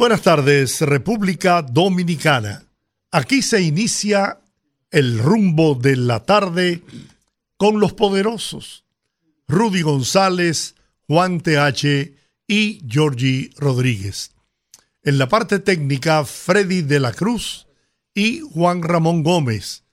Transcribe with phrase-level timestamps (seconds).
[0.00, 2.64] Buenas tardes, República Dominicana.
[3.10, 4.40] Aquí se inicia
[4.90, 6.82] el rumbo de la tarde
[7.58, 8.86] con los poderosos.
[9.46, 10.74] Rudy González,
[11.06, 12.14] Juan TH
[12.48, 14.32] y Georgie Rodríguez.
[15.02, 17.66] En la parte técnica, Freddy de la Cruz
[18.14, 19.84] y Juan Ramón Gómez.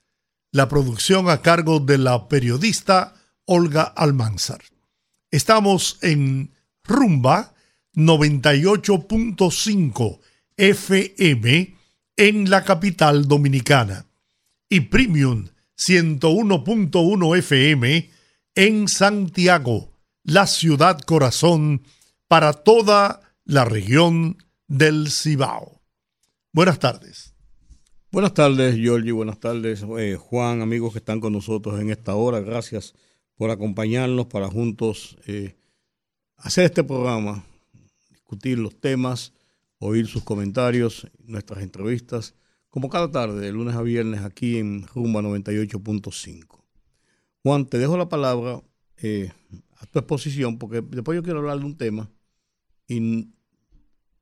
[0.52, 3.12] La producción a cargo de la periodista
[3.44, 4.62] Olga Almanzar.
[5.30, 7.52] Estamos en Rumba
[7.98, 10.20] 98.5
[10.56, 11.76] FM
[12.16, 14.06] en la capital dominicana
[14.68, 18.10] y Premium 101.1 FM
[18.54, 19.90] en Santiago,
[20.22, 21.82] la ciudad corazón
[22.28, 25.82] para toda la región del Cibao.
[26.52, 27.34] Buenas tardes.
[28.12, 29.10] Buenas tardes, Giorgi.
[29.10, 32.38] Buenas tardes, eh, Juan, amigos que están con nosotros en esta hora.
[32.38, 32.94] Gracias
[33.34, 35.56] por acompañarnos para juntos eh,
[36.36, 37.44] hacer este programa
[38.28, 39.32] discutir los temas,
[39.78, 42.34] oír sus comentarios, nuestras entrevistas,
[42.68, 46.62] como cada tarde, de lunes a viernes, aquí en Rumba 98.5.
[47.42, 48.62] Juan, te dejo la palabra
[48.98, 49.32] eh,
[49.78, 52.10] a tu exposición, porque después yo quiero hablar de un tema
[52.86, 53.32] y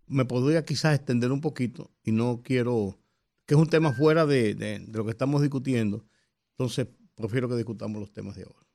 [0.06, 3.00] me podría quizás extender un poquito y no quiero,
[3.44, 6.06] que es un tema fuera de, de lo que estamos discutiendo,
[6.52, 8.68] entonces prefiero que discutamos los temas de ahora.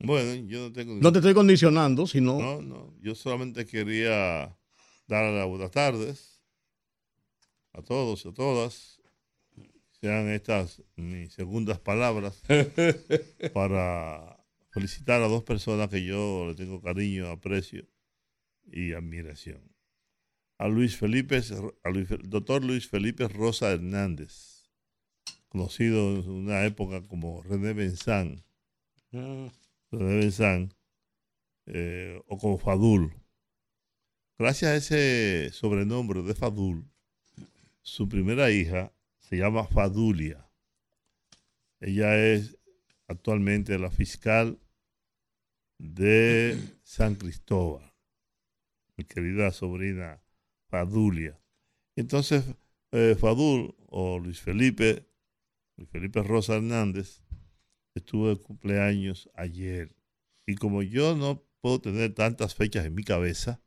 [0.00, 0.94] Bueno, yo no tengo...
[0.96, 2.38] No te estoy condicionando, sino...
[2.38, 4.54] No, no, yo solamente quería
[5.06, 6.40] dar las buenas tardes
[7.72, 9.00] a todos y a todas.
[10.00, 12.42] Sean estas mis segundas palabras
[13.54, 17.86] para felicitar a dos personas que yo le tengo cariño, aprecio
[18.66, 19.74] y admiración.
[20.58, 21.40] A Luis Felipe,
[21.82, 24.70] al doctor Luis Felipe Rosa Hernández,
[25.48, 28.44] conocido en una época como René Benzán,
[29.10, 29.46] mm.
[29.90, 30.74] René Benzán,
[31.66, 33.23] eh, o como Fadul
[34.36, 36.90] Gracias a ese sobrenombre de Fadul,
[37.82, 40.50] su primera hija se llama Fadulia.
[41.78, 42.58] Ella es
[43.06, 44.58] actualmente la fiscal
[45.78, 47.94] de San Cristóbal,
[48.96, 50.20] mi querida sobrina
[50.68, 51.40] Fadulia.
[51.94, 52.44] Entonces,
[52.90, 55.06] eh, Fadul o Luis Felipe,
[55.76, 57.22] Luis Felipe Rosa Hernández,
[57.94, 59.94] estuvo de cumpleaños ayer.
[60.44, 63.63] Y como yo no puedo tener tantas fechas en mi cabeza,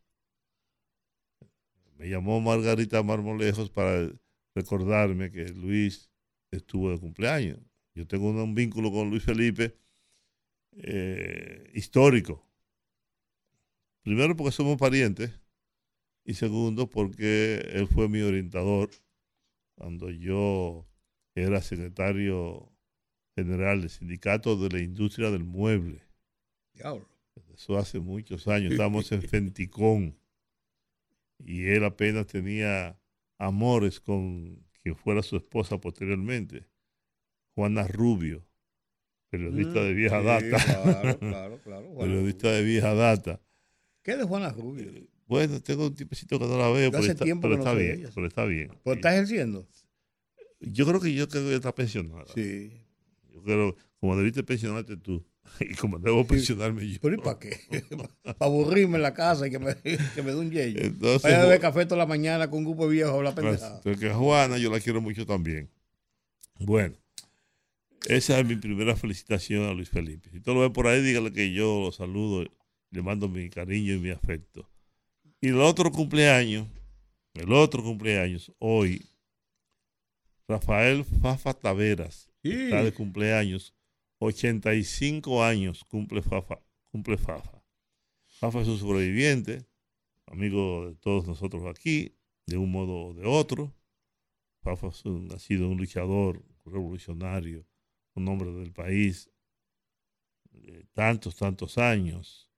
[1.98, 4.10] me llamó Margarita Marmolejos para
[4.56, 6.10] recordarme que Luis
[6.52, 7.60] estuvo de cumpleaños.
[7.96, 9.76] Yo tengo un, vínculo con Luis Felipe
[10.74, 12.46] eh, histórico.
[14.04, 15.32] Primero porque somos parientes
[16.24, 18.90] y segundo porque él fue mi orientador
[19.76, 20.88] cuando yo
[21.36, 22.72] era secretario
[23.36, 26.02] general del sindicato de la industria del mueble.
[27.54, 28.72] Eso hace muchos años.
[28.72, 30.16] Estamos en Fenticón
[31.40, 33.00] y él apenas tenía
[33.38, 36.68] amores con quien fuera su esposa posteriormente,
[37.56, 38.46] Juana Rubio,
[39.30, 40.66] periodista de vieja mm, data.
[40.66, 41.98] Claro, claro, claro.
[41.98, 43.42] periodista de vieja data.
[44.02, 44.90] ¿Qué de Juana Rubio?
[44.90, 48.28] Eh, bueno, tengo un tipecito que no la veo, pero, está, pero está bien, pero
[48.28, 48.72] está bien.
[48.84, 49.68] ¿Pero está ejerciendo?
[50.62, 52.26] Yo creo que yo creo que está pensionada.
[52.34, 52.72] Sí.
[53.34, 55.26] Yo creo, como debiste pensionarte tú.
[55.60, 57.00] Y como debo pensionarme yo.
[57.02, 57.60] ¿Pero y para qué?
[58.24, 59.76] para aburrirme en la casa y que me,
[60.16, 60.80] que me dé un yello.
[60.82, 63.36] Entonces, Vaya a beber café toda la mañana con un grupo de viejos a hablar
[63.36, 63.82] pendejada.
[63.82, 65.70] Porque Juana yo la quiero mucho también.
[66.60, 66.96] Bueno,
[68.08, 70.30] esa es mi primera felicitación a Luis Felipe.
[70.32, 72.46] Si tú lo ves por ahí, dígale que yo lo saludo,
[72.92, 74.70] le mando mi cariño y mi afecto.
[75.40, 76.68] Y el otro cumpleaños,
[77.36, 79.06] el otro cumpleaños, hoy,
[80.48, 83.77] Rafael Fafa Taveras, está de cumpleaños
[84.20, 86.60] 85 años cumple Fafa.
[86.92, 87.64] Cumple Fafa.
[88.26, 89.66] Fafa es un sobreviviente,
[90.26, 92.16] amigo de todos nosotros aquí,
[92.46, 93.74] de un modo o de otro.
[94.62, 97.66] Fafa ha sido un luchador revolucionario,
[98.16, 99.32] un hombre del país,
[100.52, 102.50] de tantos, tantos años.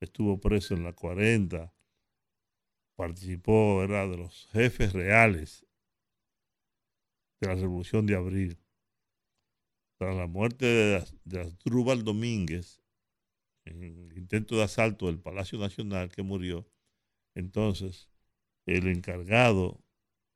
[0.00, 1.74] Estuvo preso en la 40,
[2.94, 5.66] participó, era de los jefes reales
[7.40, 8.59] de la Revolución de Abril
[10.00, 12.80] tras la muerte de, Asdrúbal Domínguez,
[13.66, 16.66] en el intento de asalto del Palacio Nacional que murió,
[17.34, 18.08] entonces
[18.64, 19.84] el encargado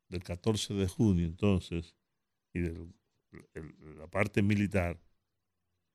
[0.07, 1.95] del 14 de junio, entonces,
[2.53, 2.87] y de
[3.97, 5.01] la parte militar,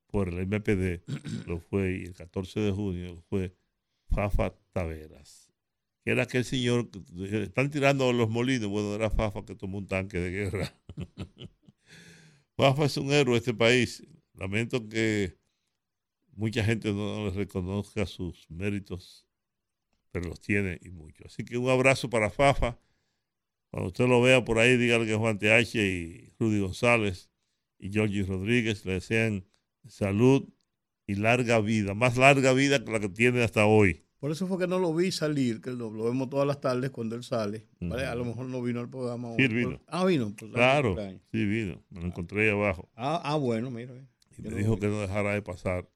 [0.09, 1.05] por el MPD,
[1.47, 3.55] lo fue, y el 14 de junio fue
[4.09, 5.49] Fafa Taveras,
[6.05, 6.91] que era aquel señor,
[7.21, 10.75] están tirando los molinos, bueno, era Fafa que tomó un tanque de guerra.
[12.61, 14.07] Fafa es un héroe de este país.
[14.35, 15.39] Lamento que
[16.33, 19.27] mucha gente no le reconozca sus méritos,
[20.11, 21.25] pero los tiene y mucho.
[21.25, 22.79] Así que un abrazo para Fafa.
[23.71, 27.31] Cuando usted lo vea por ahí, dígale que Juan TH y Rudy González
[27.79, 29.47] y Georgie Rodríguez le desean
[29.89, 30.47] salud
[31.07, 34.05] y larga vida, más larga vida que la que tiene hasta hoy.
[34.21, 37.17] Por eso fue que no lo vi salir, que lo, vemos todas las tardes cuando
[37.17, 37.67] él sale.
[37.81, 39.35] A lo mejor no vino al programa.
[39.37, 39.81] Sí, vino.
[39.87, 40.35] ah, vino.
[40.39, 40.95] Pues, claro,
[41.33, 41.83] sí vino.
[41.89, 42.87] Me lo encontré ahí abajo.
[42.95, 43.95] Ah, ah bueno, mira.
[44.37, 45.89] Y me dijo que no dejara de pasar,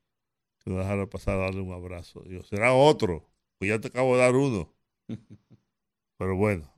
[0.64, 2.24] que no dejara de pasar a darle un abrazo.
[2.26, 3.28] Digo, será otro,
[3.58, 4.74] pues ya te acabo de dar uno.
[6.18, 6.72] Pero bueno.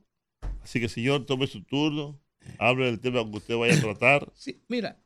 [0.61, 2.19] Así que señor, tome su turno,
[2.59, 4.29] hable del tema que usted vaya a tratar.
[4.35, 4.99] Sí, mira,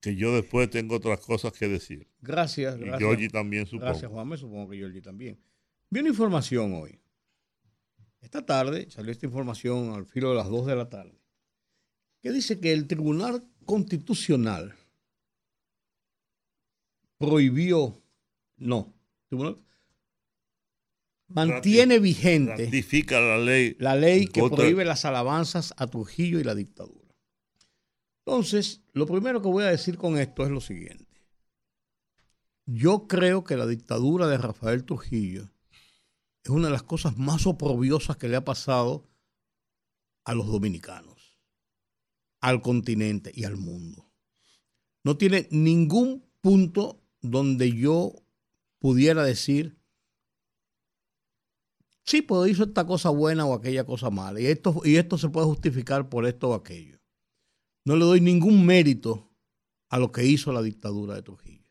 [0.00, 2.06] que yo después tengo otras cosas que decir.
[2.20, 3.00] Gracias, gracias.
[3.00, 3.86] Y Georgie también, supongo.
[3.86, 4.28] Gracias, Juan.
[4.28, 5.38] Me supongo que Georgie también.
[5.94, 6.98] Vi una información hoy.
[8.20, 11.16] Esta tarde salió esta información al filo de las 2 de la tarde,
[12.20, 14.74] que dice que el Tribunal Constitucional
[17.16, 18.02] prohibió,
[18.56, 18.92] no,
[21.28, 26.56] mantiene vigente ratifica la ley, la ley que prohíbe las alabanzas a Trujillo y la
[26.56, 27.14] dictadura.
[28.26, 31.22] Entonces, lo primero que voy a decir con esto es lo siguiente.
[32.66, 35.53] Yo creo que la dictadura de Rafael Trujillo
[36.44, 39.08] es una de las cosas más oprobiosas que le ha pasado
[40.24, 41.40] a los dominicanos,
[42.40, 44.08] al continente y al mundo.
[45.02, 48.14] No tiene ningún punto donde yo
[48.78, 49.76] pudiera decir,
[52.04, 55.30] sí, pues hizo esta cosa buena o aquella cosa mala, y esto, y esto se
[55.30, 56.94] puede justificar por esto o aquello
[57.84, 59.30] no le doy ningún mérito
[59.90, 61.70] a lo que hizo la dictadura de Trujillo.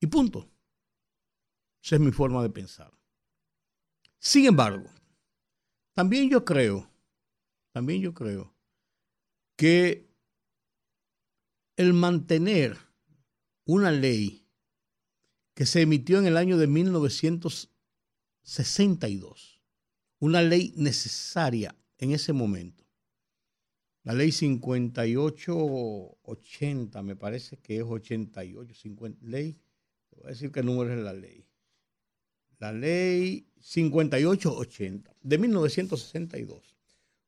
[0.00, 0.50] Y punto.
[1.82, 2.92] Esa es mi forma de pensar.
[4.18, 4.90] Sin embargo,
[5.94, 6.90] también yo creo,
[7.72, 8.52] también yo creo
[9.56, 10.08] que
[11.76, 12.76] el mantener
[13.64, 14.46] una ley
[15.54, 19.62] que se emitió en el año de 1962,
[20.20, 22.84] una ley necesaria en ese momento,
[24.04, 29.60] la ley 5880, me parece que es 88, 50, ley,
[30.16, 31.44] voy a decir qué número es la ley.
[32.58, 36.76] La ley 5880 de 1962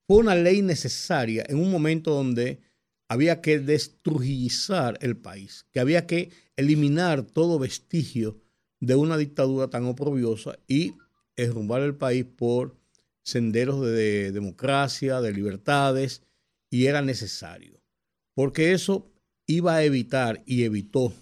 [0.07, 2.61] fue una ley necesaria en un momento donde
[3.09, 8.41] había que destrujizar el país, que había que eliminar todo vestigio
[8.81, 10.95] de una dictadura tan oprobiosa y
[11.37, 12.77] derrumbar el país por
[13.23, 16.23] senderos de democracia, de libertades
[16.71, 17.81] y era necesario,
[18.35, 19.11] porque eso
[19.47, 21.13] iba a evitar y evitó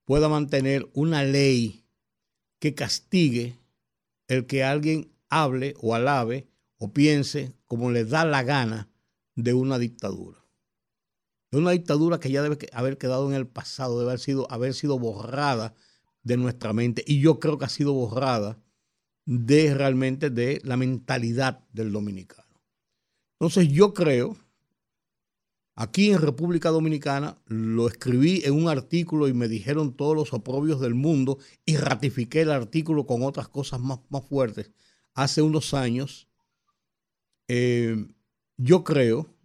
[0.07, 1.85] pueda mantener una ley
[2.59, 3.59] que castigue
[4.27, 6.49] el que alguien hable o alabe
[6.79, 8.89] o piense como le da la gana
[9.35, 10.46] de una dictadura.
[11.51, 14.75] De una dictadura que ya debe haber quedado en el pasado, debe haber sido, haber
[14.75, 15.75] sido borrada
[16.23, 17.05] de nuestra mente.
[17.07, 18.59] Y yo creo que ha sido borrada
[19.25, 22.61] de realmente de la mentalidad del dominicano.
[23.39, 24.37] Entonces yo creo
[25.79, 30.81] Aquí en República Dominicana lo escribí en un artículo y me dijeron todos los oprobios
[30.81, 34.73] del mundo y ratifiqué el artículo con otras cosas más, más fuertes.
[35.13, 36.29] Hace unos años,
[37.47, 38.07] eh,
[38.57, 39.36] yo creo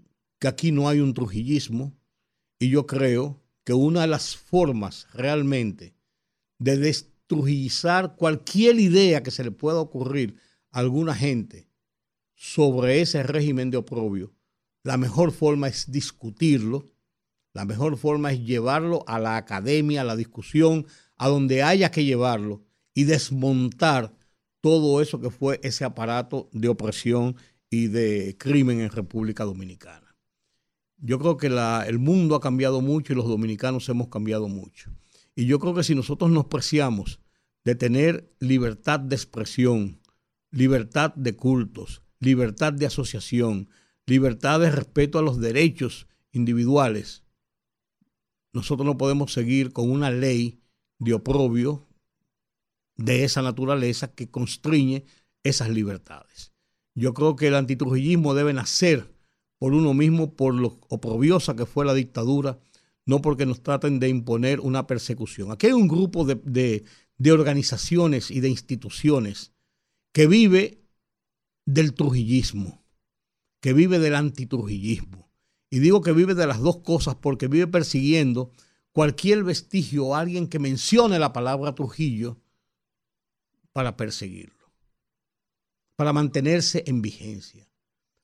[0.42, 1.96] que aquí no hay un trujillismo
[2.60, 5.96] y yo creo que una de las formas realmente
[6.60, 10.36] de destrujillizar cualquier idea que se le pueda ocurrir
[10.72, 11.70] a alguna gente
[12.36, 14.34] sobre ese régimen de oprobio
[14.84, 16.86] la mejor forma es discutirlo,
[17.54, 22.04] la mejor forma es llevarlo a la academia, a la discusión, a donde haya que
[22.04, 24.16] llevarlo y desmontar
[24.60, 27.36] todo eso que fue ese aparato de opresión
[27.70, 30.11] y de crimen en República Dominicana.
[31.04, 34.92] Yo creo que el mundo ha cambiado mucho y los dominicanos hemos cambiado mucho.
[35.36, 37.20] Y yo creo que si nosotros nos preciamos
[37.66, 40.00] de tener libertad de expresión,
[40.52, 43.70] libertad de cultos, libertad de asociación,
[44.06, 47.24] libertad de respeto a los derechos individuales,
[48.54, 50.62] nosotros no podemos seguir con una ley
[51.00, 51.88] de oprobio
[52.96, 55.06] de esa naturaleza que constriñe
[55.44, 56.54] esas libertades.
[56.94, 59.11] Yo creo que el antitrujillismo debe nacer
[59.62, 62.60] por uno mismo, por lo oprobiosa que fue la dictadura,
[63.06, 65.52] no porque nos traten de imponer una persecución.
[65.52, 66.84] Aquí hay un grupo de,
[67.18, 69.54] de organizaciones y de instituciones
[70.14, 70.82] que vive
[71.66, 72.82] del trujillismo
[73.62, 75.32] que vive del antitrujillismo.
[75.70, 78.52] Y digo que vive de las dos cosas porque vive persiguiendo
[78.92, 82.42] cualquier vestigio o alguien que mencione la palabra Trujillo
[83.72, 84.74] para perseguirlo,
[85.96, 87.71] para mantenerse en vigencia.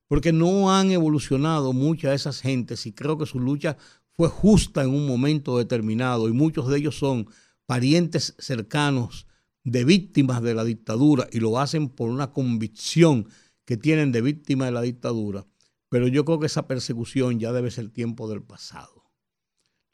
[0.07, 3.77] Porque no han evolucionado muchas de esas gentes y creo que su lucha
[4.17, 7.27] fue justa en un momento determinado y muchos de ellos son
[7.65, 9.27] parientes cercanos
[9.63, 13.27] de víctimas de la dictadura y lo hacen por una convicción
[13.65, 15.45] que tienen de víctima de la dictadura,
[15.89, 19.03] pero yo creo que esa persecución ya debe ser tiempo del pasado.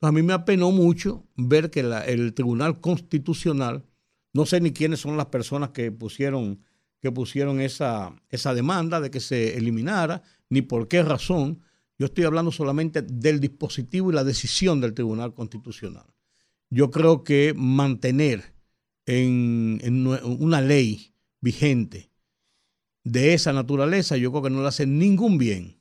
[0.02, 3.86] a mí me apenó mucho ver que el Tribunal Constitucional,
[4.32, 6.62] no sé ni quiénes son las personas que pusieron,
[7.04, 11.60] que pusieron esa, esa demanda de que se eliminara, ni por qué razón.
[12.00, 16.06] Yo estoy hablando solamente del dispositivo y la decisión del Tribunal Constitucional.
[16.70, 18.54] Yo creo que mantener
[19.06, 22.10] en, en una ley vigente
[23.04, 25.76] de esa naturaleza, yo creo que no le hace ningún bien,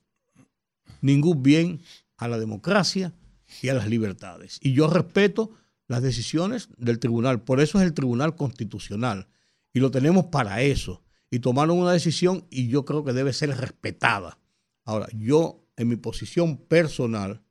[1.03, 1.83] ningún bien
[2.17, 3.15] a la democracia
[3.63, 4.59] y a las libertades.
[4.61, 5.53] Y yo respeto
[5.87, 9.29] las decisiones del tribunal, por eso es el tribunal constitucional,
[9.73, 11.01] y lo tenemos para eso.
[11.33, 14.39] Y tomaron una decisión y yo creo que debe ser respetada.
[14.85, 17.43] Ahora, yo en mi posición personal,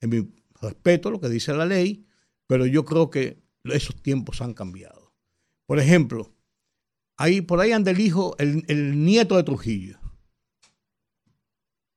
[0.00, 2.04] en mi respeto lo que dice la ley,
[2.48, 5.12] pero yo creo que esos tiempos han cambiado.
[5.66, 6.34] Por ejemplo,
[7.22, 9.98] Ahí, por ahí anda el hijo, el, nieto de Trujillo.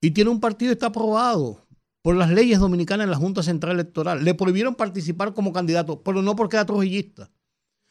[0.01, 1.65] Y tiene un partido está aprobado
[2.03, 4.23] por las leyes dominicanas en la Junta Central Electoral.
[4.23, 7.31] Le prohibieron participar como candidato, pero no porque era trujillista,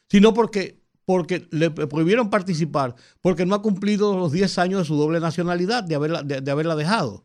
[0.09, 4.97] sino porque, porque le prohibieron participar porque no ha cumplido los 10 años de su
[4.97, 7.25] doble nacionalidad, de haberla, de, haberla dejado.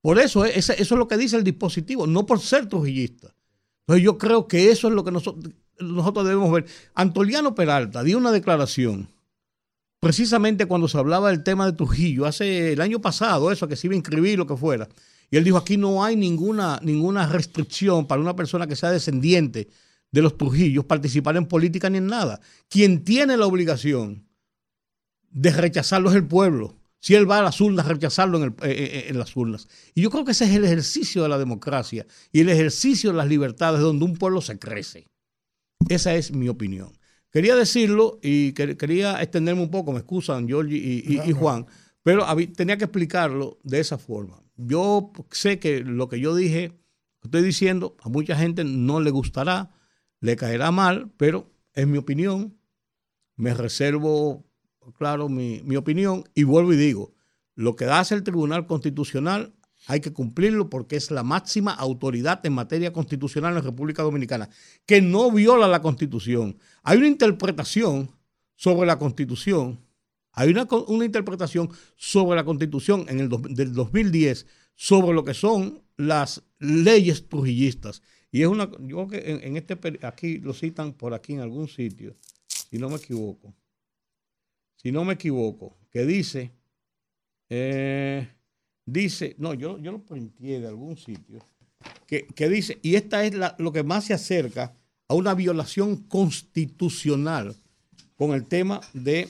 [0.00, 3.34] Por eso, eso es lo que dice el dispositivo, no por ser trujillista.
[3.82, 6.66] Entonces yo creo que eso es lo que nosotros, nosotros debemos ver.
[6.94, 9.08] Antoliano Peralta dio una declaración
[10.02, 13.86] precisamente cuando se hablaba del tema de Trujillo, hace el año pasado, eso, que se
[13.86, 14.88] iba a inscribir, lo que fuera.
[15.30, 19.68] Y él dijo, aquí no hay ninguna, ninguna restricción para una persona que sea descendiente
[20.12, 22.40] de los Trujillos participar en política ni en nada.
[22.68, 24.28] Quien tiene la obligación
[25.30, 26.76] de rechazarlo es el pueblo.
[27.00, 29.66] Si él va a las urnas, rechazarlo en, eh, eh, eh, en, las urnas.
[29.94, 33.16] Y yo creo que ese es el ejercicio de la democracia y el ejercicio de
[33.16, 35.08] las libertades donde un pueblo se crece.
[35.88, 36.96] Esa es mi opinión.
[37.32, 41.66] Quería decirlo y quería extenderme un poco, me excusan Georgie y, Juan,
[42.02, 44.42] pero tenía que explicarlo de esa forma.
[44.56, 46.78] Yo sé que lo que yo dije,
[47.22, 49.70] estoy diciendo, a mucha gente no le gustará,
[50.22, 52.56] le caerá mal, pero es mi opinión.
[53.36, 54.46] Me reservo,
[54.96, 57.12] claro, mi, mi opinión y vuelvo y digo,
[57.54, 59.52] lo que hace el Tribunal Constitucional
[59.86, 64.48] hay que cumplirlo porque es la máxima autoridad en materia constitucional en la República Dominicana,
[64.86, 66.56] que no viola la Constitución.
[66.84, 68.10] Hay una interpretación
[68.54, 69.80] sobre la Constitución,
[70.30, 70.68] hay una,
[71.04, 78.02] interpretación sobre la Constitución en el del 2010 sobre lo que son las leyes trujillistas.
[78.34, 81.68] Y es una, yo creo que en, este, aquí lo citan por aquí en algún
[81.68, 82.16] sitio,
[82.48, 83.54] si no me equivoco,
[84.76, 86.50] si no me equivoco, que dice,
[87.50, 88.26] eh,
[88.86, 91.40] dice, no, yo, yo lo planteé de algún sitio,
[92.06, 94.74] que, dice, y esta es lo que más se acerca
[95.08, 97.54] a una violación constitucional
[98.16, 99.28] con el tema de,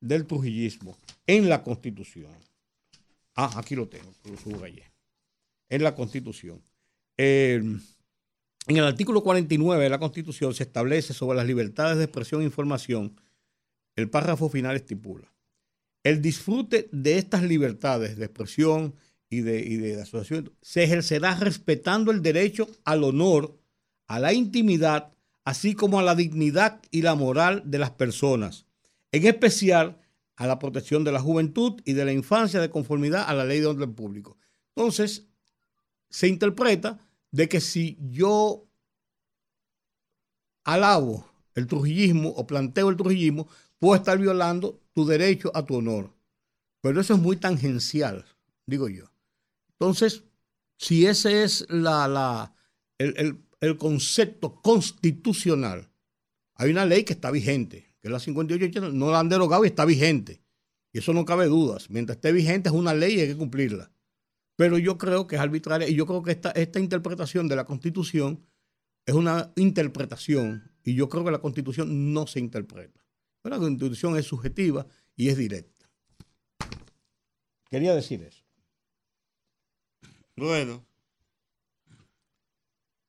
[0.00, 2.32] del trujillismo en la constitución.
[3.36, 4.84] Ah, aquí lo tengo, lo subrayé.
[5.68, 6.60] en la Constitución.
[8.70, 12.44] En el artículo 49 de la Constitución se establece sobre las libertades de expresión e
[12.44, 13.20] información.
[13.96, 15.34] El párrafo final estipula.
[16.04, 18.94] El disfrute de estas libertades de expresión
[19.28, 23.58] y de, y asociación se ejercerá respetando el derecho al honor,
[24.06, 28.66] a la intimidad, así como a la dignidad y la moral de las personas,
[29.10, 29.98] en especial
[30.36, 33.58] a la protección de la juventud y de la infancia de conformidad a la ley
[33.58, 34.38] de orden público.
[34.76, 35.26] Entonces,
[36.08, 37.00] se interpreta
[37.30, 38.66] de que si yo
[40.64, 46.12] alabo el trujillismo o planteo el trujillismo, puedo estar violando tu derecho a tu honor.
[46.80, 48.24] Pero eso es muy tangencial,
[48.66, 49.10] digo yo.
[49.72, 50.24] Entonces,
[50.76, 52.54] si ese es la, la,
[52.98, 55.90] el, el concepto constitucional,
[56.54, 59.68] hay una ley que está vigente que es la 58, no la han derogado y
[59.68, 60.42] está vigente.
[60.92, 61.90] Y eso no cabe dudas.
[61.90, 63.90] Mientras esté vigente es una ley y hay que cumplirla.
[64.60, 67.64] Pero yo creo que es arbitraria y yo creo que esta, esta interpretación de la
[67.64, 68.44] Constitución
[69.06, 73.00] es una interpretación y yo creo que la Constitución no se interpreta.
[73.40, 74.86] Pero la Constitución es subjetiva
[75.16, 75.88] y es directa.
[77.70, 78.44] Quería decir eso.
[80.36, 80.84] Bueno.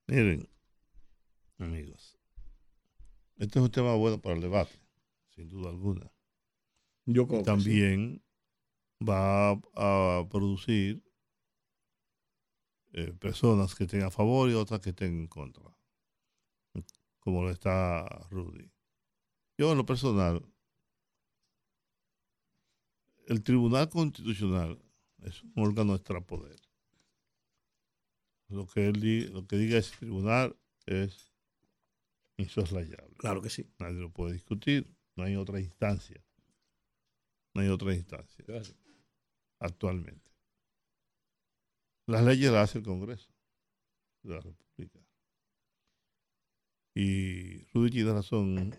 [0.07, 0.47] Miren,
[1.57, 2.17] amigos,
[3.35, 4.79] este es un tema bueno para el debate
[5.35, 6.09] sin duda alguna.
[7.05, 8.23] Yo también
[9.01, 11.10] va a producir
[12.93, 15.63] eh, personas que estén a favor y otras que estén en contra,
[17.19, 18.71] como lo está Rudy.
[19.57, 20.45] Yo en lo personal,
[23.27, 24.81] el Tribunal Constitucional
[25.19, 26.59] es un órgano extrapoder.
[28.49, 31.31] Lo que, él, lo que diga ese tribunal es
[32.35, 33.15] insoslayable.
[33.17, 33.71] Claro que sí.
[33.79, 36.23] Nadie lo puede discutir no hay otra instancia.
[37.53, 38.45] No hay otra instancia.
[39.59, 40.30] Actualmente.
[42.11, 43.31] Las leyes las hace el Congreso
[44.23, 44.99] de la República.
[46.93, 48.75] Y Rudy tiene razón,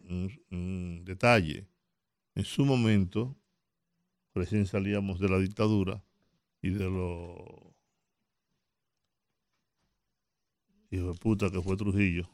[0.50, 1.66] un, detalle.
[2.34, 3.34] En su momento,
[4.34, 6.04] recién salíamos de la dictadura
[6.60, 7.74] y de lo
[10.90, 12.28] hijo de puta que fue Trujillo,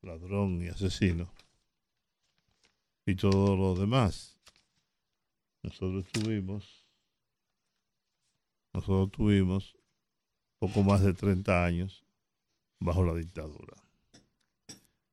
[0.00, 1.30] ladrón y asesino
[3.04, 4.38] y todo lo demás.
[5.62, 6.77] Nosotros tuvimos,
[8.78, 9.76] nosotros tuvimos
[10.58, 12.04] poco más de 30 años
[12.78, 13.74] bajo la dictadura.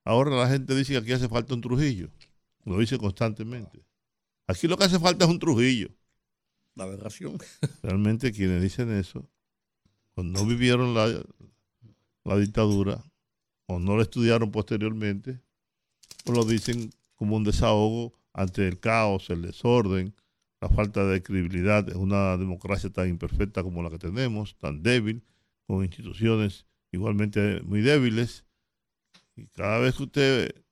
[0.04, 2.10] Ahora la gente dice que aquí hace falta un Trujillo.
[2.64, 3.84] Lo dice constantemente.
[4.48, 5.90] Aquí lo que hace falta es un Trujillo.
[6.76, 7.40] La aberración.
[7.82, 9.28] Realmente quienes dicen eso,
[10.14, 11.24] o no vivieron la,
[12.24, 13.04] la dictadura,
[13.66, 15.42] o no la estudiaron posteriormente,
[16.26, 20.14] o lo dicen como un desahogo ante el caos, el desorden,
[20.62, 25.24] la falta de credibilidad en una democracia tan imperfecta como la que tenemos, tan débil,
[25.68, 28.46] con instituciones igualmente muy débiles.
[29.36, 30.66] Y cada vez que usted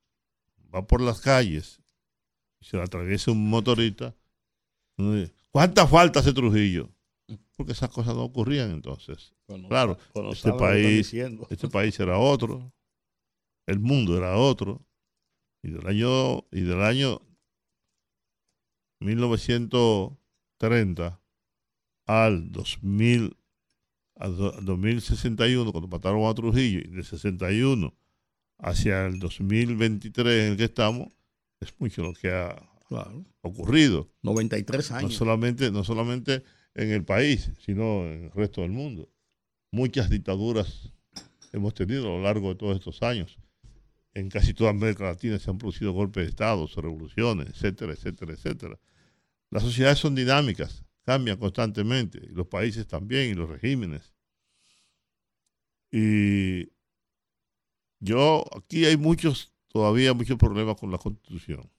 [0.74, 1.82] va por las calles
[2.60, 4.16] y se le atraviesa un motorista,
[5.52, 6.90] ¿cuánta falta hace Trujillo?
[7.56, 9.34] Porque esas cosas no ocurrían entonces.
[9.68, 9.98] claro,
[10.32, 11.14] este país,
[11.50, 12.74] este país era otro,
[13.68, 14.86] el mundo era otro,
[15.62, 17.22] y del año, y del año
[19.04, 21.20] 1930
[22.06, 23.38] al 2000,
[24.16, 27.94] al 2061, cuando mataron a Trujillo, y de 61
[28.60, 31.08] hacia el 2023 en el que estamos,
[31.60, 32.56] es mucho lo que ha
[33.42, 34.10] ocurrido.
[34.22, 35.12] 93 años.
[35.12, 36.44] No solamente, no solamente
[36.76, 39.10] en el país, sino en el resto del mundo.
[39.72, 40.92] Muchas dictaduras
[41.52, 43.40] hemos tenido a lo largo de todos estos años
[44.14, 48.80] en casi toda América Latina se han producido golpes de Estado, revoluciones, etcétera, etcétera, etcétera.
[49.54, 54.16] Las sociedades son dinámicas, cambian constantemente, los países también, y los regímenes.
[55.92, 56.72] Y
[58.00, 61.70] yo, aquí hay muchos, todavía muchos problemas con la constitución.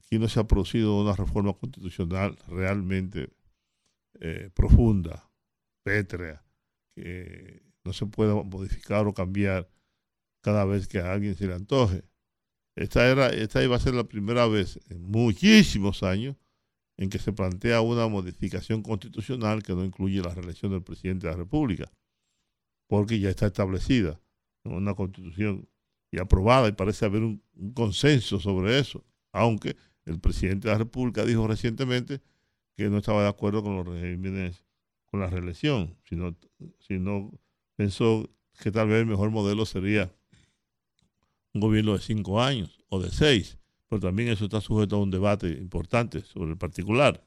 [0.00, 3.30] Aquí no se ha producido una reforma constitucional realmente
[4.14, 5.30] eh, profunda,
[5.84, 6.44] pétrea,
[6.96, 9.70] que no se pueda modificar o cambiar
[10.40, 12.02] cada vez que a alguien se le antoje.
[12.76, 16.36] Esta, era, esta iba a ser la primera vez en muchísimos años
[16.98, 21.32] en que se plantea una modificación constitucional que no incluye la reelección del presidente de
[21.32, 21.90] la República,
[22.86, 24.20] porque ya está establecida
[24.64, 25.68] una constitución
[26.10, 27.42] y aprobada y parece haber un,
[27.74, 32.20] consenso sobre eso, aunque el presidente de la República dijo recientemente
[32.76, 34.64] que no estaba de acuerdo con los regímenes,
[35.06, 36.36] con la reelección, sino,
[36.78, 37.32] sino
[37.76, 38.28] pensó
[38.60, 40.14] que tal vez el mejor modelo sería
[41.56, 45.10] un gobierno de cinco años o de seis, pero también eso está sujeto a un
[45.10, 47.24] debate importante sobre el particular.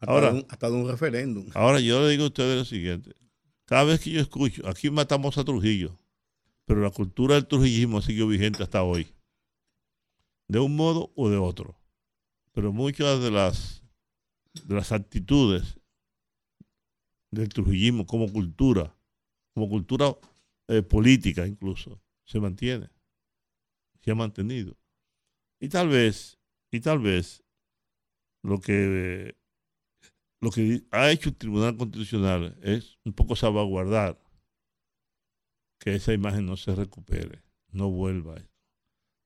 [0.00, 1.46] Ahora, hasta, de un, hasta de un referéndum.
[1.54, 3.14] Ahora yo le digo a ustedes lo siguiente.
[3.66, 5.98] Cada vez que yo escucho, aquí matamos a Trujillo,
[6.66, 9.08] pero la cultura del trujillismo sigue vigente hasta hoy.
[10.48, 11.76] De un modo o de otro.
[12.52, 13.82] Pero muchas de las,
[14.52, 15.80] de las actitudes
[17.30, 18.94] del trujillismo como cultura,
[19.54, 20.14] como cultura
[20.68, 22.93] eh, política incluso, se mantiene.
[24.04, 24.76] Se ha mantenido.
[25.60, 26.38] Y tal vez,
[26.70, 27.42] y tal vez,
[28.42, 29.34] lo que
[30.42, 34.20] lo que ha hecho el Tribunal Constitucional es un poco salvaguardar
[35.78, 38.36] que esa imagen no se recupere, no vuelva,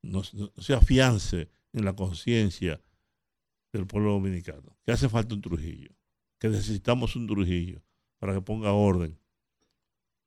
[0.00, 2.80] no, no se afiance en la conciencia
[3.72, 5.90] del pueblo dominicano, que hace falta un Trujillo,
[6.38, 7.82] que necesitamos un Trujillo
[8.20, 9.18] para que ponga orden,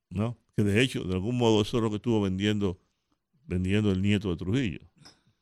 [0.10, 0.38] ¿no?
[0.58, 2.82] Que de hecho, de algún modo, eso es lo que estuvo vendiendo,
[3.46, 4.80] vendiendo el nieto de Trujillo,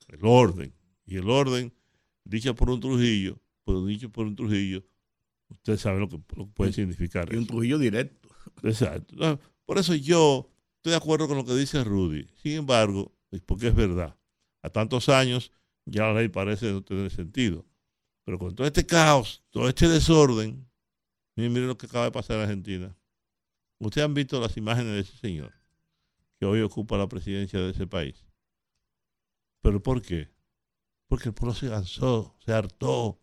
[0.07, 0.73] el orden.
[1.05, 1.73] Y el orden,
[2.23, 4.83] dicha por un Trujillo, pero dicho por un Trujillo,
[5.49, 6.19] Usted sabe lo que,
[6.53, 7.33] puede significar.
[7.33, 8.29] Y un Trujillo directo.
[8.63, 9.39] Exacto.
[9.65, 12.27] Por eso yo estoy de acuerdo con lo que dice Rudy.
[12.41, 14.15] Sin embargo, porque es verdad,
[14.61, 15.51] a tantos años
[15.85, 17.65] ya la ley parece no tener sentido.
[18.25, 20.69] Pero con todo este caos, todo este desorden,
[21.35, 22.95] miren, lo que acaba de pasar en Argentina.
[23.79, 25.58] Ustedes han visto las imágenes de ese señor
[26.39, 28.25] que hoy ocupa la presidencia de ese país.
[29.61, 30.29] ¿Pero por qué?
[31.07, 33.19] Porque el pueblo se cansó, se hartó,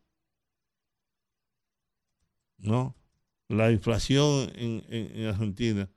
[2.58, 2.94] ¿no?
[3.48, 5.88] La inflación en, Argentina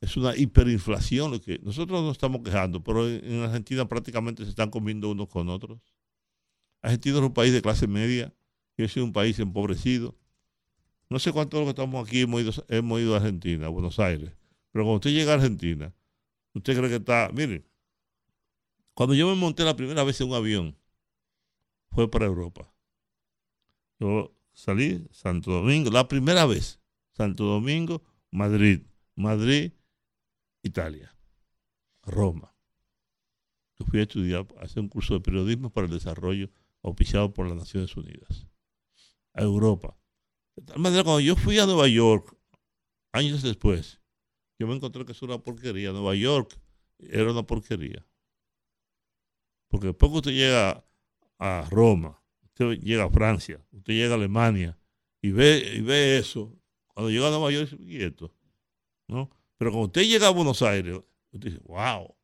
[0.00, 1.32] es una hiperinflación.
[1.32, 5.48] Lo que nosotros nos estamos quejando, pero en, Argentina prácticamente se están comiendo unos con
[5.48, 5.80] otros.
[6.82, 8.32] Argentina es un país de clase media,
[8.76, 10.16] y es un país empobrecido.
[11.08, 13.68] No sé cuántos de los que estamos aquí hemos ido, hemos ido a Argentina, a
[13.68, 14.32] Buenos Aires,
[14.70, 15.92] pero cuando usted llega a Argentina,
[16.54, 17.64] usted cree que está, mire,
[18.94, 20.78] cuando yo me monté la primera vez en un avión,
[21.90, 22.72] fue para Europa.
[23.98, 26.80] Yo salí Santo Domingo, la primera vez,
[27.12, 28.82] Santo Domingo, Madrid,
[29.14, 29.72] Madrid,
[30.62, 31.14] Italia,
[32.02, 32.54] Roma.
[33.78, 36.50] Yo fui a estudiar, a hacer un curso de periodismo para el desarrollo
[36.82, 38.46] auspiciado por las Naciones Unidas,
[39.32, 39.96] a Europa.
[40.56, 42.36] De tal manera, cuando yo fui a Nueva York,
[43.12, 43.99] años después,
[44.60, 45.90] yo me encontré que es una porquería.
[45.90, 46.54] Nueva York
[46.98, 48.06] era una porquería.
[49.68, 50.84] Porque después que usted llega
[51.38, 54.78] a Roma, usted llega a Francia, usted llega a Alemania
[55.22, 56.54] y ve, y ve eso.
[56.88, 58.34] Cuando llega a Nueva York, y esto,
[59.08, 59.30] ¿no?
[59.56, 61.00] Pero cuando usted llega a Buenos Aires,
[61.32, 62.14] usted dice, wow,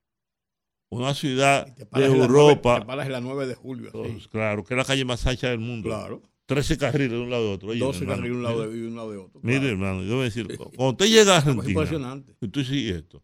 [0.90, 2.81] una ciudad de Europa.
[2.81, 3.90] te paras en la 9 de julio.
[4.31, 5.88] Claro, que es la calle más ancha del mundo.
[5.88, 6.22] Claro.
[6.47, 7.75] 13 carriles de un lado de otro.
[7.75, 9.41] 12 carriles de un lado de, y un lado de otro.
[9.43, 12.37] Mire, hermano, yo voy a decir, cuando usted llega a Argentina, es impresionante.
[12.41, 13.23] usted sigue esto.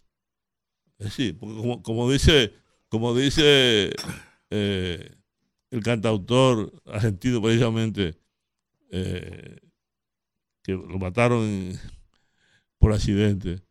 [0.98, 2.52] Es decir, porque como, como dice,
[2.88, 3.92] como dice
[4.50, 5.10] eh,
[5.70, 8.18] el cantautor argentino precisamente,
[8.90, 9.56] eh,
[10.62, 11.72] que lo mataron
[12.78, 13.62] por accidente,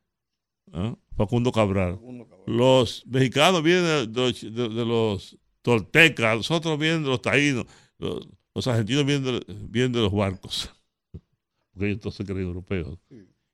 [1.16, 2.00] Facundo, Cabral.
[2.48, 7.66] Los mexicanos vienen de, los toltecas, nosotros vienen de los taínos,
[7.98, 8.28] los,
[8.68, 10.70] argentinos vienen de, de, los barcos,
[11.72, 12.98] porque ellos todos se creen europeos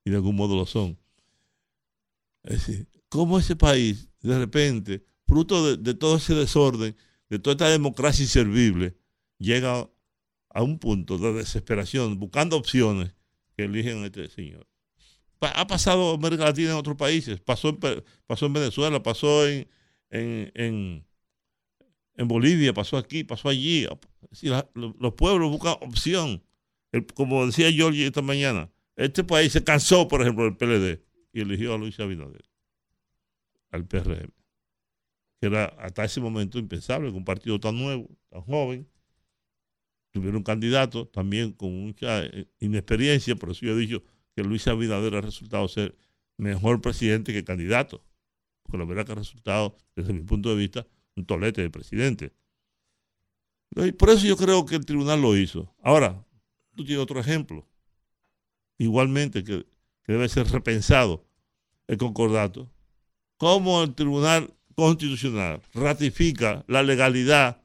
[0.04, 0.98] y de algún modo lo son.
[2.44, 6.96] Es decir, ¿cómo ese país, de repente, fruto de todo ese desorden,
[7.30, 8.96] de toda esta democracia inservible,
[9.38, 9.90] llega
[10.50, 13.14] a un punto de desesperación, buscando opciones
[13.56, 14.68] que eligen a este señor.
[15.40, 17.80] Ha pasado América Latina en otros países, pasó en,
[18.26, 19.68] pasó en Venezuela, pasó en,
[20.10, 21.06] en,
[22.26, 23.86] Bolivia, pasó aquí, pasó allí.
[24.74, 26.44] los pueblos buscan opción.
[27.14, 31.04] como decía Georgie esta mañana, este país se cansó, por ejemplo, del PLD
[31.34, 32.46] y eligió a Luis Abinader,
[33.72, 34.32] al PRM
[35.40, 38.88] que era hasta ese momento impensable que un partido tan nuevo, tan joven,
[40.12, 44.04] tuviera un candidato también con mucha eh, inexperiencia, por eso yo he dicho
[44.36, 45.96] que Luis Abinader ha resultado ser
[46.38, 48.04] mejor presidente que candidato,
[48.64, 52.34] porque la verdad que ha resultado, desde mi punto de vista, un tolete de presidente.
[53.76, 55.76] Y por eso yo creo que el tribunal lo hizo.
[55.84, 56.26] Ahora,
[56.76, 57.68] tú tienes otro ejemplo,
[58.78, 59.66] igualmente que,
[60.04, 61.28] que debe ser repensado
[61.88, 62.72] el concordato.
[63.38, 67.62] ¿Cómo el tribunal constitucional ratifica la legalidad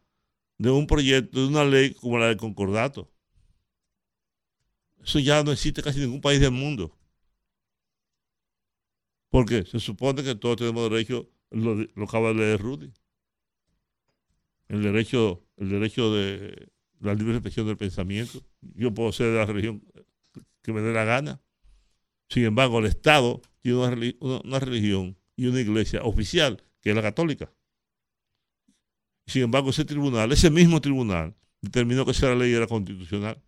[0.56, 3.10] de un proyecto, de una ley como la del concordato.
[5.02, 6.96] Eso ya no existe casi en ningún país del mundo.
[9.28, 12.92] Porque se supone que todos tenemos derecho, lo, lo acaba de leer Rudy,
[14.72, 18.42] el derecho, el derecho de la libre expresión del pensamiento.
[18.62, 19.82] Yo puedo ser de la religión
[20.62, 21.42] que me dé la gana.
[22.30, 23.78] Sin embargo, el Estado tiene
[24.18, 27.52] una religión y una iglesia oficial que es la católica.
[29.26, 33.42] Sin embargo, ese tribunal, ese mismo tribunal, determinó que esa ley era constitucional.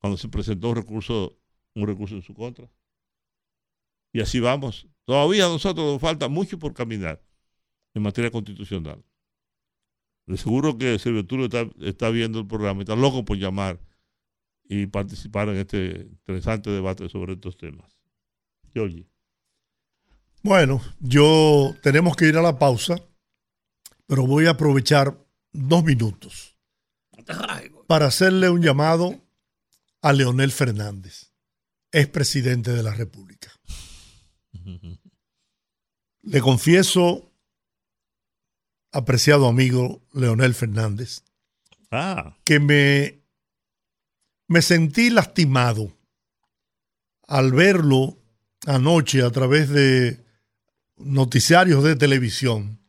[0.00, 1.40] cuando se presentó un recurso,
[1.74, 2.70] un recurso en su contra.
[4.12, 4.86] Y así vamos.
[5.06, 7.22] Todavía a nosotros nos falta mucho por caminar
[7.94, 9.02] en materia constitucional.
[10.36, 13.80] Seguro que Silvio está, está viendo el programa y está loco por llamar
[14.64, 17.98] y participar en este interesante debate sobre estos temas.
[18.74, 19.06] Georgie.
[20.42, 22.96] Bueno, yo tenemos que ir a la pausa,
[24.06, 25.18] pero voy a aprovechar
[25.52, 26.56] dos minutos
[27.86, 29.20] para hacerle un llamado
[30.02, 31.32] a Leonel Fernández,
[31.90, 33.50] expresidente de la República.
[36.22, 37.27] Le confieso,
[38.92, 41.22] apreciado amigo Leonel Fernández,
[41.90, 42.36] ah.
[42.44, 43.22] que me,
[44.46, 45.96] me sentí lastimado
[47.26, 48.18] al verlo
[48.66, 50.24] anoche a través de
[50.96, 52.80] noticiarios de televisión,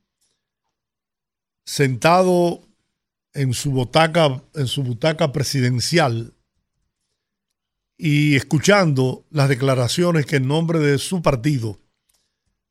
[1.65, 2.67] sentado
[3.33, 6.33] en su butaca, en su butaca presidencial
[7.97, 11.79] y escuchando las declaraciones que en nombre de su partido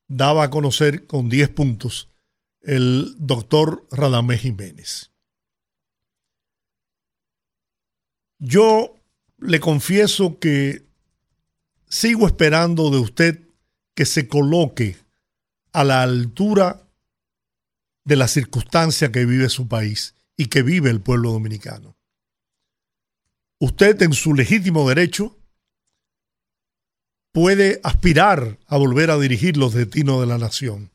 [0.07, 2.08] daba a conocer con 10 puntos
[2.61, 5.11] el doctor Radamés Jiménez.
[8.39, 8.95] Yo
[9.37, 10.85] le confieso que
[11.87, 13.47] sigo esperando de usted
[13.95, 14.97] que se coloque
[15.73, 16.87] a la altura
[18.05, 21.97] de la circunstancia que vive su país y que vive el pueblo dominicano.
[23.59, 25.37] Usted en su legítimo derecho
[27.33, 30.91] puede aspirar a volver a dirigir los destinos de la nación,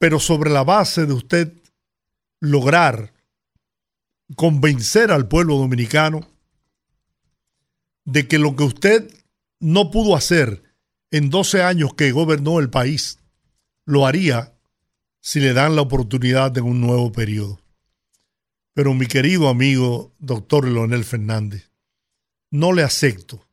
[0.00, 1.52] pero sobre la base de usted
[2.40, 3.12] lograr
[4.34, 6.26] convencer al pueblo dominicano
[8.06, 9.14] de que lo que usted
[9.60, 10.62] no pudo hacer
[11.10, 13.18] en 12 años que gobernó el país,
[13.84, 14.54] lo haría
[15.20, 17.60] si le dan la oportunidad en un nuevo periodo.
[18.72, 21.70] Pero mi querido amigo doctor Leonel Fernández,
[22.50, 23.46] no le acepto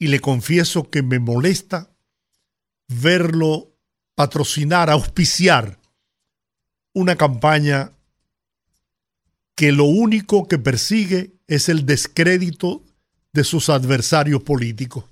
[0.00, 1.94] y le confieso que me molesta
[2.88, 3.69] verlo
[4.20, 5.78] patrocinar, auspiciar
[6.92, 7.92] una campaña
[9.54, 12.84] que lo único que persigue es el descrédito
[13.32, 15.04] de sus adversarios políticos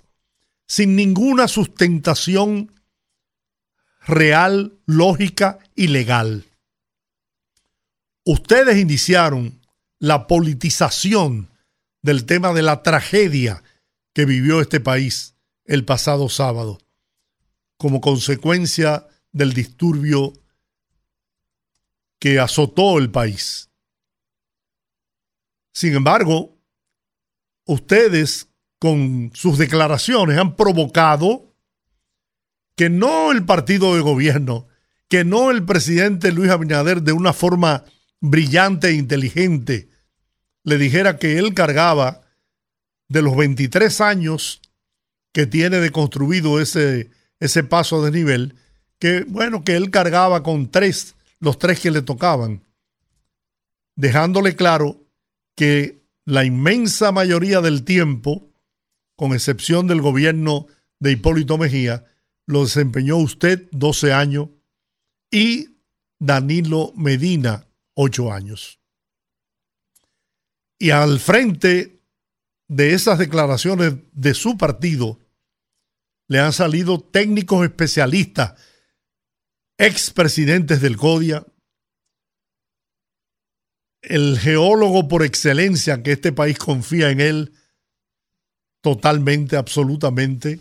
[0.66, 2.70] sin ninguna sustentación
[4.06, 6.44] real, lógica y legal.
[8.26, 9.58] Ustedes iniciaron
[9.98, 11.48] la politización
[12.02, 13.62] del tema de la tragedia
[14.12, 16.78] que vivió este país el pasado sábado
[17.78, 20.34] como consecuencia del disturbio
[22.18, 23.70] que azotó el país.
[25.72, 26.58] Sin embargo,
[27.64, 31.54] ustedes con sus declaraciones han provocado
[32.76, 34.68] que no el partido de gobierno,
[35.08, 37.84] que no el presidente Luis Abinader de una forma
[38.20, 39.88] brillante e inteligente
[40.68, 42.20] le dijera que él cargaba
[43.08, 44.60] de los 23 años
[45.32, 48.54] que tiene de construido ese, ese paso de nivel,
[48.98, 52.64] que bueno, que él cargaba con tres, los tres que le tocaban,
[53.96, 55.00] dejándole claro
[55.56, 58.48] que la inmensa mayoría del tiempo
[59.16, 60.66] con excepción del gobierno
[61.00, 62.04] de Hipólito Mejía,
[62.46, 64.48] lo desempeñó usted 12 años
[65.30, 65.78] y
[66.20, 68.78] Danilo Medina 8 años.
[70.78, 72.00] Y al frente
[72.68, 75.18] de esas declaraciones de su partido,
[76.28, 78.54] le han salido técnicos especialistas,
[79.78, 81.44] expresidentes del CODIA,
[84.02, 87.54] el geólogo por excelencia que este país confía en él,
[88.80, 90.60] totalmente, absolutamente,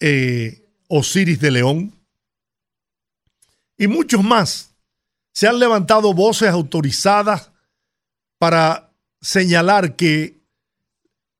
[0.00, 1.92] eh, Osiris de León
[3.76, 4.74] y muchos más.
[5.32, 7.50] Se han levantado voces autorizadas
[8.38, 10.35] para señalar que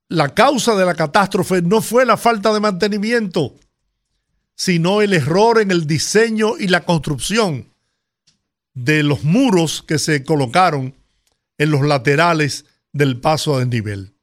[0.09, 3.55] la causa de la catástrofe no fue la falta de mantenimiento,
[4.55, 7.69] sino el error en el diseño y la construcción
[8.75, 10.95] de los muros que se colocaron
[11.59, 14.15] en los laterales del paso a desnivel.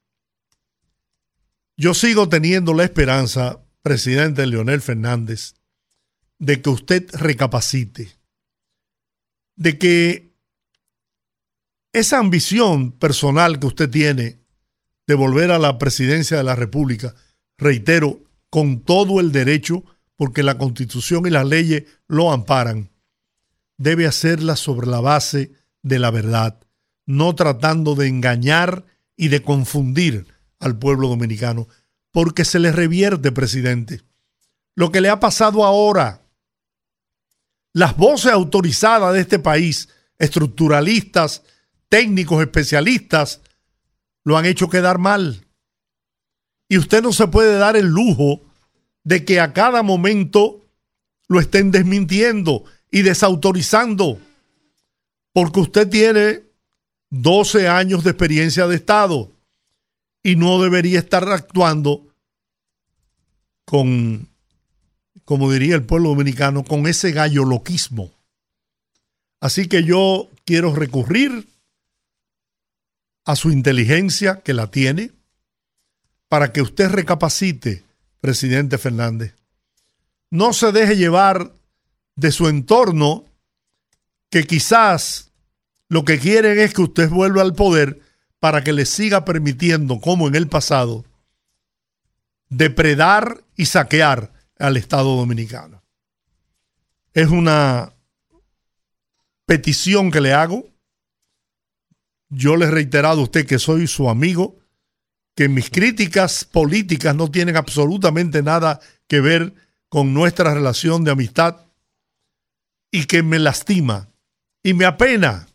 [1.76, 5.56] Yo sigo teniendo la esperanza, presidente Leonel Fernández,
[6.38, 8.16] de que usted recapacite,
[9.56, 10.34] de que
[11.92, 14.43] esa ambición personal que usted tiene
[15.08, 17.16] de volver a la presidencia de la República,
[17.58, 19.84] reitero, con todo el derecho,
[20.16, 22.92] porque la constitución y las leyes lo amparan,
[23.78, 26.60] debe hacerla sobre la base de la verdad,
[27.06, 28.86] no tratando de engañar
[29.18, 30.28] y de confundir
[30.60, 31.68] al pueblo dominicano,
[32.12, 34.02] porque se le revierte, presidente.
[34.76, 36.22] Lo que le ha pasado ahora,
[37.74, 39.90] las voces autorizadas de este país,
[40.20, 41.42] estructuralistas,
[41.90, 43.42] técnicos, especialistas,
[44.24, 45.46] lo han hecho quedar mal.
[46.70, 48.42] Y usted no se puede dar el lujo
[49.04, 50.62] de que a cada momento
[51.28, 54.20] lo estén desmintiendo y desautorizando,
[55.34, 56.44] porque usted tiene
[57.10, 59.32] 12 años de experiencia de Estado
[60.24, 62.08] y no debería estar actuando
[63.66, 64.30] con,
[65.26, 68.12] como diría el pueblo dominicano, con ese gallo loquismo.
[69.42, 71.48] Así que yo quiero recurrir
[73.26, 75.12] a su inteligencia, que la tiene,
[76.28, 77.84] para que usted recapacite,
[78.20, 79.36] presidente Fernández.
[80.30, 81.54] No se deje llevar
[82.16, 83.26] de su entorno,
[84.30, 85.32] que quizás
[85.90, 88.02] lo que quieren es que usted vuelva al poder
[88.40, 91.06] para que le siga permitiendo, como en el pasado,
[92.50, 95.84] depredar y saquear al Estado dominicano.
[97.14, 97.94] Es una
[99.46, 100.73] petición que le hago.
[102.36, 104.60] Yo le he reiterado a usted que soy su amigo,
[105.36, 109.54] que mis críticas políticas no tienen absolutamente nada que ver
[109.90, 111.58] con nuestra relación de amistad
[112.92, 114.10] y que me lastima
[114.64, 115.48] y me apena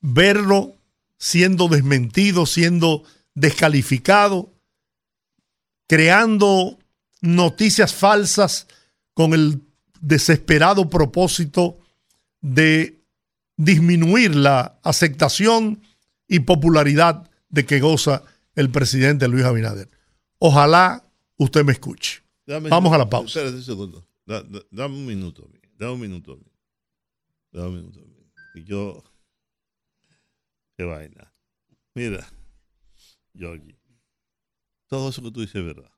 [0.00, 0.76] verlo
[1.18, 4.52] siendo desmentido, siendo descalificado,
[5.88, 6.78] creando
[7.22, 8.66] noticias falsas
[9.14, 9.62] con el
[10.00, 11.78] desesperado propósito
[12.42, 13.03] de
[13.56, 15.82] disminuir la aceptación
[16.28, 19.90] y popularidad de que goza el presidente Luis Abinader.
[20.38, 21.04] Ojalá
[21.36, 22.22] usted me escuche.
[22.46, 23.40] Vamos a la pausa.
[23.40, 24.08] Espérate un segundo.
[24.70, 25.48] dame un minuto.
[25.78, 26.38] Dame un minuto.
[27.52, 28.00] Dame un minuto.
[28.54, 29.02] Y yo.
[30.76, 31.32] Qué vaina.
[31.94, 32.28] Mira,
[33.34, 33.78] Georgie.
[34.88, 35.90] Todo eso que tú dices es verdad.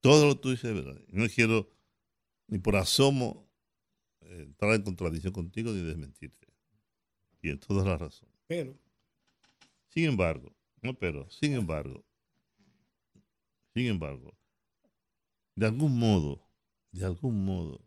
[0.00, 1.00] Todo lo que tú dices es verdad.
[1.08, 1.70] No quiero
[2.48, 3.51] ni por asomo
[4.40, 6.48] entrar en contradicción contigo ni desmentirte.
[7.40, 8.28] Y en toda la razón.
[8.46, 8.78] Pero.
[9.88, 12.02] Sin embargo, no pero, sin embargo,
[13.74, 14.34] sin embargo,
[15.54, 16.48] de algún modo,
[16.92, 17.86] de algún modo,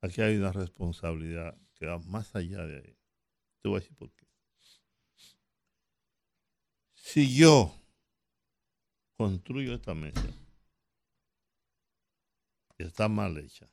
[0.00, 2.98] aquí hay una responsabilidad que va más allá de ahí.
[3.60, 4.26] Te voy a decir por qué.
[6.94, 7.74] Si yo
[9.18, 10.26] construyo esta mesa
[12.78, 13.68] y está mal hecha,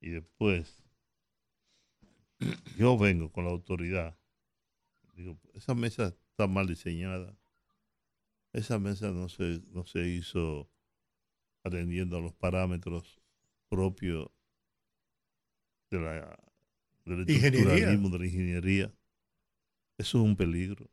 [0.00, 0.84] y después
[2.76, 4.18] yo vengo con la autoridad,
[5.14, 7.36] digo, esa mesa está mal diseñada,
[8.52, 10.70] esa mesa no se, no se hizo
[11.62, 13.20] atendiendo a los parámetros
[13.68, 14.30] propios
[15.90, 16.38] de la,
[17.04, 18.94] del estructuralismo, de la ingeniería.
[19.98, 20.90] Eso es un peligro.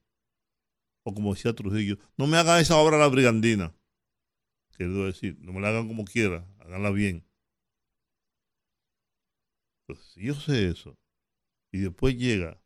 [1.03, 3.73] O como decía Trujillo, no me hagan esa obra a la brigandina.
[4.75, 7.25] Quiero decir, no me la hagan como quiera, háganla bien.
[9.87, 10.97] Entonces, si yo sé eso,
[11.71, 12.61] y después llega,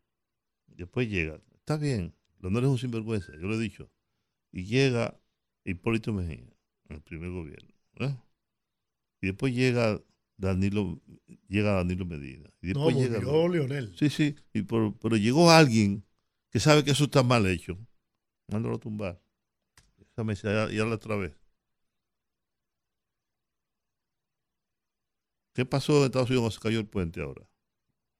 [0.66, 3.90] después llega, está bien, no es un sinvergüenza, yo lo he dicho,
[4.52, 5.20] y llega
[5.64, 6.52] Hipólito Mejía,
[6.88, 7.74] en el primer gobierno,
[9.20, 10.00] y después llega
[10.36, 11.00] Danilo,
[11.48, 12.48] llega Danilo Medina.
[12.62, 13.94] Y después no, llega Leonel.
[13.96, 16.04] Sí, sí, y pero llegó alguien
[16.50, 17.76] que sabe que eso está mal hecho.
[18.48, 19.20] Mándalo a tumbar.
[19.98, 21.32] Esa mesa ya, la otra vez.
[25.58, 27.42] ¿Qué pasó en Estados Unidos cuando se cayó el puente ahora?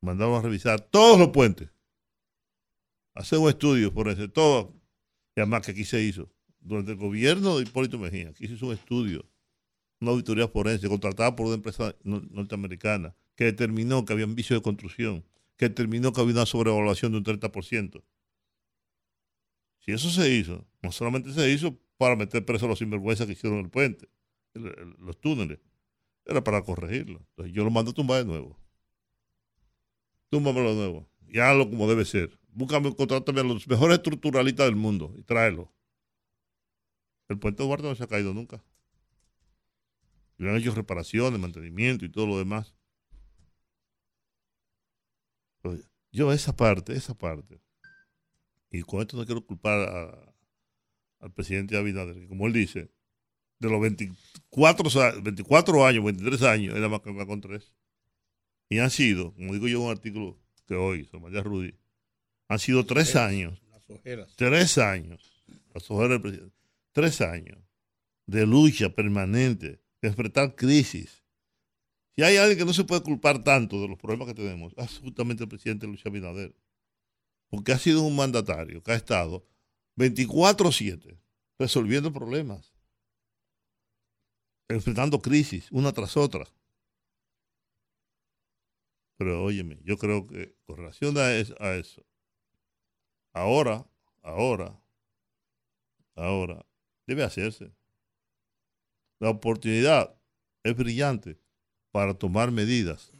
[0.00, 1.70] Mandaron a revisar todos los puentes.
[3.14, 4.74] Hacer un estudio por eso, todo.
[5.36, 6.28] Y además que aquí se hizo.
[6.58, 9.24] Durante el gobierno de Hipólito Mejía, aquí se hizo un estudio
[10.00, 14.62] una auditoría forense contratada por una empresa norteamericana que determinó que había un vicio de
[14.62, 15.24] construcción,
[15.56, 18.02] que determinó que había una sobrevaluación de un 30%.
[19.78, 23.34] Si eso se hizo, no solamente se hizo para meter preso a los sinvergüenzas que
[23.34, 24.08] hicieron el puente,
[24.54, 25.60] los túneles,
[26.28, 27.18] era para corregirlo.
[27.30, 28.56] Entonces yo lo mando a tumbar de nuevo.
[30.30, 31.10] Túmbamelo de nuevo.
[31.26, 32.38] Y hazlo como debe ser.
[32.48, 35.72] Búscame, también a los mejores estructuralistas del mundo y tráelo.
[37.28, 38.62] El puente de Duarte no se ha caído nunca
[40.38, 42.74] le han hecho reparaciones, mantenimiento y todo lo demás.
[46.10, 47.60] yo esa parte, esa parte,
[48.70, 50.32] y con esto no quiero culpar
[51.20, 52.90] al presidente Abinader, que como él dice,
[53.58, 57.72] de los 24, 24 años, 23 años, era más que con tres.
[58.68, 61.74] Y han sido, como digo yo en un artículo que hoy, sobre María Rudy,
[62.48, 63.60] han sido tres años.
[64.36, 65.44] Tres años.
[65.74, 66.54] Las ojeras del presidente.
[66.92, 67.58] Tres años
[68.28, 71.24] de lucha permanente enfrentar crisis.
[72.14, 74.98] Si hay alguien que no se puede culpar tanto de los problemas que tenemos, es
[74.98, 76.54] justamente el presidente Luis Abinader.
[77.48, 79.46] Porque ha sido un mandatario que ha estado
[79.96, 81.18] 24-7
[81.58, 82.72] resolviendo problemas,
[84.68, 86.46] enfrentando crisis una tras otra.
[89.16, 92.04] Pero óyeme, yo creo que con relación a eso,
[93.32, 93.84] ahora,
[94.22, 94.78] ahora,
[96.14, 96.64] ahora,
[97.06, 97.72] debe hacerse.
[99.18, 100.14] La oportunidad
[100.62, 101.38] es brillante
[101.90, 103.10] para tomar medidas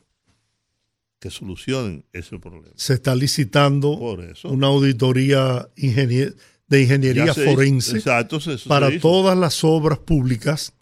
[1.19, 2.75] que solucionen ese problema.
[2.77, 4.51] Se está licitando Por eso.
[4.51, 6.37] una auditoría ingenier-
[6.69, 7.43] de ingeniería hizo.
[7.45, 10.73] forense Exacto, eso se para todas las obras públicas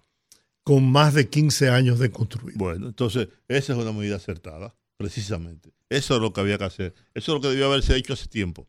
[0.66, 2.56] con más de 15 años de construir.
[2.58, 5.72] Bueno, entonces, esa es una medida acertada, precisamente.
[5.88, 6.94] Eso es lo que había que hacer.
[7.14, 8.66] Eso es lo que debió haberse hecho hace tiempo.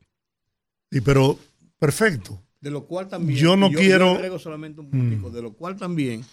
[0.91, 1.39] Y pero,
[1.79, 2.39] perfecto.
[2.61, 3.39] De lo cual también.
[3.39, 5.33] Yo no quiero- agrego solamente un puntico, Mm.
[5.33, 6.23] De lo cual también,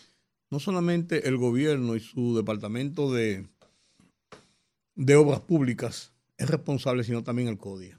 [0.51, 3.47] no solamente el gobierno y su departamento de,
[4.97, 7.99] de obras públicas es responsable, sino también el CODIA.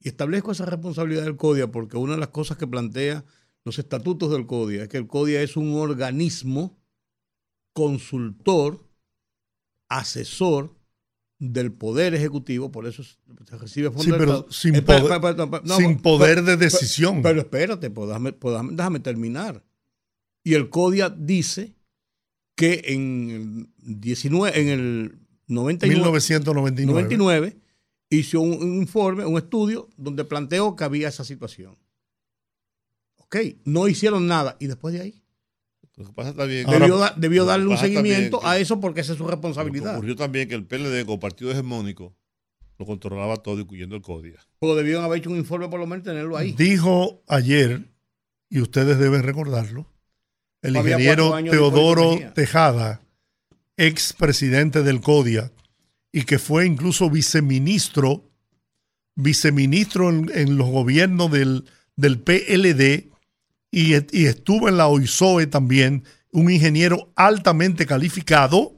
[0.00, 3.24] Y establezco esa responsabilidad del CODIA porque una de las cosas que plantea
[3.66, 6.78] los estatutos del CODIA es que el CODIA es un organismo
[7.72, 8.80] consultor,
[9.88, 10.74] asesor
[11.38, 15.98] del Poder Ejecutivo, por eso se recibe fondos Sí, pero sin Espera, poder- no, sin
[15.98, 17.22] poder de decisión.
[17.22, 19.62] Pero espérate, pues, déjame, pues, déjame- déjame terminar.
[20.44, 21.74] Y el CODIA dice
[22.54, 23.68] que en el
[24.00, 26.92] 19, en el 99, 1999.
[27.02, 27.56] 99
[28.10, 31.76] hizo un, un informe, un estudio donde planteó que había esa situación.
[33.26, 34.56] Ok, no hicieron nada.
[34.60, 35.22] Y después de ahí,
[35.96, 38.58] Lo que pasa también Ahora- debió, da- debió lo que darle un seguimiento que- a
[38.58, 39.94] eso porque esa es su responsabilidad.
[39.96, 42.14] ocurrió también que el PLD como partido hegemónico
[42.78, 44.36] lo controlaba todo, incluyendo el CODIA.
[44.60, 46.52] Pero debieron haber hecho un informe por lo menos tenerlo ahí.
[46.52, 47.88] Dijo ayer,
[48.50, 49.86] y ustedes deben recordarlo,
[50.60, 52.18] el Había ingeniero Teodoro.
[52.34, 53.00] Tejada,
[53.78, 55.50] ex presidente del CODIA,
[56.12, 58.28] y que fue incluso viceministro,
[59.14, 61.64] viceministro en, en los gobiernos del,
[61.96, 63.10] del PLD,
[63.70, 68.74] y, y estuvo en la OISOE también, un ingeniero altamente calificado,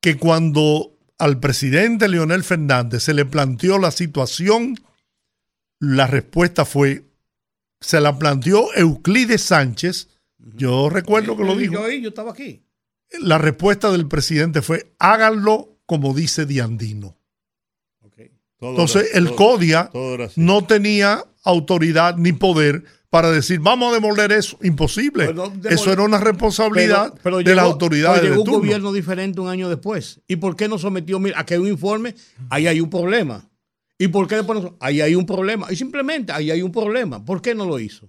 [0.00, 4.76] que cuando al presidente Leonel Fernández se le planteó la situación,
[5.80, 7.04] la respuesta fue,
[7.80, 12.62] se la planteó Euclides Sánchez, yo recuerdo que lo dijo, Yo, ahí, yo estaba aquí.
[13.20, 17.16] la respuesta del presidente fue, háganlo como dice Diandino.
[18.60, 23.94] Entonces era- el todo- CODIA todo no tenía autoridad ni poder para decir, vamos a
[23.94, 24.58] demoler eso.
[24.62, 25.32] Imposible.
[25.32, 28.60] Pues eso era una responsabilidad Pero- pero de llegó- las autoridades pero de llegó un
[28.60, 30.20] gobierno diferente un año después.
[30.28, 31.18] ¿Y por qué no sometió?
[31.18, 32.14] Mira, aquí hay un informe,
[32.50, 33.48] ahí hay un problema.
[33.98, 34.76] ¿Y por qué después no?
[34.78, 35.66] Ahí hay un problema.
[35.72, 37.24] Y simplemente ahí hay un problema.
[37.24, 38.08] ¿Por qué no lo hizo?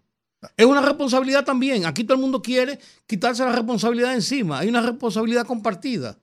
[0.56, 1.86] Es una responsabilidad también.
[1.86, 2.78] Aquí todo el mundo quiere
[3.08, 4.60] quitarse la responsabilidad encima.
[4.60, 6.18] Hay una responsabilidad compartida.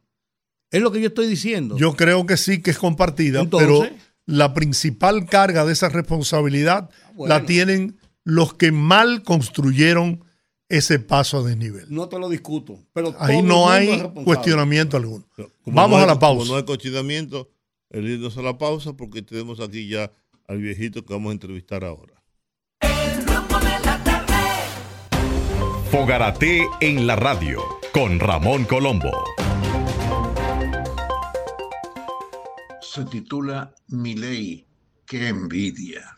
[0.71, 1.77] Es lo que yo estoy diciendo.
[1.79, 3.97] Yo creo que sí que es compartida, Entonces- pero
[4.27, 7.35] la principal carga de esa responsabilidad bueno.
[7.35, 7.97] la tienen
[8.27, 10.25] los que mal construyeron
[10.69, 11.87] ese paso de nivel.
[11.89, 12.77] no te lo discuto.
[12.93, 15.25] Pero Ahí no hay cuestionamiento alguno.
[15.63, 16.41] Como Vamos no a la pausa.
[16.41, 17.49] Como no hay cochinamiento,
[17.89, 20.11] el irnos a la pausa porque tenemos aquí ya
[20.49, 22.15] al viejito que vamos a entrevistar ahora.
[25.93, 27.63] Fogarate en la radio
[27.93, 29.13] con Ramón Colombo.
[32.81, 34.67] se titula Mi ley,
[35.07, 36.17] qué envidia.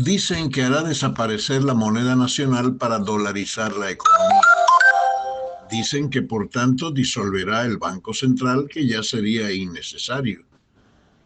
[0.00, 4.42] Dicen que hará desaparecer la moneda nacional para dolarizar la economía.
[5.68, 10.44] Dicen que por tanto disolverá el Banco Central, que ya sería innecesario.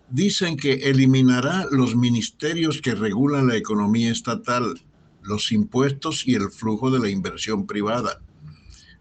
[0.09, 4.81] Dicen que eliminará los ministerios que regulan la economía estatal,
[5.21, 8.23] los impuestos y el flujo de la inversión privada.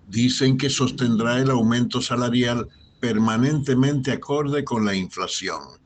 [0.10, 2.68] Dicen que sostendrá el aumento salarial
[3.00, 5.81] permanentemente acorde con la inflación.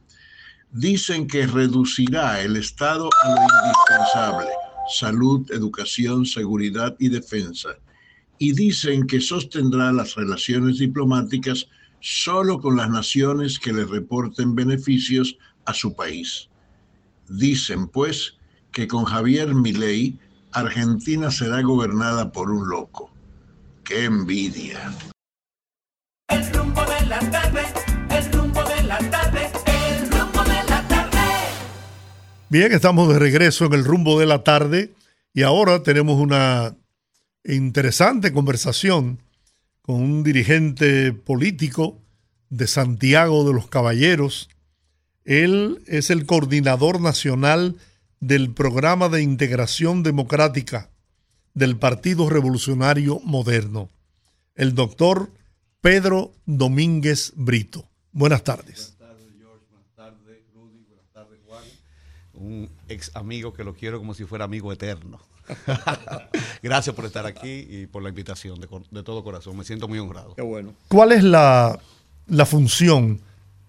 [0.76, 4.50] Dicen que reducirá el Estado a lo indispensable,
[4.94, 7.70] salud, educación, seguridad y defensa.
[8.40, 11.68] Y dicen que sostendrá las relaciones diplomáticas
[12.02, 16.50] solo con las naciones que le reporten beneficios a su país.
[17.30, 18.36] Dicen, pues,
[18.74, 20.20] que con Javier Milei,
[20.52, 23.10] Argentina será gobernada por un loco.
[23.86, 24.94] ¡Qué envidia!
[26.28, 27.85] El rumbo de
[32.48, 34.94] Bien, estamos de regreso en el rumbo de la tarde
[35.34, 36.76] y ahora tenemos una
[37.44, 39.20] interesante conversación
[39.82, 42.00] con un dirigente político
[42.50, 44.48] de Santiago de los Caballeros.
[45.24, 47.78] Él es el coordinador nacional
[48.20, 50.92] del programa de integración democrática
[51.56, 53.90] del Partido Revolucionario Moderno,
[54.54, 55.32] el doctor
[55.82, 57.90] Pedro Domínguez Brito.
[58.12, 58.95] Buenas tardes.
[62.46, 65.20] Un ex amigo que lo quiero como si fuera amigo eterno.
[66.64, 69.58] Gracias por estar aquí y por la invitación de, todo corazón.
[69.58, 70.36] Me siento muy honrado.
[70.36, 70.74] Qué bueno.
[70.88, 71.80] ¿Cuál es la,
[72.28, 73.20] la función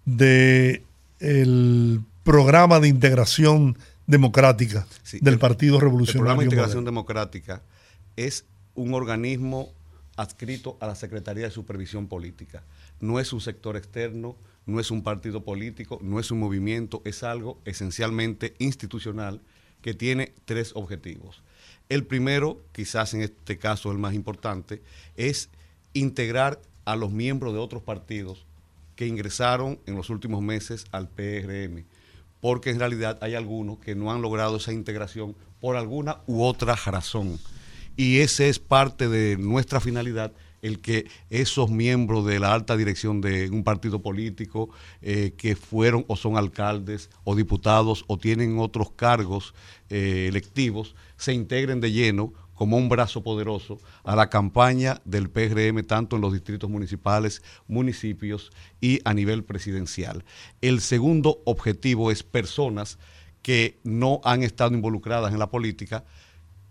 [0.04, 0.82] del
[2.22, 6.90] programa de integración Democrática Sí, del el- Partido El programa Revolucionario de Integración Moderno.
[6.90, 7.62] Democrática
[8.16, 9.70] es un organismo
[10.16, 12.62] adscrito a la Secretaría de Supervisión Política.
[13.00, 17.22] No es un sector externo, no es un partido político, no es un movimiento, es
[17.22, 19.40] algo esencialmente institucional
[19.80, 21.42] que tiene tres objetivos.
[21.88, 24.82] El primero, quizás en este caso el más importante,
[25.16, 25.48] es
[25.92, 28.44] integrar a los miembros de otros partidos
[28.96, 31.84] que ingresaron en los últimos meses al PRM,
[32.40, 36.74] porque en realidad hay algunos que no han logrado esa integración por alguna u otra
[36.74, 37.38] razón.
[37.96, 40.32] Y ese es parte de nuestra finalidad,
[40.66, 46.04] el que esos miembros de la alta dirección de un partido político eh, que fueron
[46.08, 49.54] o son alcaldes o diputados o tienen otros cargos
[49.88, 55.84] eh, electivos se integren de lleno como un brazo poderoso a la campaña del PRM,
[55.84, 58.50] tanto en los distritos municipales, municipios
[58.80, 60.24] y a nivel presidencial.
[60.62, 62.98] El segundo objetivo es personas
[63.42, 66.04] que no han estado involucradas en la política,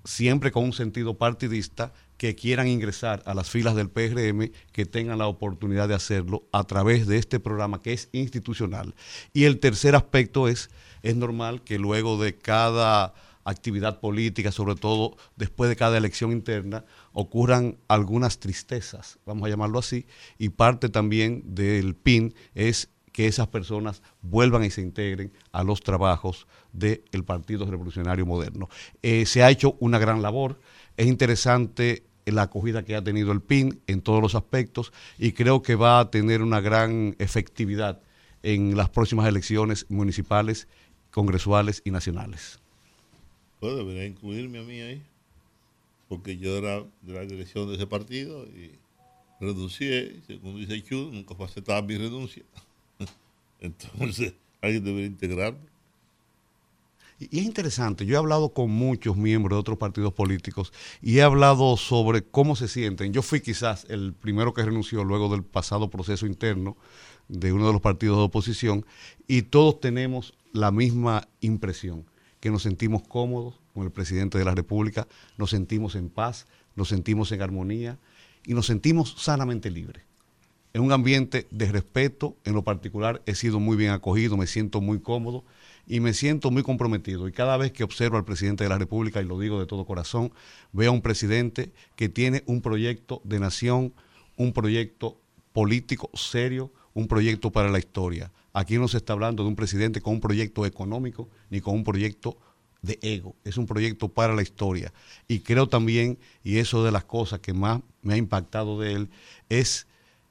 [0.04, 5.18] siempre con un sentido partidista, que quieran ingresar a las filas del PRM, que tengan
[5.18, 8.96] la oportunidad de hacerlo a través de este programa que es institucional.
[9.34, 10.70] Y el tercer aspecto es,
[11.02, 13.14] es normal que luego de cada
[13.46, 19.80] actividad política, sobre todo después de cada elección interna, ocurran algunas tristezas, vamos a llamarlo
[19.80, 20.08] así,
[20.38, 25.80] y parte también del PIN es que esas personas vuelvan y se integren a los
[25.80, 28.68] trabajos del Partido Revolucionario Moderno.
[29.02, 30.60] Eh, se ha hecho una gran labor,
[30.98, 35.62] es interesante la acogida que ha tenido el PIN en todos los aspectos y creo
[35.62, 38.02] que va a tener una gran efectividad
[38.44, 40.68] en las próximas elecciones municipales,
[41.12, 42.60] congresuales y nacionales.
[43.60, 45.04] Pues debería incluirme a mí ahí,
[46.08, 48.72] porque yo era de la dirección de ese partido y
[49.40, 52.44] renuncié, según dice Chud, nunca fue aceptada mi renuncia.
[53.60, 55.75] Entonces, alguien debería integrarme.
[57.18, 61.22] Y es interesante, yo he hablado con muchos miembros de otros partidos políticos y he
[61.22, 63.14] hablado sobre cómo se sienten.
[63.14, 66.76] Yo fui quizás el primero que renunció luego del pasado proceso interno
[67.30, 68.86] de uno de los partidos de oposición
[69.28, 72.06] y todos tenemos la misma impresión,
[72.42, 75.08] que nos sentimos cómodos con el presidente de la República,
[75.38, 77.98] nos sentimos en paz, nos sentimos en armonía
[78.46, 80.04] y nos sentimos sanamente libres
[80.76, 84.82] en un ambiente de respeto, en lo particular he sido muy bien acogido, me siento
[84.82, 85.46] muy cómodo
[85.88, 87.28] y me siento muy comprometido.
[87.28, 89.86] Y cada vez que observo al presidente de la República, y lo digo de todo
[89.86, 90.32] corazón,
[90.72, 93.94] veo a un presidente que tiene un proyecto de nación,
[94.38, 95.20] un proyecto
[95.54, 98.32] político serio, un proyecto para la historia.
[98.54, 101.84] Aquí no se está hablando de un presidente con un proyecto económico ni con un
[101.84, 102.38] proyecto
[102.82, 104.94] de ego, es un proyecto para la historia.
[105.28, 109.10] Y creo también, y eso de las cosas que más me ha impactado de él,
[109.50, 109.88] es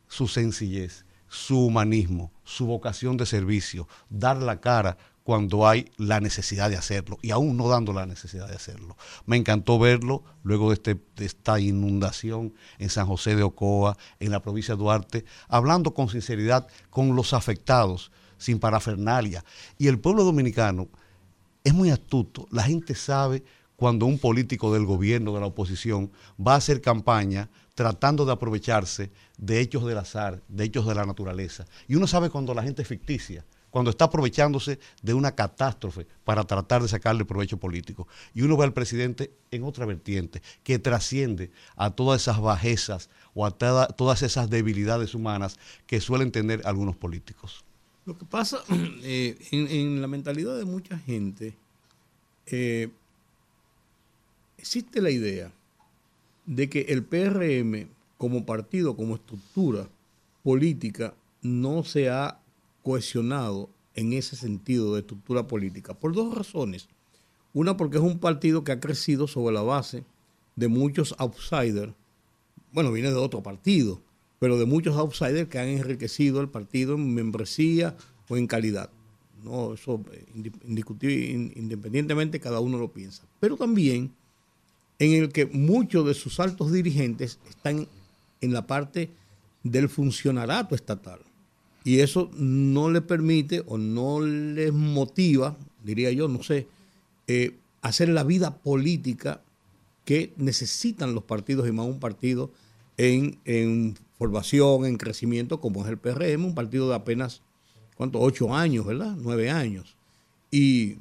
[0.09, 6.69] su sencillez, su humanismo, su vocación de servicio, dar la cara cuando hay la necesidad
[6.71, 8.97] de hacerlo y aún no dando la necesidad de hacerlo.
[9.25, 14.31] Me encantó verlo luego de, este- de esta inundación en San José de Ocoa, en
[14.31, 19.43] la provincia de Duarte, hablando con sinceridad con los afectados, sin parafernalia.
[19.79, 20.89] Y el pueblo dominicano
[21.65, 22.47] es muy astuto.
[22.51, 23.43] La gente sabe
[23.77, 29.11] cuando un político del gobierno, de la oposición, va a hacer campaña tratando de aprovecharse
[29.39, 31.65] de hechos del azar, de hechos de la naturaleza.
[31.89, 33.45] Y uno sabe cuando la gente es ficticia,
[33.75, 38.07] cuando está aprovechándose de una catástrofe para tratar de sacarle provecho político.
[38.33, 43.45] Y uno ve al presidente en otra vertiente, que trasciende a todas esas bajezas o
[43.45, 45.57] a toda- todas esas debilidades humanas
[45.89, 47.65] que suelen tener algunos políticos.
[48.07, 48.59] Lo que pasa
[49.03, 51.57] eh, en, en la mentalidad de mucha gente,
[52.47, 52.91] eh,
[54.57, 55.51] existe la idea
[56.47, 59.89] de que el PRM como partido, como estructura
[60.45, 61.13] política,
[61.43, 62.39] no se ha
[62.85, 66.89] cohesionado en ese sentido de estructura política, por dos razones.
[67.53, 70.05] Una porque es un partido que ha crecido sobre la base
[70.55, 71.93] de muchos outsiders,
[72.73, 74.01] bueno, viene de otro partido,
[74.39, 77.97] pero de muchos outsiders que han enriquecido el partido en membresía
[78.29, 78.91] o en calidad.
[79.43, 83.25] No, eso eh, independientemente cada uno lo piensa.
[83.41, 84.13] Pero también
[84.99, 87.87] en el que muchos de sus altos dirigentes están
[88.41, 89.11] en la parte
[89.63, 91.21] del funcionarato estatal.
[91.85, 96.67] Y eso no le permite o no les motiva, diría yo, no sé,
[97.27, 99.43] eh, hacer la vida política
[100.07, 102.51] que necesitan los partidos y más un partido
[102.97, 107.43] en, en formación, en crecimiento, como es el PRM, un partido de apenas,
[107.97, 108.19] ¿cuánto?
[108.21, 109.15] Ocho años, ¿verdad?
[109.19, 109.97] Nueve años.
[110.51, 110.97] Y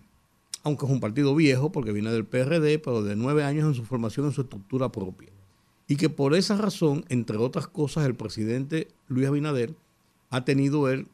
[0.64, 3.84] aunque es un partido viejo, porque viene del PRD, pero de nueve años en su
[3.84, 5.30] formación, en su estructura propia.
[5.88, 9.76] Y que por esa razón, entre otras cosas, el presidente Luis Abinader
[10.34, 11.08] ha tenido él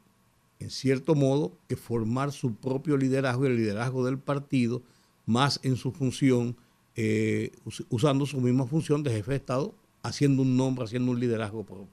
[0.60, 4.82] en cierto modo, que formar su propio liderazgo y el liderazgo del partido,
[5.26, 6.56] más en su función,
[6.96, 11.20] eh, us- usando su misma función de jefe de Estado, haciendo un nombre, haciendo un
[11.20, 11.88] liderazgo propio.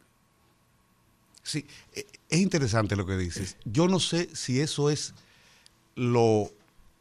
[1.44, 3.56] Sí, e- es interesante lo que dices.
[3.66, 5.14] Yo no sé si eso es
[5.96, 6.50] lo,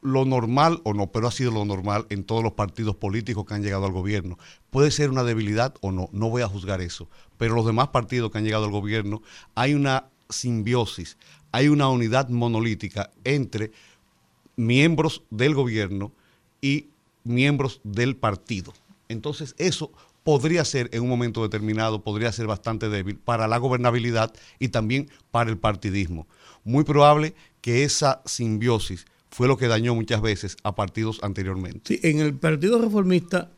[0.02, 3.54] lo normal o no, pero ha sido lo normal en todos los partidos políticos que
[3.54, 4.38] han llegado al gobierno.
[4.70, 7.08] Puede ser una debilidad o no, no voy a juzgar eso.
[7.38, 9.20] Pero los demás partidos que han llegado al gobierno,
[9.56, 11.16] hay una simbiosis,
[11.52, 13.72] hay una unidad monolítica entre
[14.56, 16.12] miembros del gobierno
[16.60, 16.88] y
[17.24, 18.72] miembros del partido.
[19.08, 24.32] Entonces, eso podría ser en un momento determinado, podría ser bastante débil para la gobernabilidad
[24.58, 26.26] y también para el partidismo.
[26.64, 31.80] Muy probable que esa simbiosis fue lo que dañó muchas veces a partidos anteriormente.
[31.84, 33.52] Sí, en el Partido Reformista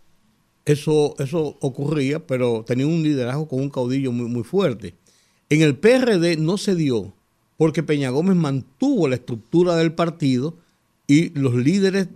[0.65, 4.95] eso, eso ocurría, pero tenía un liderazgo con un caudillo muy, muy fuerte.
[5.51, 7.15] En el PRD no se dio
[7.57, 10.57] porque Peña Gómez mantuvo la estructura del partido
[11.07, 12.09] y los líderes,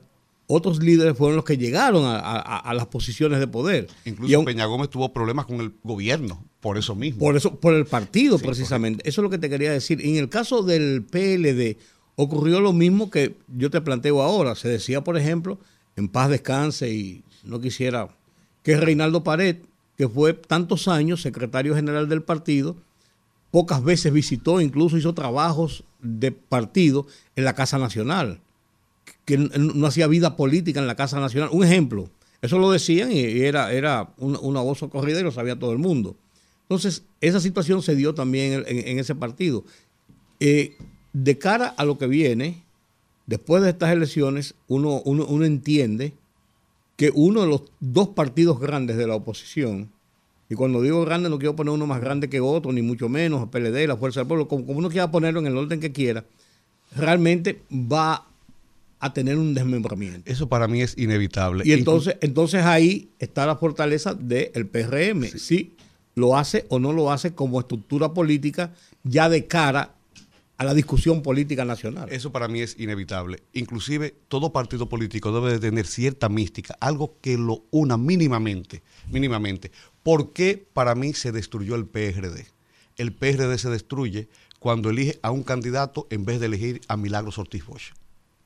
[0.47, 3.89] otros líderes fueron los que llegaron a, a- a las posiciones de poder.
[4.05, 7.19] Incluso aun- Peña Gómez tuvo problemas con el gobierno, por eso mismo.
[7.21, 9.09] por eso, por el partido Sí, precisamente.
[9.09, 10.01] Eso es lo que te quería decir.
[10.05, 11.79] En el caso del PLD
[12.17, 14.55] ocurrió lo mismo que yo te planteo ahora.
[14.55, 15.59] Se decía, por ejemplo,
[15.97, 18.09] en paz descanse y no quisiera
[18.63, 19.57] que Reinaldo Pared,
[19.97, 22.77] que fue tantos años secretario general del partido,
[23.53, 28.41] pocas veces visitó, incluso hizo trabajos de partido en la Casa Nacional,
[29.25, 31.51] que no hacía vida política en la Casa Nacional.
[31.53, 32.09] Un ejemplo,
[32.41, 36.17] eso lo decían y era, era una, voz y lo sabía todo el mundo.
[36.63, 39.65] Entonces, esa situación se dio también en ese partido.
[40.41, 40.77] Eh,
[41.13, 42.65] de cara a lo que viene,
[43.27, 46.15] después de estas elecciones, uno, uno, uno entiende
[46.97, 49.91] que uno de los dos partidos grandes de la oposición,
[50.53, 53.41] y cuando digo grande no quiero poner uno más grande que otro, ni mucho menos,
[53.43, 55.93] el PLD, la Fuerza del Pueblo, como, como uno quiera ponerlo en el orden que
[55.93, 56.27] quiera,
[56.95, 58.27] realmente va
[59.01, 60.31] a tener un desmembramiento.
[60.31, 61.65] Eso para mí es inevitable.
[61.67, 65.25] Y entonces, entonces ahí está la fortaleza del PRM.
[65.39, 65.73] Si
[66.17, 68.75] lo hace o no lo hace como estructura política
[69.05, 69.95] ya de cara
[70.63, 72.09] a la discusión política nacional.
[72.13, 73.43] Eso para mí es inevitable.
[73.53, 79.73] Inclusive todo partido político debe de tener cierta mística, algo que lo una mínimamente, mínimamente.
[80.03, 82.47] ¿Por qué para mí se destruyó el PRD?
[82.97, 84.29] El PRD se destruye
[84.59, 87.93] cuando elige a un candidato en vez de elegir a Milagros Ortiz Bosch.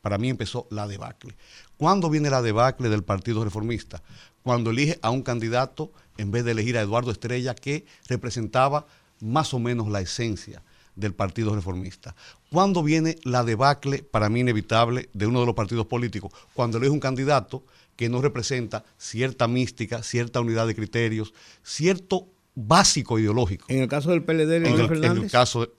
[0.03, 1.35] Para mí empezó la debacle.
[1.79, 4.03] ¿Cuándo viene la debacle del Partido Reformista?
[4.43, 8.87] Cuando elige a un candidato en vez de elegir a Eduardo Estrella, que representaba
[9.21, 10.63] más o menos la esencia
[10.95, 12.15] del Partido Reformista.
[12.51, 16.33] ¿Cuándo viene la debacle, para mí inevitable, de uno de los partidos políticos?
[16.55, 17.65] Cuando elige un candidato
[17.97, 21.33] que no representa cierta mística, cierta unidad de criterios,
[21.63, 23.67] cierto básico ideológico.
[23.69, 25.33] En el caso del PLD, En Leonel el, en el Fernández.
[25.33, 25.71] caso de-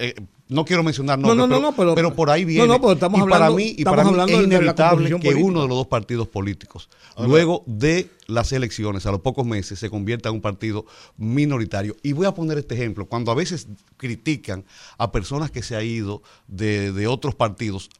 [0.00, 0.14] eh,
[0.48, 2.66] no quiero mencionar No, nombres, no, no, pero, no, pero- pero por ahí viene.
[2.66, 5.44] no, pero estamos y para mí, y para mí es de la inevitable que política.
[5.46, 9.88] uno de los dos partidos políticos, luego de las elecciones, a los pocos meses, se
[9.88, 11.96] convierta en un partido minoritario.
[12.02, 13.06] Y voy a poner este ejemplo.
[13.06, 14.64] Cuando a veces critican
[14.98, 17.90] a personas que se han ido de, de otros partidos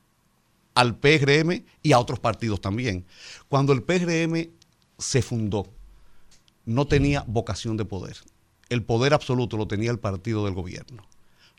[0.75, 3.05] al PRM y a otros partidos también.
[3.49, 4.51] Cuando el PRM
[4.99, 5.67] se fundó,
[6.65, 8.17] no tenía vocación de poder.
[8.69, 11.05] El poder absoluto lo tenía el partido del gobierno.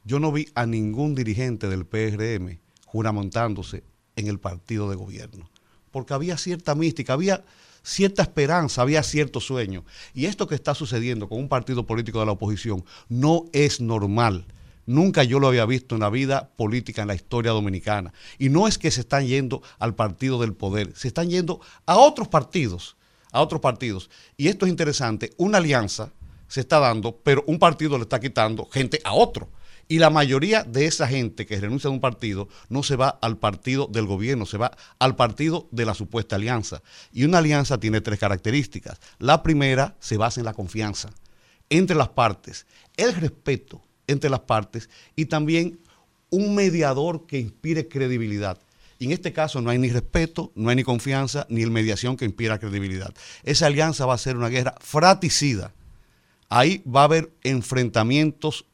[0.03, 3.84] Yo no vi a ningún dirigente del PRM juramontándose
[4.16, 5.49] en el partido de gobierno,
[5.91, 7.43] porque había cierta mística, había
[7.84, 9.84] cierta esperanza, había cierto sueño.
[10.14, 14.45] Y esto que está sucediendo con un partido político de la oposición no es normal.
[14.91, 18.13] Nunca yo lo había visto en la vida política en la historia dominicana.
[18.37, 21.97] Y no es que se están yendo al partido del poder, se están yendo a
[21.97, 22.97] otros partidos,
[23.31, 24.09] a otros partidos.
[24.35, 26.11] Y esto es interesante, una alianza
[26.49, 29.49] se está dando, pero un partido le está quitando gente a otro.
[29.87, 33.37] Y la mayoría de esa gente que renuncia a un partido no se va al
[33.37, 36.81] partido del gobierno, se va al partido de la supuesta alianza.
[37.13, 38.99] Y una alianza tiene tres características.
[39.19, 41.09] La primera se basa en la confianza
[41.71, 42.67] entre las partes,
[42.97, 45.79] el respeto entre las partes y también
[46.29, 48.57] un mediador que inspire credibilidad.
[48.99, 52.17] Y en este caso no hay ni respeto, no hay ni confianza, ni el mediación
[52.17, 53.13] que inspira credibilidad.
[53.43, 55.73] Esa alianza va a ser una guerra fratricida.
[56.49, 58.65] Ahí va a haber enfrentamientos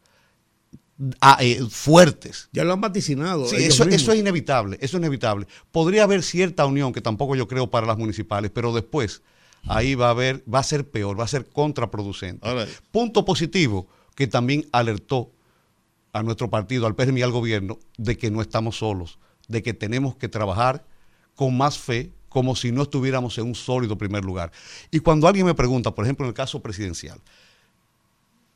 [1.21, 2.49] ah, eh, fuertes.
[2.51, 3.47] Ya lo han vaticinado.
[3.47, 5.47] Sí, eso, eso es inevitable, eso es inevitable.
[5.71, 9.21] Podría haber cierta unión, que tampoco yo creo para las municipales, pero después
[9.67, 12.47] ahí va a haber, va a ser peor, va a ser contraproducente.
[12.91, 13.87] Punto positivo,
[14.17, 15.29] que también alertó
[16.11, 19.75] a nuestro partido, al PRM y al gobierno, de que no estamos solos, de que
[19.75, 20.83] tenemos que trabajar
[21.35, 24.51] con más fe, como si no estuviéramos en un sólido primer lugar.
[24.89, 27.21] Y cuando alguien me pregunta, por ejemplo, en el caso presidencial,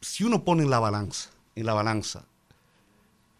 [0.01, 2.25] si uno pone en la balanza, en la balanza,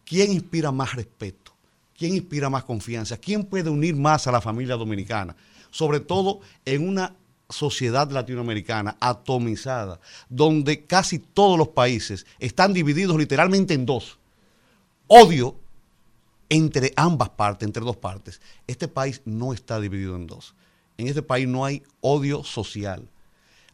[0.05, 1.51] ¿quién inspira más respeto?
[1.97, 3.17] ¿Quién inspira más confianza?
[3.17, 5.35] ¿Quién puede unir más a la familia dominicana?
[5.71, 7.15] Sobre todo en una
[7.51, 9.99] sociedad latinoamericana atomizada,
[10.29, 14.17] donde casi todos los países están divididos literalmente en dos.
[15.07, 15.55] Odio
[16.49, 18.41] entre ambas partes, entre dos partes.
[18.67, 20.53] Este país no está dividido en dos.
[20.97, 23.07] En este país no hay odio social.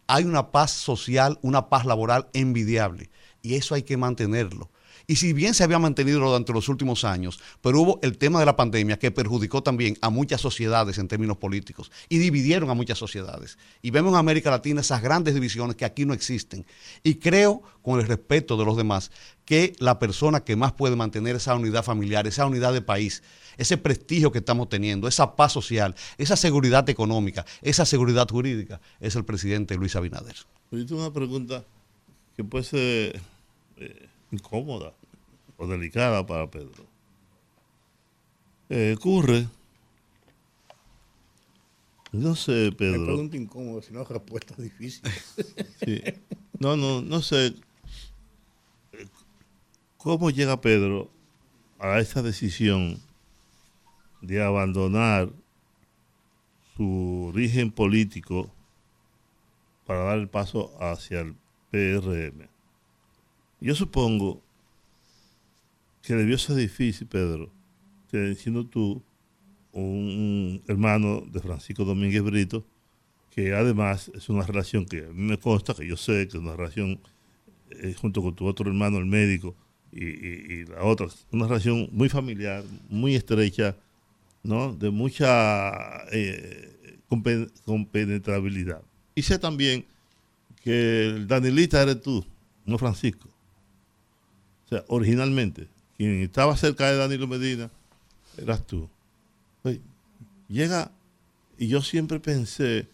[0.05, 3.09] Hay una paz social, una paz laboral envidiable.
[3.41, 4.69] Y eso hay que mantenerlo.
[5.09, 8.45] Y si bien se había mantenido durante los últimos años, pero hubo el tema de
[8.45, 12.97] la pandemia que perjudicó también a muchas sociedades en términos políticos y dividieron a muchas
[12.97, 13.57] sociedades.
[13.81, 16.65] Y vemos en América Latina esas grandes divisiones que aquí no existen.
[17.03, 19.09] Y creo, con el respeto de los demás,
[19.45, 23.23] que la persona que más puede mantener esa unidad familiar, esa unidad de país,
[23.57, 29.15] ese prestigio que estamos teniendo, esa paz social, esa seguridad económica, esa seguridad jurídica, es
[29.15, 30.35] el presidente Luis Abinader.
[30.69, 31.63] Tengo una pregunta
[32.35, 33.21] que puede ser
[33.77, 34.93] eh, incómoda
[35.57, 36.85] o delicada para Pedro.
[38.69, 39.47] Eh, ocurre,
[42.11, 43.05] no sé, Me Pedro.
[43.05, 45.35] pregunta incómoda, si no respuestas difíciles.
[45.85, 46.01] Sí.
[46.59, 47.53] No, no, no sé.
[49.97, 51.09] ¿Cómo llega Pedro
[51.79, 52.99] a esa decisión
[54.21, 55.29] de abandonar
[56.75, 58.51] su origen político
[59.85, 61.35] para dar el paso hacia el
[61.71, 62.49] PRM?
[63.59, 64.41] Yo supongo
[66.01, 67.51] que debió ser difícil, Pedro,
[68.11, 69.01] que siendo tú
[69.73, 72.65] un hermano de Francisco Domínguez Brito,
[73.31, 76.43] que además es una relación que a mí me consta, que yo sé que es
[76.43, 76.99] una relación
[77.71, 79.55] eh, junto con tu otro hermano, el médico,
[79.91, 83.75] y, y- y la otra, una relación muy familiar, muy estrecha,
[84.43, 84.73] ¿no?
[84.73, 88.81] De mucha eh, compe- compenetrabilidad.
[89.15, 89.85] Y sé también
[90.63, 92.25] que el Danilita eres tú,
[92.65, 93.29] no Francisco.
[94.67, 97.71] O sea, originalmente, quien estaba cerca de Danilo Medina
[98.37, 98.89] eras tú.
[99.63, 99.81] Oye,
[100.47, 100.91] llega,
[101.57, 102.87] y yo siempre pensé,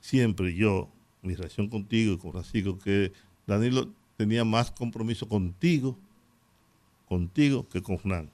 [0.00, 0.88] siempre yo,
[1.22, 3.12] mi relación contigo y con Francisco, que
[3.46, 5.98] Danilo tenía más compromiso contigo,
[7.08, 8.30] contigo, que con Fernando.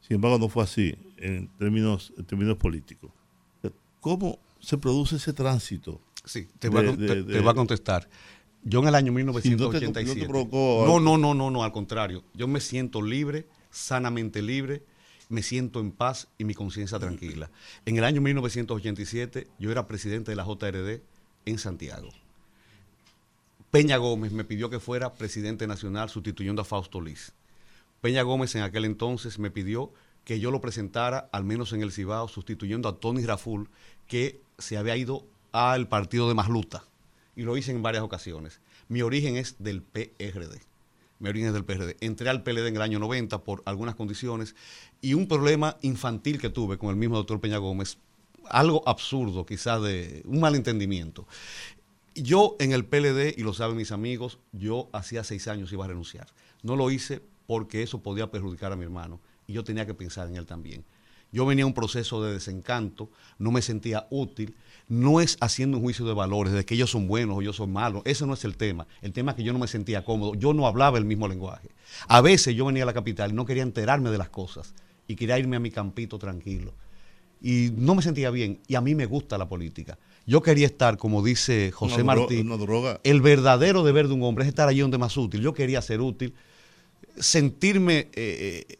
[0.00, 3.10] Sin embargo, no fue así en términos, en términos políticos.
[4.00, 6.00] ¿Cómo se produce ese tránsito?
[6.24, 8.08] Sí, te, voy, a, De- de- te- de- te voy a contestar.
[8.64, 10.26] Yo en el año Sí, no 1987.
[10.26, 12.24] provocó no, no, no, no, no, al contrario.
[12.34, 14.82] Yo me siento libre, sanamente libre,
[15.28, 17.50] me siento en paz y mi conciencia tranquila.
[17.86, 21.02] En el año 1987 yo era presidente de la JRD
[21.46, 22.08] en Santiago.
[23.70, 27.32] Peña Gómez me pidió que fuera presidente nacional sustituyendo a Fausto Liz.
[28.00, 29.92] Peña Gómez en aquel entonces me pidió
[30.24, 33.70] que yo lo presentara, al menos en el Cibao, sustituyendo a Tony Raful,
[34.06, 36.84] que se había ido al partido de Masluta.
[37.38, 38.60] Y lo hice en varias ocasiones.
[38.88, 40.60] Mi origen es del PRD.
[41.20, 41.96] Mi origen es del PRD.
[42.00, 44.56] Entré al PLD en el año 90 por algunas condiciones
[45.00, 47.98] y un problema infantil que tuve con el mismo doctor Peña Gómez,
[48.50, 51.28] algo absurdo, quizás de un malentendimiento.
[52.16, 55.88] Yo en el PLD, y lo saben mis amigos, yo hacía seis años iba a
[55.88, 56.26] renunciar.
[56.64, 60.26] No lo hice porque eso podía perjudicar a mi hermano y yo tenía que pensar
[60.26, 60.84] en él también.
[61.30, 64.56] Yo venía a un proceso de desencanto, no me sentía útil,
[64.88, 67.66] no es haciendo un juicio de valores, de que ellos son buenos o yo soy
[67.66, 68.86] malo, ese no es el tema.
[69.02, 71.68] El tema es que yo no me sentía cómodo, yo no hablaba el mismo lenguaje.
[72.08, 74.72] A veces yo venía a la capital y no quería enterarme de las cosas
[75.06, 76.72] y quería irme a mi campito tranquilo
[77.42, 78.60] y no me sentía bien.
[78.66, 79.98] Y a mí me gusta la política.
[80.26, 83.00] Yo quería estar, como dice José Una dro- Martí, una droga.
[83.04, 85.40] el verdadero deber de un hombre es estar allí donde más útil.
[85.42, 86.34] Yo quería ser útil,
[87.18, 88.78] sentirme eh, eh,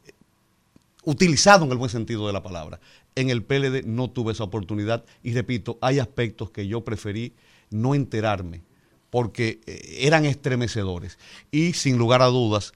[1.04, 2.80] utilizado en el buen sentido de la palabra.
[3.18, 7.32] En el PLD no tuve esa oportunidad y repito, hay aspectos que yo preferí
[7.70, 8.62] no enterarme
[9.10, 11.18] porque eh, eran estremecedores.
[11.50, 12.74] Y sin lugar a dudas,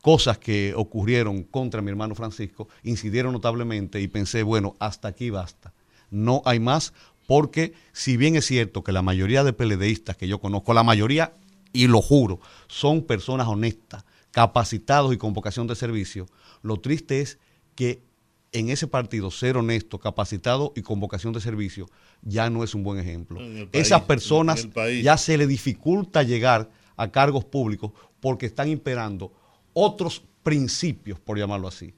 [0.00, 5.74] cosas que ocurrieron contra mi hermano Francisco incidieron notablemente y pensé, bueno, hasta aquí basta.
[6.10, 6.94] No hay más
[7.26, 11.34] porque si bien es cierto que la mayoría de PLDistas que yo conozco, la mayoría,
[11.74, 16.26] y lo juro, son personas honestas, capacitados y con vocación de servicio,
[16.62, 17.38] lo triste es
[17.74, 18.02] que
[18.52, 21.88] en ese partido ser honesto, capacitado y con vocación de servicio
[22.20, 23.38] ya no es un buen ejemplo.
[23.38, 24.68] País, Esas personas
[25.02, 29.32] ya se le dificulta llegar a cargos públicos porque están imperando
[29.72, 31.94] otros principios, por llamarlo así.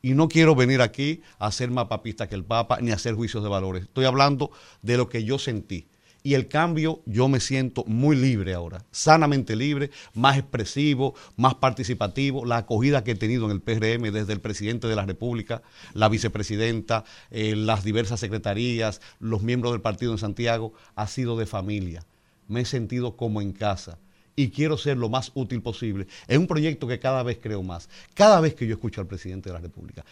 [0.00, 3.14] Y no quiero venir aquí a ser más papista que el Papa ni a hacer
[3.14, 3.82] juicios de valores.
[3.82, 4.50] Estoy hablando
[4.80, 5.86] de lo que yo sentí.
[6.22, 12.44] Y el cambio, yo me siento muy libre ahora, sanamente libre, más expresivo, más participativo.
[12.44, 15.62] La acogida que he tenido en el PRM desde el presidente de la República,
[15.94, 21.46] la vicepresidenta, eh, las diversas secretarías, los miembros del partido en Santiago, ha sido de
[21.46, 22.04] familia.
[22.48, 23.98] Me he sentido como en casa.
[24.36, 26.06] y quiero ser lo más útil posible.
[26.28, 27.88] Es un proyecto que cada vez creo más.
[28.14, 30.04] Cada vez que yo escucho al presidente de la República,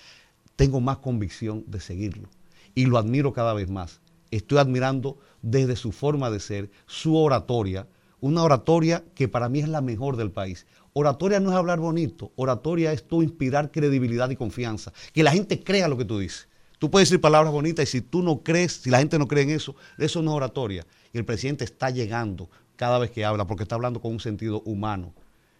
[0.56, 2.28] tengo más convicción de seguirlo
[2.74, 4.00] y lo admiro cada vez más.
[4.30, 7.86] Estoy admirando desde su forma de ser, su oratoria,
[8.20, 10.66] una oratoria que para mí es la mejor del país.
[10.92, 15.62] Oratoria no es hablar bonito, oratoria es tú inspirar credibilidad y confianza, que la gente
[15.62, 16.48] crea lo que tú dices.
[16.78, 19.44] Tú puedes decir palabras bonitas y si tú no crees, si la gente no cree
[19.44, 20.86] en eso, eso no es oratoria.
[21.12, 24.60] Y el presidente está llegando cada vez que habla porque está hablando con un sentido
[24.62, 25.14] humano.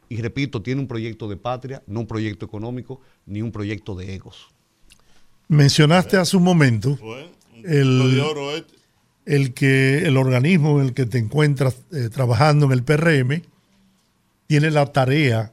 [0.08, 4.14] Y repito, tiene un proyecto de patria, no un proyecto económico, ni un proyecto de
[4.14, 4.48] egos.
[5.48, 6.98] Mencionaste hace un momento
[7.66, 8.00] El-
[8.56, 8.74] este.
[9.26, 13.42] el que el organismo en el que te encuentras eh, trabajando en el PRM
[14.46, 15.52] tiene la tarea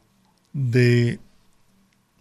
[0.54, 1.20] de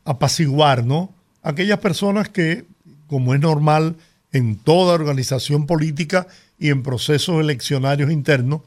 [0.04, 1.12] apaciguar, ¿no?
[1.42, 2.64] Aquellas personas que,
[3.06, 3.96] como es normal
[4.32, 6.26] en toda organización política
[6.58, 8.62] y en procesos eleccionarios internos,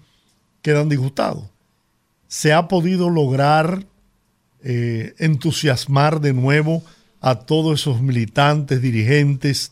[0.61, 1.45] quedan disgustados.
[2.27, 3.85] Se ha podido lograr
[4.63, 6.83] eh, entusiasmar de nuevo
[7.21, 9.71] a todos esos militantes, dirigentes,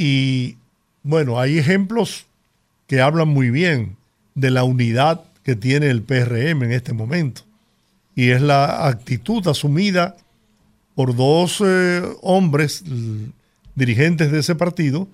[0.00, 0.56] y
[1.02, 2.24] bueno, hay ejemplos
[2.86, 3.98] que hablan muy bien
[4.34, 7.42] de la unidad que tiene el PRM en este momento.
[8.14, 10.16] Y es la actitud asumida
[10.94, 12.82] por dos eh, hombres
[13.74, 15.06] dirigentes de ese partido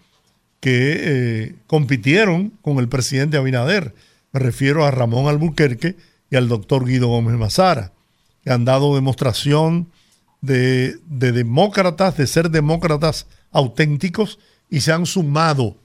[0.61, 3.93] que eh, compitieron con el presidente Abinader.
[4.31, 5.97] Me refiero a Ramón Albuquerque
[6.31, 7.91] y al doctor Guido Gómez Mazara,
[8.45, 9.89] que han dado demostración
[10.43, 14.39] de, de demócratas, de ser demócratas auténticos
[14.69, 15.77] y se han sumado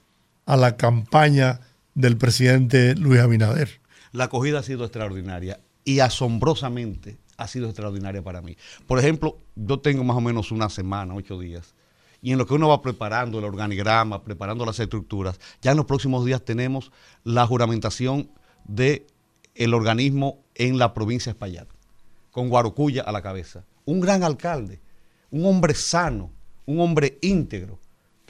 [0.46, 1.62] a la campaña
[1.94, 3.82] del presidente Luis Abinader.
[4.12, 8.58] La acogida ha sido extraordinaria y asombrosamente ha sido extraordinaria para mí.
[8.88, 11.74] Por ejemplo, yo tengo más o menos una semana, ocho días,
[12.22, 15.88] y en lo que uno va preparando el organigrama, preparando las estructuras, ya en los
[15.88, 16.92] próximos días tenemos
[17.24, 18.30] la juramentación
[18.66, 19.08] de
[19.56, 21.68] el organismo en la provincia de Espaillat,
[22.30, 23.64] con Guarocuya a la cabeza.
[23.86, 24.80] Un gran alcalde,
[25.32, 26.30] un hombre sano,
[26.68, 27.80] un hombre íntegro,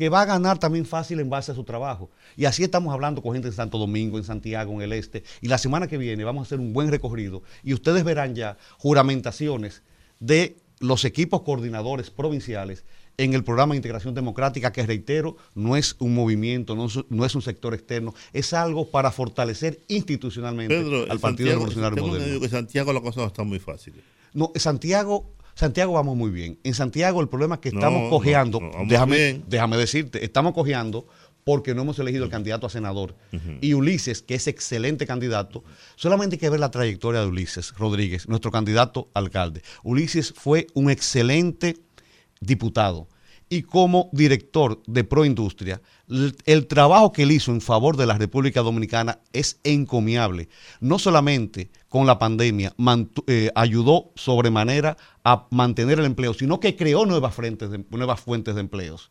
[0.01, 2.09] que va a ganar también fácil en base a su trabajo.
[2.35, 5.23] Y así estamos hablando con gente en Santo Domingo, en Santiago, en el Este.
[5.41, 8.57] Y la semana que viene vamos a hacer un buen recorrido y ustedes verán ya
[8.79, 9.83] juramentaciones
[10.19, 12.83] de los equipos coordinadores provinciales
[13.17, 17.23] en el programa de integración democrática, que reitero, no es un movimiento, no es, no
[17.23, 22.07] es un sector externo, es algo para fortalecer institucionalmente Pedro, al Partido Santiago, Revolucionario tengo
[22.07, 22.39] Moderno.
[22.39, 24.01] que Santiago la cosa no está muy fácil.
[24.33, 25.29] No, Santiago,
[25.61, 26.57] Santiago vamos muy bien.
[26.63, 29.43] En Santiago el problema es que estamos no, cojeando, no, déjame, bien.
[29.47, 31.05] déjame decirte, estamos cojeando
[31.43, 33.13] porque no hemos elegido el candidato a senador.
[33.61, 35.63] Y Ulises, que es excelente candidato,
[35.95, 39.61] solamente hay que ver la trayectoria de Ulises Rodríguez, nuestro candidato alcalde.
[39.83, 41.77] Ulises fue un excelente
[42.39, 43.07] diputado.
[43.47, 45.79] Y como director de Proindustria,
[46.45, 50.49] el trabajo que él hizo en favor de la República Dominicana es encomiable.
[50.79, 52.73] No solamente con la pandemia
[53.27, 57.35] eh, ayudó sobremanera a mantener el empleo, sino que creó nuevas,
[57.89, 59.09] nuevas fuentes de empleos.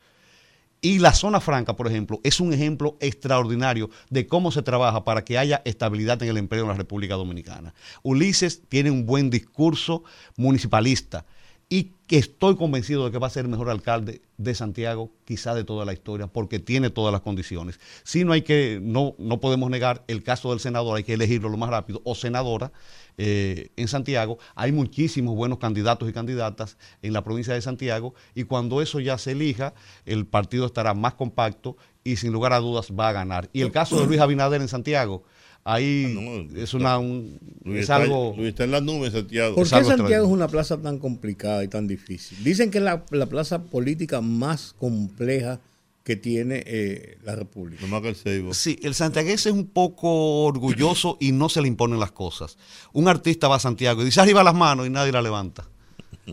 [0.82, 5.24] Y la zona franca, por ejemplo, es un ejemplo extraordinario de cómo se trabaja para
[5.24, 7.74] que haya estabilidad en el empleo en la República Dominicana.
[8.03, 10.05] Ulises tiene un buen discurso
[10.36, 11.26] municipalista
[11.72, 15.54] y que estoy convencido de que va a ser el mejor alcalde de Santiago, quizá
[15.54, 17.78] de toda la historia, porque tiene todas las condiciones.
[18.02, 21.48] Si no hay que, no, no podemos negar el caso del senador, hay que elegirlo
[21.48, 22.72] lo más rápido, o senadora,
[23.18, 24.38] eh, en Santiago.
[24.56, 29.16] Hay muchísimos buenos candidatos y candidatas en la provincia de Santiago y cuando eso ya
[29.16, 29.72] se elija,
[30.06, 33.48] el partido estará más compacto y sin lugar a dudas va a ganar.
[33.52, 35.22] Y el caso de Luis Abinader en Santiago,
[35.64, 38.34] ahí Ah, no, es, una, un- Luis es está, algo...
[38.36, 39.54] Luis está en las nubes, Santiago.
[39.54, 40.24] ¿Por Es qué Santiago extraño.
[40.24, 42.42] es una plaza tan complicada y tan difícil?
[42.42, 45.61] Dicen que es la, la plaza política más compleja
[46.04, 47.82] que tiene eh, la República.
[47.82, 48.54] No más que el Seibo.
[48.54, 52.56] Sí, el santiaguense es un poco orgulloso y no se le imponen las cosas.
[52.92, 55.68] Un artista va a Santiago y dice arriba las manos y nadie la levanta.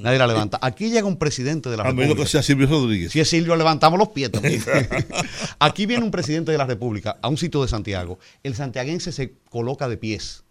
[0.02, 0.60] Nadie la levanta.
[0.62, 2.24] Aquí llega un presidente de la A menos República.
[2.24, 3.12] que sea Silvio Rodríguez.
[3.12, 4.62] Si es Silvio, levantamos los pies también.
[5.60, 8.20] Aquí viene un presidente de la República a un sitio de Santiago.
[8.44, 10.44] El santiaguense se coloca de pies,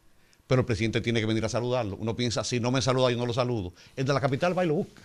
[0.47, 1.97] pero el presidente tiene que venir a saludarlo.
[1.97, 3.73] Uno piensa, si no me saluda, yo no lo saludo.
[3.97, 5.03] El de la capital va y lo busca.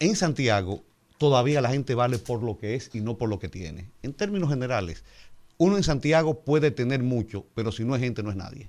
[0.00, 0.82] En Santiago
[1.18, 3.86] todavía la gente vale por lo que es y no por lo que tiene.
[4.02, 5.04] En términos generales,
[5.56, 8.68] uno en Santiago puede tener mucho, pero si no es gente, no es nadie.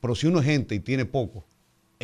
[0.00, 1.44] Pero si uno es gente y tiene poco,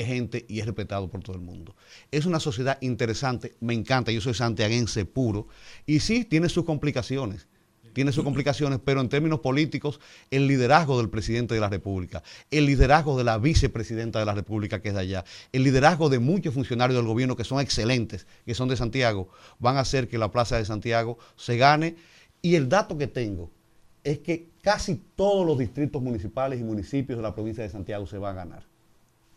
[0.00, 1.76] es gente y es respetado por todo el mundo.
[2.10, 5.48] Es una sociedad interesante, me encanta, yo soy santiaguense puro,
[5.86, 7.46] y sí, tiene sus complicaciones,
[7.92, 12.66] tiene sus complicaciones, pero en términos políticos, el liderazgo del presidente de la República, el
[12.66, 16.54] liderazgo de la vicepresidenta de la República, que es de allá, el liderazgo de muchos
[16.54, 19.28] funcionarios del gobierno que son excelentes, que son de Santiago,
[19.58, 21.96] van a hacer que la Plaza de Santiago se gane.
[22.42, 23.50] Y el dato que tengo
[24.04, 28.18] es que casi todos los distritos municipales y municipios de la provincia de Santiago se
[28.18, 28.69] van a ganar.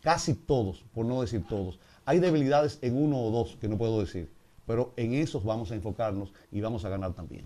[0.04, 1.80] Casi todos, por no decir todos.
[2.04, 4.28] Hay debilidades en uno o dos que no puedo decir,
[4.66, 7.44] pero en esos vamos a enfocarnos y vamos a ganar también.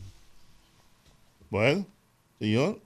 [1.48, 1.86] Bueno,
[2.38, 2.80] señor,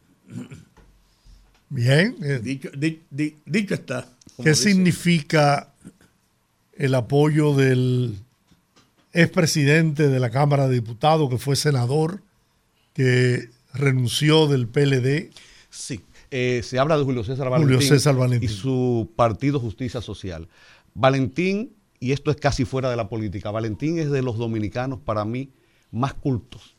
[1.71, 2.17] Bien.
[2.23, 4.07] eh, Dicho, di- di- dicho está.
[4.37, 4.71] ¿Qué dice.
[4.71, 5.73] significa
[6.75, 8.19] el apoyo del
[9.13, 12.21] expresidente de la Cámara de Diputados, que fue senador,
[12.95, 15.31] que renunció del PLD?
[15.71, 16.01] Sí,
[16.33, 18.49] eh, se habla de Julio César Julio Valentín, César Valentín.
[18.49, 20.49] y su partido Justicia Social.
[20.95, 25.27] Valentín, y esto es casi fuera de la política, Valentín es de los dominicanos para
[25.27, 25.51] mí
[25.91, 26.75] más cultos,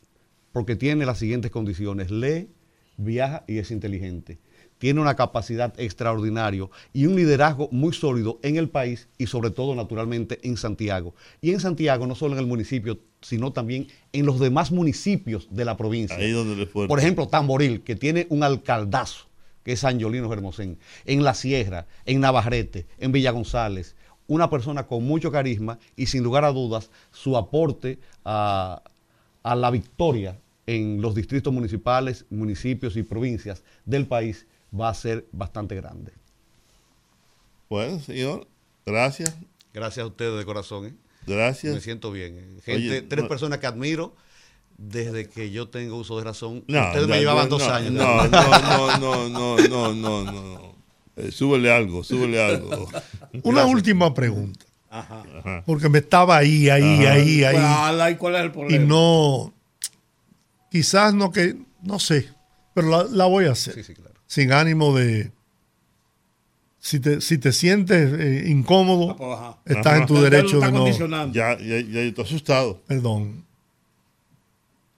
[0.50, 2.48] porque tiene las siguientes condiciones, lee,
[2.96, 4.40] viaja y es inteligente.
[4.78, 9.76] Tiene una capacidad extraordinaria y un liderazgo muy sólido en el país y sobre todo
[9.76, 11.14] naturalmente en Santiago.
[11.40, 15.64] Y en Santiago, no solo en el municipio, sino también en los demás municipios de
[15.64, 16.16] la provincia.
[16.16, 16.88] ahí donde le fue.
[16.88, 19.28] Por ejemplo, Tamboril, que tiene un alcaldazo,
[19.64, 23.96] que es Angiolino Hermosén, en La Sierra, en Navarrete, en Villa González,
[24.26, 28.82] una persona con mucho carisma y sin lugar a dudas su aporte a,
[29.42, 34.46] a la victoria en los distritos municipales, municipios y provincias del país
[34.78, 36.12] va a ser bastante grande.
[37.68, 38.46] Bueno, señor,
[38.86, 39.34] gracias,
[39.72, 40.86] Gracias a ustedes de corazón.
[40.86, 40.94] ¿eh?
[41.26, 41.82] Me gracias.
[41.82, 42.36] siento bien.
[42.38, 42.60] ¿eh?
[42.64, 44.14] Gente, Oye, tres no- personas que admiro
[44.76, 46.64] desde que yo tengo uso de razón.
[46.68, 47.92] No, ustedes me llevaban no, dos años.
[47.92, 50.74] No, no, no, no, no, no, no, no.
[51.16, 52.88] Eh, súbele algo, súbele algo.
[53.44, 55.22] Una última pregunta, Ajá.
[55.38, 55.62] Ajá.
[55.64, 58.84] porque me estaba ahí, ahí, ahí, Pues, ahí, ala, ¿y cuál es el y problema?
[58.84, 59.54] no,
[60.70, 62.28] quizás no que, no sé,
[62.74, 64.14] pero la, la voy a hacer, Sí, sí, claro.
[64.26, 65.30] sin ánimo de,
[66.80, 69.58] si te, si te sientes eh, incómodo, Ah, pues, ajá.
[69.66, 69.96] estás Ajá.
[69.98, 71.32] en tu derecho está de no, condicionando.
[71.32, 72.80] Ya, ya, ya estoy asustado.
[72.88, 73.44] perdón,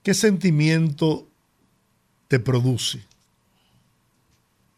[0.07, 1.27] ¿qué sentimiento
[2.29, 3.03] te produce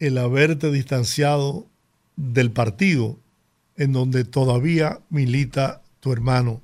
[0.00, 1.68] el haberte distanciado
[2.16, 3.16] del partido
[3.76, 6.60] en donde todavía milita tu hermano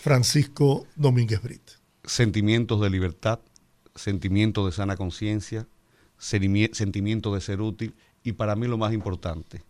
[0.00, 1.74] Francisco Domínguez Brito?
[2.04, 3.40] sentimientos de libertad,
[3.94, 5.66] sentimientos de sana conciencia,
[6.16, 7.94] sentimiento de ser útil
[8.24, 9.62] y para mí lo más importante,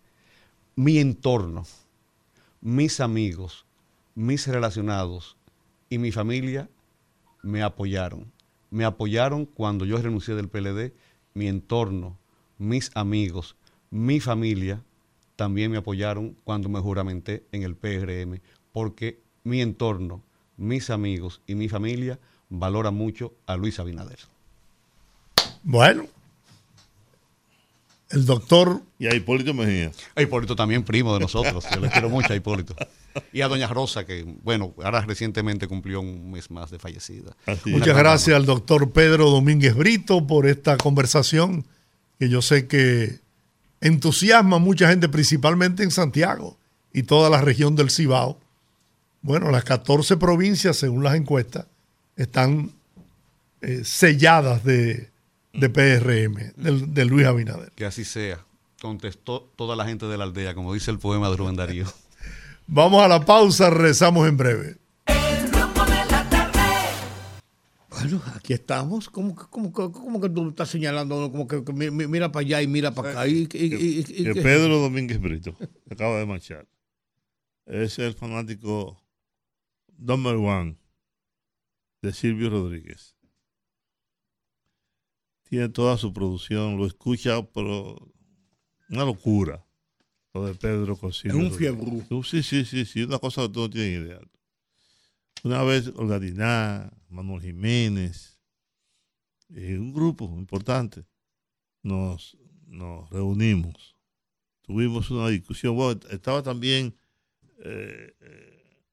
[0.76, 1.66] mi entorno,
[2.60, 3.66] mis amigos,
[4.14, 5.37] mis relacionados
[5.90, 6.68] y mi familia
[7.42, 8.30] me apoyaron.
[8.70, 10.92] Me apoyaron cuando yo renuncié del PLD,
[11.34, 12.18] mi entorno,
[12.58, 13.56] mis amigos,
[13.90, 14.82] mi familia
[15.36, 18.40] también me apoyaron cuando me juramenté en el PRM,
[18.72, 20.22] porque mi entorno,
[20.56, 22.18] mis amigos y mi familia
[22.48, 24.18] valora mucho a Luis Abinader.
[25.62, 26.06] Bueno,
[28.10, 29.92] el doctor Y a Hipólito Mejía.
[30.14, 32.74] A Hipólito también primo de nosotros, yo le quiero mucho a Hipólito.
[33.32, 37.36] Y a Doña Rosa, que bueno, ahora recientemente cumplió un mes más de fallecida.
[37.66, 41.64] Muchas gracias al doctor Pedro Domínguez Brito por esta conversación
[42.18, 43.20] que yo sé que
[43.80, 46.56] entusiasma a mucha gente, principalmente en Santiago
[46.92, 48.38] y toda la región del Cibao.
[49.22, 51.66] Bueno, las 14 provincias, según las encuestas,
[52.16, 52.72] están
[53.60, 55.10] eh, selladas de,
[55.52, 57.70] de PRM, del- de, Luis Abinader.
[57.74, 58.44] Que así sea.
[58.80, 61.84] Contestó toda la gente de la aldea, como dice el poema de Rubén Darío.
[62.68, 64.76] Vamos a la pausa, rezamos en breve.
[65.06, 66.60] El rumbo de la tarde.
[67.88, 69.08] Bueno, aquí estamos.
[69.08, 71.30] ¿Cómo, que- cómo, que- cómo que tú estás señalando?
[71.30, 73.26] Como que, que mi- mi- mira para allá y mira para acá.
[73.28, 75.56] Y, y- y- y- Que y- Pedro Domínguez Brito
[75.90, 76.68] acaba de marchar.
[77.66, 79.02] Es el fanático
[79.96, 80.76] number one
[82.02, 83.14] de Silvio Rodríguez.
[85.48, 87.96] Tiene toda su producción, lo escucha, pero
[88.90, 89.64] una locura.
[90.38, 92.06] Lo de Pedro con es un fiebre.
[92.22, 94.20] Sí, sí, sí, sí, una cosa que tú no tienes idea.
[95.42, 98.38] Una vez Olga Diná, Manuel Jiménez,
[99.48, 101.04] eh, un grupo importante,
[101.82, 102.36] nos,
[102.68, 103.96] nos reunimos.
[104.62, 105.74] Tuvimos una discusión.
[105.74, 106.94] Bueno, estaba también
[107.64, 108.84] eh, eh,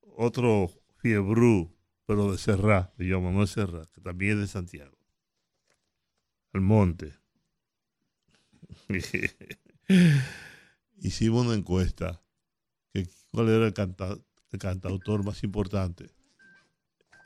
[0.00, 1.76] otro fiebrú,
[2.06, 4.96] pero de Serra, de Joan Manuel Serra, que también es de Santiago.
[6.54, 7.12] El monte.
[10.98, 12.22] Hicimos una encuesta.
[12.92, 14.18] Que, ¿Cuál era el, canta-
[14.52, 16.10] el cantautor más importante?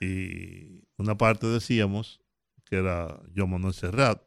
[0.01, 2.21] Y una parte decíamos
[2.65, 4.23] que era Joan Manuel Serrat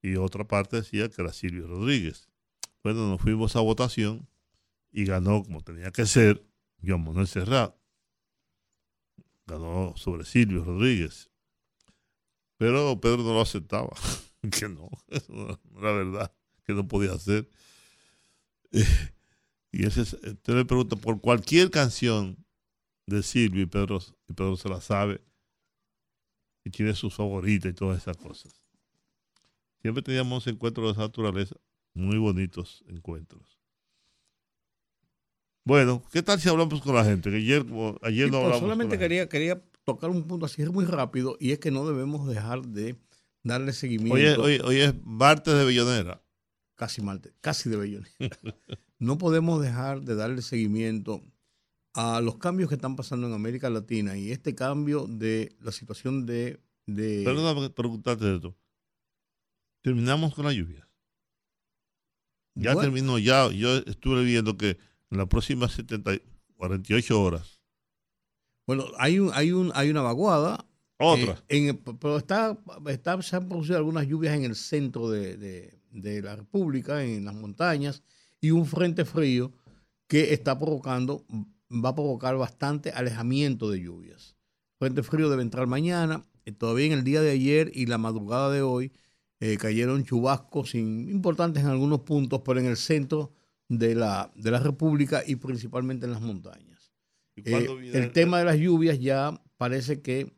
[0.00, 2.28] y otra parte decía que era Silvio Rodríguez.
[2.82, 4.28] Bueno, nos fuimos a votación
[4.90, 6.44] y ganó como tenía que ser
[6.84, 7.74] Joan Manuel Serrat.
[9.46, 11.30] Ganó sobre Silvio Rodríguez.
[12.56, 13.90] Pero Pedro no lo aceptaba.
[14.60, 16.32] que no, eso no verdad,
[16.64, 17.48] que no podía hacer.
[19.72, 22.44] y ese, es- usted le pregunta por cualquier canción
[23.06, 23.98] de Silvio y Pedro,
[24.28, 25.20] y Pedro se la sabe
[26.64, 28.52] y tiene sus favoritas y todas esas cosas.
[29.80, 31.56] Siempre teníamos encuentros de naturaleza,
[31.94, 33.58] muy bonitos encuentros.
[35.64, 37.30] Bueno, ¿qué tal si hablamos con la gente?
[37.30, 37.64] Que ayer,
[38.02, 38.60] ayer Sí, no hablamos.
[38.60, 41.86] solamente con la quería, quería tocar un punto así muy rápido y es que no
[41.86, 42.96] debemos dejar de
[43.42, 43.80] darle gente.
[43.80, 44.14] seguimiento.
[44.14, 46.21] Hoy, es- hoy- hoy es martes de Bellonera.
[46.82, 48.10] Casi malte- casi de Bellonera.
[48.98, 51.22] no podemos dejar de darle seguimiento
[51.94, 56.26] a los cambios que están pasando en América Latina y este cambio de la situación
[56.26, 58.56] de, de Perdóname preguntarte esto.
[59.82, 60.86] Terminamos con las lluvias.
[62.54, 63.48] Ya Bueno, terminó, ya.
[63.52, 64.76] Yo estuve viendo que
[65.10, 66.22] en las próximas 70, y-
[66.56, 67.60] 48 horas.
[68.66, 70.66] bueno, hay un, hay un, hay una vaguada.
[70.98, 71.32] Otra.
[71.48, 72.56] eh, en pero está,
[72.86, 77.24] está, se han producido algunas lluvias en el centro de, de- de la República, en
[77.24, 78.02] las montañas,
[78.40, 79.52] y un frente frío
[80.08, 81.24] que está provocando,
[81.70, 84.36] va a provocar bastante alejamiento de lluvias.
[84.78, 86.26] Frente frío debe entrar mañana.
[86.44, 88.92] eh, todavía en el día de ayer y la madrugada de hoy
[89.38, 93.32] eh, cayeron chubascos in- importantes en algunos puntos, pero en el centro
[93.68, 96.92] de la, de la República y principalmente en las montañas.
[97.36, 100.32] ¿Y Eh, el tema de las lluvias ya parece que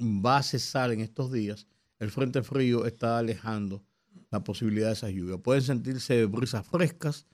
[0.00, 1.66] va a cesar en estos días.
[1.98, 3.84] El frente frío está alejando
[4.30, 5.40] la posibilidad de esas lluvias.
[5.40, 7.26] Pueden sentirse brisas frescas.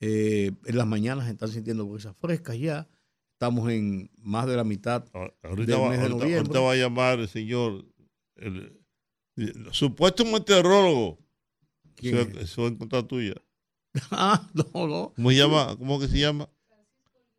[0.00, 2.88] eh, en las mañanas están sintiendo brisas frescas ya.
[3.32, 5.04] Estamos en más de la mitad.
[5.14, 6.36] Ah, Ahorita del va, mes de ahorita- noviembre.
[6.38, 7.84] ahorita va a llamar el señor,
[8.36, 8.80] el,
[9.36, 11.18] el supuesto meteorólogo.
[11.96, 13.34] ¿Quién eso va en contra tuya.
[14.10, 15.12] Ah, no, no.
[15.14, 15.76] ¿Cómo se llama?
[15.78, 16.48] ¿Cómo que se llama?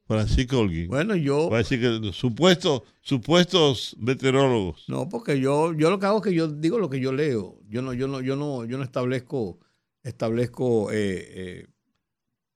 [0.07, 0.87] Francisco Holguín.
[0.87, 1.49] Bueno, yo.
[1.49, 4.85] Va a decir que los supuestos, supuestos meteorólogos.
[4.87, 7.59] No, porque yo, yo lo que hago es que yo digo lo que yo leo.
[7.67, 9.59] Yo no, yo no, yo no, yo no establezco,
[10.03, 11.67] establezco eh, eh,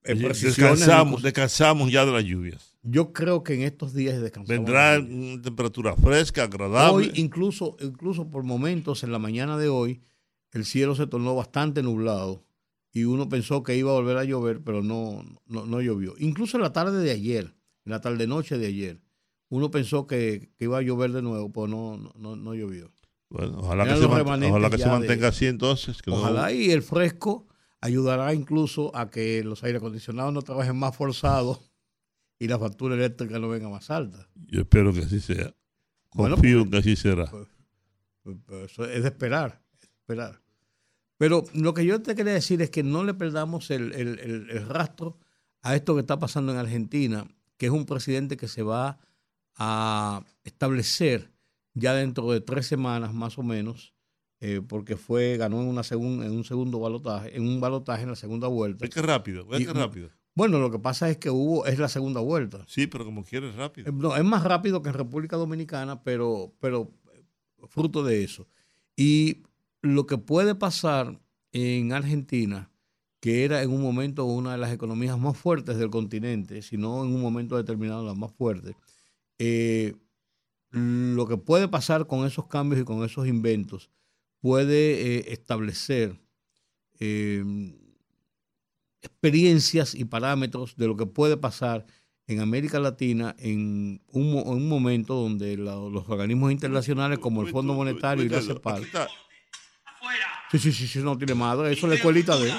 [0.04, 2.78] eh, Descansamos, descansamos ya de las lluvias.
[2.84, 4.66] Yo creo que en estos días descansamos.
[4.66, 7.08] Vendrá una temperatura fresca, agradable.
[7.08, 10.02] Hoy, incluso, incluso por momentos en la mañana de hoy,
[10.52, 12.46] el cielo se tornó bastante nublado
[13.00, 16.14] y uno pensó que iba a volver a llover, pero no, no, no llovió.
[16.20, 19.02] Incluso en la tarde de ayer, en la tarde noche de ayer,
[19.50, 22.92] uno pensó que, que iba a llover de nuevo, pero no, no- no, llovió.
[23.30, 26.02] Bueno, ojalá que, se, los mant- remanentes ojalá que se ya de- mantenga así entonces.
[26.02, 27.48] que no- Ojalá y el fresco
[27.82, 31.72] ayudará incluso a que los aire acondicionados no trabajen más forzados
[32.40, 34.30] y la factura eléctrica no venga más alta.
[34.36, 35.56] Yo espero que así sea.
[36.14, 37.26] Bueno, Confío en que así será.
[37.30, 37.48] Pues,
[38.72, 39.62] eso es de esperar,
[40.02, 40.42] esperar.
[41.20, 44.50] Pero lo que yo te quería decir es que no le perdamos el, el- el-
[44.50, 45.20] el rastro
[45.62, 48.98] a esto que está pasando en Argentina, que es un presidente que se va
[49.58, 51.32] a establecer
[51.74, 53.94] ya dentro de tres semanas más o menos,
[54.40, 58.10] eh, porque fue ganó en una segun- en un segundo balotaje, en un balotaje en
[58.10, 58.86] la segunda vuelta.
[58.86, 60.10] Ve que rápido, que rápido.
[60.36, 62.64] Bueno, lo que pasa es que hubo es la segunda vuelta.
[62.66, 63.90] Sí, pero como quieres rápido.
[63.90, 66.90] Eh, No, es más rápido que en República Dominicana, pero, pero
[67.68, 68.48] fruto de eso.
[68.96, 69.44] Y
[69.82, 71.20] lo que puede pasar
[71.52, 72.70] en Argentina,
[73.22, 77.04] que era en un momento una de las economías más fuertes del continente, si no
[77.04, 78.76] en un momento determinado la más fuerte,
[79.40, 79.96] eh,
[80.72, 83.90] lo que puede pasar con esos cambios y con esos inventos
[84.40, 86.20] puede eh, establecer
[87.00, 87.44] eh,
[89.02, 91.86] experiencias y parámetros de lo que puede pasar
[92.28, 97.42] en América Latina en un, mo- en un momento donde la- los organismos internacionales como
[97.42, 98.84] el Fondo Monetario y la CEPAL.
[100.26, 100.48] Afuera.
[100.52, 102.52] sí, sí, sí, sí, no tiene madre, eso es la escuelita de.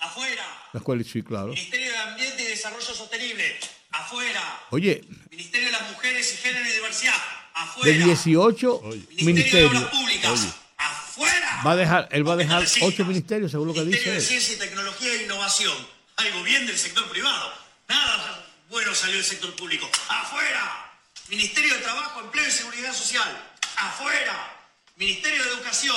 [0.00, 0.44] Afuera.
[0.72, 1.48] La escuela, sí, claro.
[1.48, 3.58] Ministerio de Ambiente y Desarrollo Sostenible.
[3.90, 4.60] Afuera.
[4.70, 7.14] Oye, Ministerio de las Mujeres y Género y Diversidad.
[7.54, 7.92] Afuera.
[7.98, 8.80] de 18
[9.20, 10.46] Ministerio de Obras Públicas.
[10.78, 11.62] Afuera.
[11.66, 13.08] va a dejar, él va a dejar Porque no le 8 sigas.
[13.08, 14.40] ministerios, según lo que Ministerio dice de él.
[14.42, 15.76] Ciencia y Tecnología e Innovación.
[16.16, 17.52] Algo bien del sector privado.
[17.88, 19.88] Nada bueno salió del sector público.
[20.08, 20.90] Afuera.
[21.28, 23.30] Ministerio de Trabajo, Empleo y Seguridad Social.
[23.76, 24.56] Afuera.
[24.96, 25.96] Ministerio de Educación.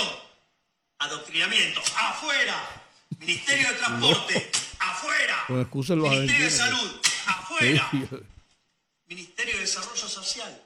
[0.99, 1.81] Adoctrinamiento.
[1.97, 2.83] Afuera.
[3.19, 4.51] Ministerio de Transporte.
[4.79, 5.43] Afuera.
[5.47, 6.51] Con excusas los Ministerio de.
[6.51, 7.01] Salud.
[7.27, 7.89] Afuera.
[9.07, 10.63] Ministerio de Desarrollo Social.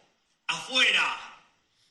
[0.48, 1.18] Afuera.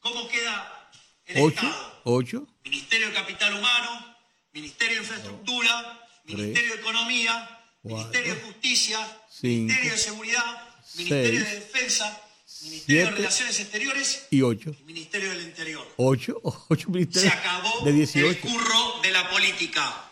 [0.01, 0.91] ¿Cómo queda
[1.27, 2.01] el 8, Estado?
[2.05, 4.17] 8, Ministerio de Capital Humano,
[4.53, 8.99] Ministerio de Infraestructura, Ministerio de Economía, Ministerio de Justicia,
[9.29, 12.21] Cinco, Ministerio de Seguridad, Ministerio de Defensa,
[12.63, 14.73] Ministerio de Relaciones Exteriores y 8.
[14.81, 15.87] y Ministerio del Interior.
[15.97, 18.41] 8, 8 Se ministerios acabó de el 18.
[18.41, 20.11] curro de la política.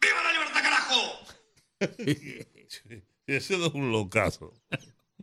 [0.00, 1.00] ¡Viva la libertad, carajo!
[3.26, 4.52] Ese no es un locazo.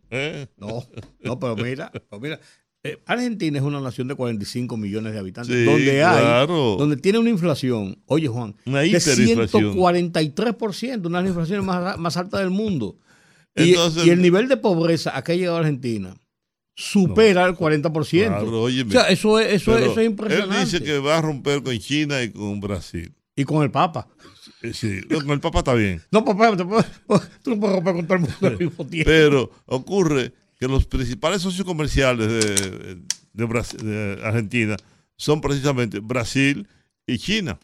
[0.09, 0.47] ¿Eh?
[0.57, 0.85] No,
[1.21, 2.39] no, pero mira, pero mira.
[2.83, 6.75] eh, Argentina es una nación de 45 millones de habitantes, Sí, donde hay, claro.
[6.77, 9.75] donde tiene una inflación, oye Juan, Una de hiperinflación.
[9.75, 12.97] 143%, una de las inflaciones más, más altas del mundo.
[13.55, 16.15] Y, Entonces- y el nivel de pobreza a que ha llegado Argentina
[16.81, 18.27] supera el 40%.
[18.27, 18.89] Claro, óyeme.
[18.89, 20.55] o sea, eso es, eso, es, Pero eso es impresionante.
[20.57, 23.13] Él dice que va a romper con China y con Brasil.
[23.35, 24.07] Y con el Papa.
[24.73, 26.01] Sí, con el Papa está bien.
[26.11, 26.85] No, papá, te puedes-
[27.43, 29.09] tú no puedes romper con todo el mundo al mismo tiempo.
[29.09, 33.01] Pero ocurre que los principales socios comerciales de,
[33.33, 34.75] de Brasil- de Argentina
[35.17, 36.67] son precisamente Brasil
[37.07, 37.59] y China.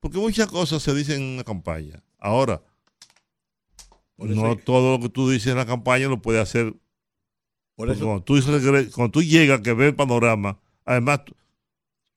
[0.00, 2.02] Porque muchas cosas se dicen en una campaña.
[2.18, 2.60] Ahora,
[4.18, 6.74] no todo lo que tú dices en la campaña lo puedes hacer.
[7.86, 8.34] Por eso, cuando, tú,
[8.94, 11.34] cuando tú llegas, que ves el panorama, además tú,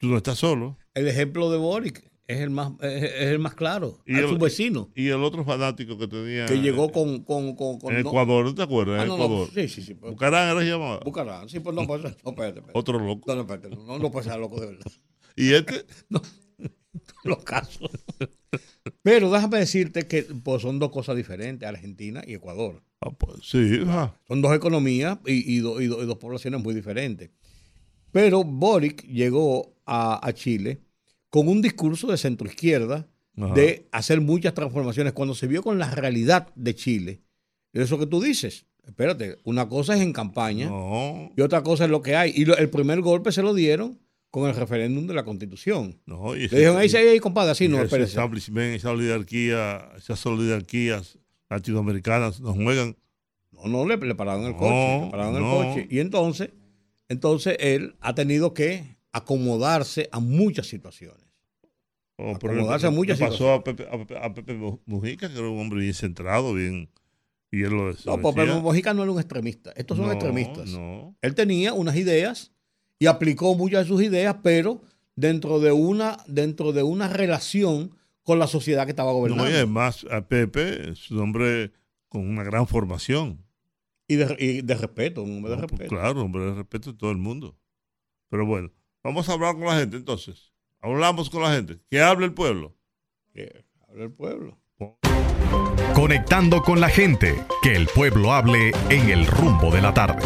[0.08, 0.78] no estás solo.
[0.94, 3.98] el ejemplo de Boric es el más, es, el más claro.
[4.06, 7.24] Y a el- su vecino, Y el otro fanático que tenía que llegó con...
[7.24, 9.00] con, con, con- en no- Ecuador, ¿no te acuerdas?
[9.00, 9.50] Ah, En no, no, Ecuador.
[9.54, 9.94] sí, sí, sí.
[9.96, 11.00] pues, Bucarán era llamado.
[11.04, 11.50] Bucarán.
[11.50, 12.72] Sí, pues no, pues, no, espérate, espérate.
[12.74, 13.24] Otro loco.
[13.28, 14.92] No, no, espérate, no, no puede ser loco de verdad.
[15.36, 15.86] Y este,
[17.26, 17.90] Los casos.
[19.02, 22.84] Pero déjame decirte que pues, son dos cosas diferentes, Argentina y Ecuador.
[23.02, 23.80] ah, pues, sí.
[24.28, 27.32] Son dos economías y, y do- y do- y dos poblaciones muy diferentes.
[28.12, 30.82] Pero Boric llegó a, a Chile
[31.30, 33.08] con un discurso de centroizquierda
[33.38, 33.54] Ajá.
[33.54, 35.14] de hacer muchas transformaciones.
[35.14, 37.22] Cuando se vio con la realidad de Chile,
[37.74, 41.90] eso que tú dices, espérate, una cosa es en campaña No, y otra cosa es
[41.92, 42.32] lo que hay.
[42.36, 44.00] Y lo- el primer golpe se lo dieron
[44.36, 45.98] con el referéndum de la Constitución.
[46.06, 46.36] no.
[46.36, 48.10] Y Le dijeron, ahí, ahí, ahí, compadre, así no, ese espérese.
[48.10, 51.18] establishment, esa oligarquía, esas oligarquías
[51.50, 52.98] latinoamericanas nos juegan.
[53.54, 55.06] No, no, le, le pararon el No, coche.
[55.06, 55.62] Le pararon no.
[55.64, 55.88] el coche.
[55.90, 56.50] Y entonces,
[57.08, 61.24] entonces él ha tenido que acomodarse a muchas situaciones.
[62.18, 64.54] Por Acomodarse a muchas le pasó a Pepe, a, Pepe, a Pepe
[64.86, 66.90] Mujica, que era un hombre bien centrado, bien.
[67.52, 68.34] Y él lo No, pues decía.
[68.36, 69.72] pero Mojica no era un extremista.
[69.78, 70.70] Estos son No, extremistas.
[70.72, 72.52] No, Él tenía unas ideas
[73.00, 74.82] y aplicó muchas de sus ideas, pero
[75.16, 79.44] dentro de una, dentro de una relación con la sociedad que estaba gobernando.
[79.46, 81.72] no, y además a Pepe es un hombre
[82.10, 83.44] con una gran formación.
[84.08, 85.96] y, de, y de respeto, un hombre de No, pues, respeto.
[85.96, 87.58] claro, hombre, de respeto de todo el mundo.
[88.30, 88.72] Pero bueno,
[89.04, 90.54] vamos a hablar con la gente entonces.
[90.82, 91.80] Hablamos con la gente.
[91.90, 92.76] Que hable el pueblo.
[93.34, 94.58] Que habla el pueblo.
[95.94, 100.22] Conectando con la gente, que el pueblo hable en el rumbo de la tarde.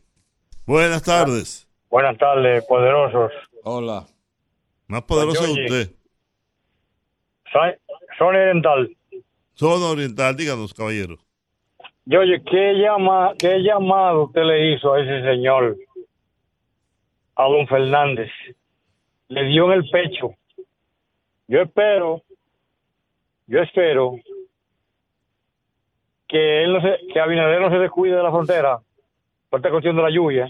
[0.66, 1.68] Buenas tardes.
[1.90, 3.32] Buenas tardes, poderosos.
[3.64, 4.08] Hola.
[4.88, 5.92] Más poderoso que Oye, usted.
[8.20, 8.90] Soy oriental.
[9.56, 11.16] Zona Oriental, díganos, caballero.
[12.06, 15.78] Y oye, ¿qué, llama, ¿qué llamado usted le hizo a ese señor,
[17.38, 18.30] a don Fernández?
[19.30, 20.32] Le dio en el pecho.
[21.48, 22.22] Yo espero,
[23.48, 24.18] yo espero
[26.28, 28.80] que él no se, que Abinader no se descuide de la frontera
[29.50, 30.50] por esta cuestión de la lluvia,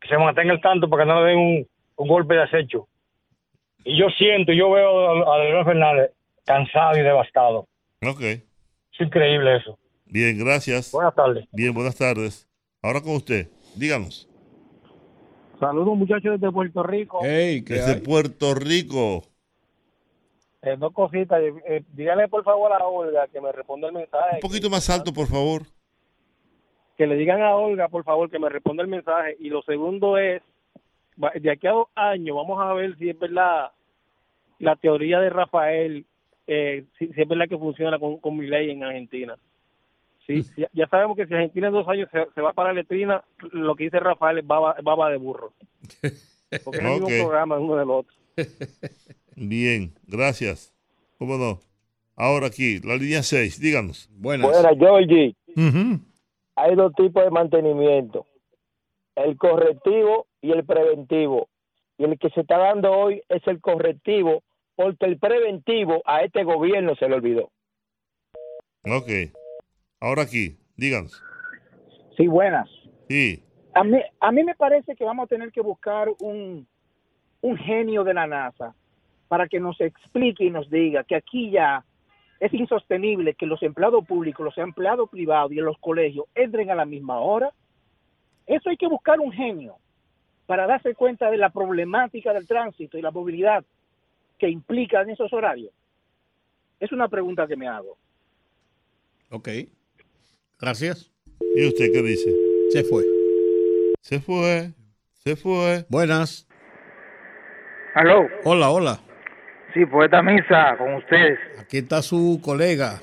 [0.00, 1.66] que se mantenga el tanto para que no le den un,
[1.96, 2.88] un golpe de acecho.
[3.84, 6.10] Y yo siento, yo veo a, a Leonel Fernández
[6.44, 7.68] cansado y devastado.
[8.06, 8.20] Ok.
[8.20, 9.78] Es increíble eso.
[10.06, 10.92] Bien, gracias.
[10.92, 11.46] Buenas tardes.
[11.52, 12.48] Bien, buenas tardes.
[12.82, 13.48] Ahora con usted.
[13.76, 14.28] Díganos.
[15.58, 17.20] Saludos muchachos desde Puerto Rico.
[17.22, 18.00] Hey, ¿qué Desde hay?
[18.00, 19.22] Puerto Rico.
[20.62, 21.40] Eh, dos cositas.
[21.40, 24.36] Eh, eh, dígale por favor a Olga que me responda el mensaje.
[24.36, 25.62] Un poquito más alto, por favor.
[26.96, 29.36] Que le digan a Olga, por favor, que me responda el mensaje.
[29.40, 30.42] Y lo segundo es,
[31.22, 33.72] va- de aquí a dos años vamos a ver si es verdad
[34.58, 36.06] la teoría de Rafael,
[36.46, 39.36] eh, si, si es verdad que funciona con, con mi ley en Argentina.
[40.26, 42.80] Sí, ya, ya sabemos que si Argentina en dos años se, se va para la
[42.80, 43.22] letrina,
[43.52, 45.52] lo que dice Rafael es baba, baba de burro.
[46.64, 48.14] Porque es el mismo programa uno del otro.
[49.36, 50.74] Bien, gracias.
[51.18, 51.60] ¿Cómo no?
[52.16, 54.08] Ahora aquí, la línea 6, díganos.
[54.12, 54.50] Buenas.
[54.78, 55.34] Georgie.
[55.56, 56.00] Ujú.
[56.56, 58.26] Hay dos tipos de mantenimiento,
[59.16, 61.48] el correctivo y el preventivo.
[61.98, 64.42] Y el que se está dando hoy es el correctivo,
[64.76, 67.50] porque el preventivo a este gobierno se le olvidó.
[68.84, 69.32] Ok.
[70.00, 71.22] Ahora aquí, díganos.
[72.16, 72.68] Sí, buenas.
[73.08, 73.42] Sí.
[73.74, 76.66] A mí, a mí me parece que vamos a tener que buscar un,
[77.40, 78.74] un genio de la NASA
[79.28, 81.84] para que nos explique y nos diga que aquí ya
[82.40, 86.84] es insostenible que los empleados públicos, los empleados privados y los colegios entren a la
[86.84, 87.52] misma hora.
[88.46, 89.76] Eso hay que buscar un genio
[90.46, 93.64] para darse cuenta de la problemática del tránsito y la movilidad
[94.38, 95.72] que implican esos horarios.
[96.80, 97.96] Es una pregunta que me hago.
[99.30, 99.48] Ok.
[100.60, 101.10] Gracias.
[101.56, 102.30] ¿Y usted qué dice?
[102.70, 103.04] Se fue.
[104.00, 104.70] Se fue.
[105.24, 105.84] Se fue.
[105.88, 106.46] Buenas.
[107.94, 108.26] Aló.
[108.44, 109.00] Hola, hola.
[109.72, 111.38] Sí, poeta Misa, con ustedes.
[111.58, 113.00] Aquí está su colega,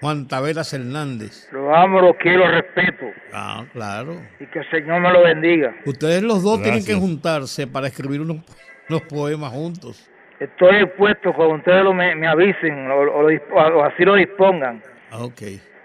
[0.00, 1.48] Juan Taveras Hernández.
[1.50, 3.06] Lo amo, lo quiero, lo respeto.
[3.32, 4.20] Ah, claro.
[4.38, 5.74] Y que el Señor me lo bendiga.
[5.86, 8.38] Ustedes los dos tienen que juntarse para escribir unos,
[8.90, 10.10] unos poemas juntos.
[10.40, 14.82] Estoy dispuesto cuando ustedes lo me, me avisen o, o así lo dispongan.
[15.10, 15.42] Ah, Ok,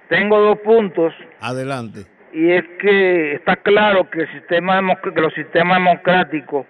[0.09, 1.99] Tengo dos puntos adelante.
[2.33, 6.65] y es que está claro que el sistema que los sistemas democráticos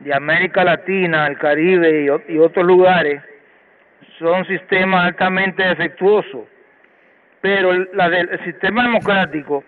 [0.00, 3.20] de América Latina, el Caribe y, otros lugares
[4.18, 6.46] son sistemas altamente defectuosos.
[7.40, 9.62] Pero el, la del el sistema democrático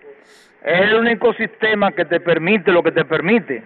[0.65, 3.63] es el único sistema que te permite lo que te permite,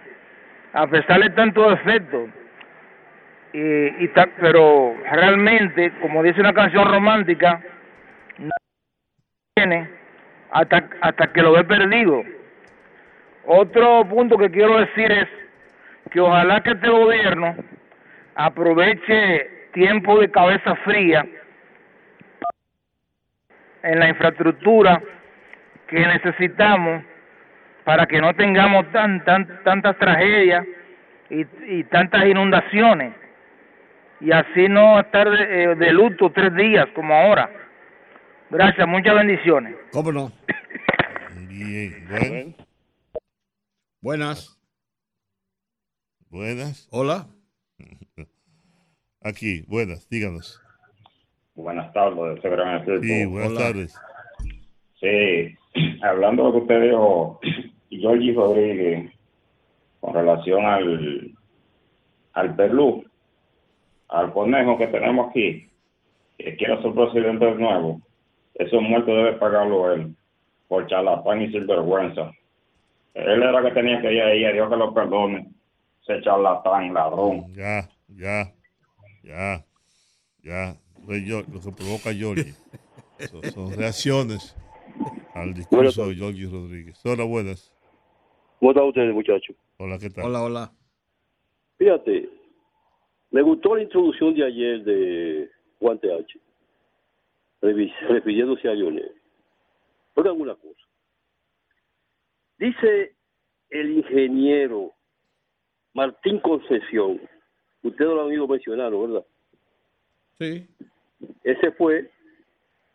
[0.73, 2.29] a pesar de tantos defectos.
[3.55, 7.63] Y, y ta- pero realmente, como dice una canción romántica,
[8.39, 8.51] no
[9.55, 9.89] tiene
[10.51, 12.25] hasta, hasta que lo ve perdido.
[13.47, 15.29] Otro punto que quiero decir es
[16.11, 17.55] que ojalá que este gobierno
[18.35, 21.25] aproveche tiempo de cabeza fría
[23.85, 25.01] en la infraestructura
[25.87, 27.05] que necesitamos
[27.85, 30.67] para que no tengamos tan, tan, tantas tragedias
[31.31, 33.15] y, y tantas inundaciones
[34.21, 37.51] y así no estar de, eh, de luto tres días como ahora.
[38.51, 39.75] Gracias, muchas bendiciones.
[39.93, 40.33] ¿Cómo no?
[41.49, 42.55] Bien.
[44.01, 44.61] Buenas.
[46.31, 46.89] Buenas.
[46.91, 47.27] Hola.
[49.23, 50.61] Aquí, buenas, díganos.
[51.55, 52.41] Buenas tardes,
[52.99, 53.03] equipo.
[53.03, 53.61] Sí, buenas Hola.
[53.61, 54.01] tardes.
[55.01, 55.57] Sí,
[56.03, 57.41] hablando de lo que usted dijo,
[57.91, 59.13] Georgie Rodríguez,
[60.01, 61.31] con relación al,
[62.35, 63.05] al Perú,
[64.15, 65.69] al conejo que tenemos aquí,
[66.39, 68.01] que quiere ser presidente de nuevo,
[68.55, 70.15] esos muertos debe pagarlo él,
[70.69, 72.33] por charlatán y sinvergüenza.
[73.15, 75.49] Él era que tenía que ir ahí, a Dios que lo perdone,
[76.03, 77.53] ese charlatán, ladrón.
[77.55, 78.53] Ya, ya,
[79.25, 79.65] ya,
[80.43, 80.77] ya.
[81.07, 82.55] Lo que provoca Georgie.
[83.31, 84.57] Son, son reacciones
[85.35, 87.01] al discurso de Georgie Rodríguez.
[87.07, 87.73] Hola, buenas.
[88.59, 89.55] ¿Cómo están ustedes, muchachos?
[89.79, 90.25] Hola, ¿qué tal?
[90.25, 90.73] Hola, hola.
[91.79, 92.29] Fíjate,
[93.35, 95.51] me gustó la introducción de ayer de
[95.81, 96.39] Juan TH,
[97.63, 99.11] revi- refiriéndose a Lionel.
[100.15, 100.81] Oigan una cosa.
[102.59, 103.17] Dice
[103.71, 104.93] el ingeniero
[105.95, 107.21] Martín Concesión,
[107.83, 109.27] ustedes lo han oído mencionar, ¿no, ¿verdad?
[110.39, 110.69] Sí.
[111.43, 112.09] Ese fue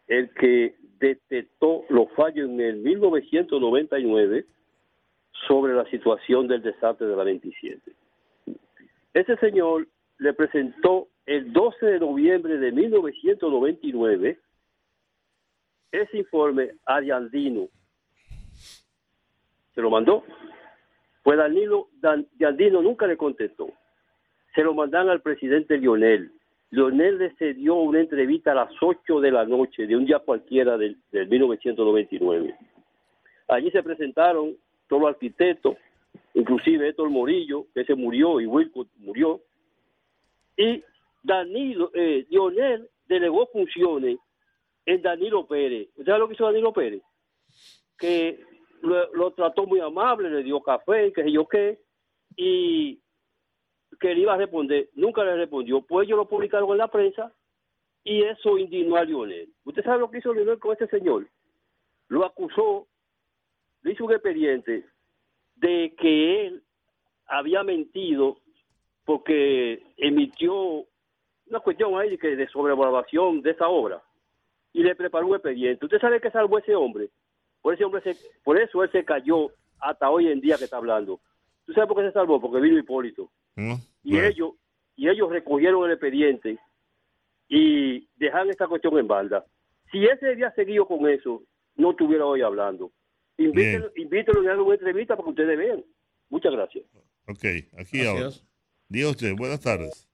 [0.08, 4.46] el que detectó los fallos en el 1999
[5.50, 7.92] sobre la situación del desastre de la 27.
[9.14, 9.86] Ese señor
[10.20, 14.40] le presentó el 12 de noviembre de 1999
[15.92, 17.68] ese informe a Diandino.
[19.74, 20.24] Se lo mandó.
[21.24, 22.28] Pues Danilo, Dan-
[22.84, 23.72] nunca le contestó.
[24.56, 26.32] Se lo mandan al presidente Lionel.
[26.72, 30.78] Lionel le cedió una entrevista a las 8 de la noche de un día cualquiera
[30.78, 32.56] del, del 1999.
[33.48, 34.56] Allí se presentaron
[34.88, 35.76] todos los arquitectos,
[36.36, 39.42] inclusive Héctor Morillo, que se murió, y Wilco murió.
[40.60, 40.84] Y
[41.24, 44.18] Danilo, eh, Lionel delegó funciones
[44.86, 45.88] en Danilo Pérez.
[45.96, 47.02] ¿Usted sabe lo que hizo Danilo Pérez?
[47.98, 48.44] Que
[48.82, 51.80] lo, trató muy amable, le dio café, qué sé yo qué,
[52.36, 53.00] y
[54.02, 55.82] que le iba a responder, nunca le respondió.
[55.82, 57.34] Pues ellos lo publicaron en la prensa
[58.04, 59.54] y eso indignó a Lionel.
[59.64, 61.26] ¿Usted sabe lo que hizo Lionel con este señor?
[62.10, 62.86] Lo acusó,
[63.84, 64.86] le hizo un expediente
[65.56, 66.64] de que él
[67.28, 68.42] había mentido
[69.10, 70.86] porque emitió
[71.48, 74.04] una cuestión ahí de, que de sobrevaluación de esa obra
[74.72, 75.84] y le preparó un expediente.
[75.84, 77.10] ¿Usted sabe qué salvó ese hombre?
[77.60, 79.50] Por ese hombre se, por eso él se cayó
[79.80, 81.20] hasta hoy en día que está hablando.
[81.66, 82.40] ¿Tú sabes por qué se salvó?
[82.40, 83.32] Porque vino Hipólito.
[84.04, 84.52] Y ellos
[84.96, 86.60] y ellos recogieron el expediente
[87.48, 89.44] y dejaron esta cuestión en banda.
[89.92, 91.42] Si ese había seguido con eso,
[91.78, 92.92] no estuviera hoy hablando.
[93.40, 95.84] Invítenlo, invítenlo y hagan una entrevista para que ustedes vean.
[96.30, 96.86] Muchas gracias.
[97.28, 97.44] Ok,
[97.76, 98.30] aquí ahora.
[98.92, 100.08] Usted, buenas tardes.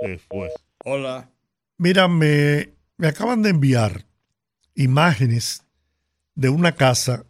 [0.00, 0.50] Se fue.
[0.84, 1.28] Hola.
[1.76, 4.06] Mira, me, me acaban de enviar
[4.74, 5.62] imágenes
[6.34, 7.26] de una casa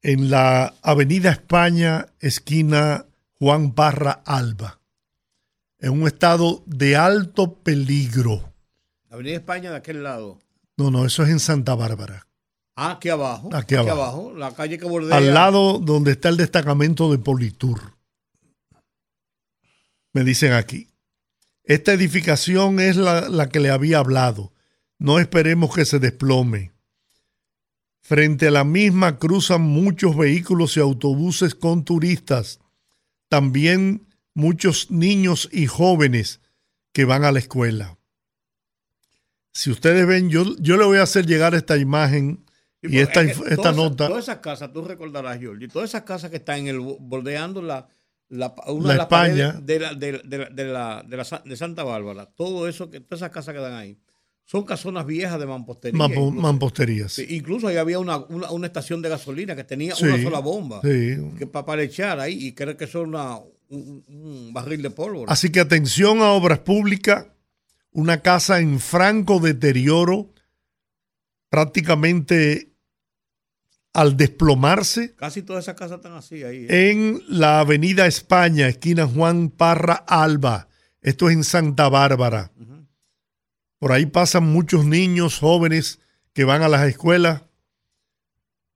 [0.00, 3.04] en la Avenida España, esquina
[3.38, 4.80] Juan Barra Alba,
[5.78, 8.54] en un estado de alto peligro.
[9.10, 10.40] Avenida España de aquel lado.
[10.78, 12.26] No, no, eso es en Santa Bárbara.
[12.74, 13.50] Ah, aquí abajo.
[13.52, 14.32] Aquí abajo.
[14.34, 15.18] La calle que bordea.
[15.18, 17.99] Al lado donde está el destacamento de Politur.
[20.12, 20.88] Me dicen aquí.
[21.64, 24.52] Esta edificación es la, la que le había hablado.
[24.98, 26.72] No esperemos que se desplome.
[28.02, 32.58] Frente a la misma cruzan muchos vehículos y autobuses con turistas.
[33.28, 36.40] también muchos niños y jóvenes
[36.92, 37.96] que van a la escuela.
[39.52, 42.44] Si ustedes ven, yo, yo le voy a hacer llegar esta imagen
[42.82, 44.08] y porque esta, es que inf- esta todas nota.
[44.08, 47.86] Todas esas casas, tú recordarás, Jordi, todas esas casas que están en el bordeando la,
[48.30, 49.52] la, una La de las España.
[49.52, 50.12] paredes de la, de,
[50.50, 53.98] de la- de la- Santa Bárbara, todo eso, que todas esas casas que dan ahí,
[54.46, 55.98] son casonas viejas de mampostería.
[55.98, 56.32] Mampo- incluso.
[56.42, 57.12] mamposterías.
[57.12, 60.38] Sí, incluso ahí había una, una, una estación de gasolina que tenía Sí, una sola
[60.40, 60.80] bomba.
[60.82, 61.16] sí.
[61.38, 63.36] Que para, para echar ahí y creo que es una,
[63.68, 65.30] un, un barril de pólvora.
[65.32, 67.26] Así que atención a obras públicas,
[67.92, 70.32] una casa en franco deterioro,
[71.48, 72.69] prácticamente
[73.92, 76.66] al desplomarse Casi todas esas casas están así ahí.
[76.68, 76.90] ¿eh?
[76.90, 80.68] en la avenida España, esquina Juan Parra Alba.
[81.00, 82.52] Esto es en Santa Bárbara.
[83.78, 86.00] Por ahí pasan muchos niños jóvenes
[86.34, 87.42] que van a las escuelas.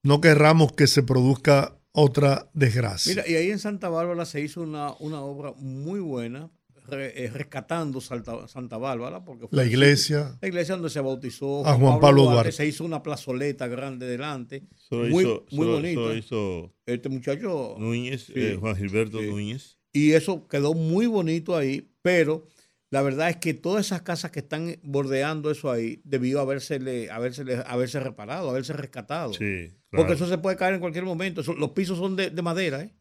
[0.03, 3.11] No querramos que se produzca otra desgracia.
[3.11, 6.51] Mira, y ahí en Santa Bárbara se hizo una, una obra muy buena,
[6.87, 9.25] re- eh, rescatando Salta- Santa Bárbara.
[9.25, 10.37] Porque fue La iglesia.
[10.41, 12.53] La iglesia donde se bautizó A Juan Pablo Duarte.
[12.53, 14.65] Se hizo una plazoleta grande delante.
[14.91, 16.15] Muy hizo- muy bonita.
[16.15, 17.77] hizo este muchacho.
[17.79, 18.33] Núñez, Sí.
[18.37, 19.27] eh, Juan Gilberto Sí.
[19.27, 19.79] Núñez.
[19.93, 22.47] Y eso quedó muy bonito ahí, pero
[22.91, 27.63] la verdad es que todas esas casas que están bordeando eso ahí debió habérsele, habérsele,
[27.67, 29.33] haberse reparado, haberse rescatado.
[29.35, 29.77] Sí, claro.
[29.91, 31.41] Porque eso se puede caer en cualquier momento.
[31.41, 32.93] Eso- los pisos son de, de madera, ¿eh?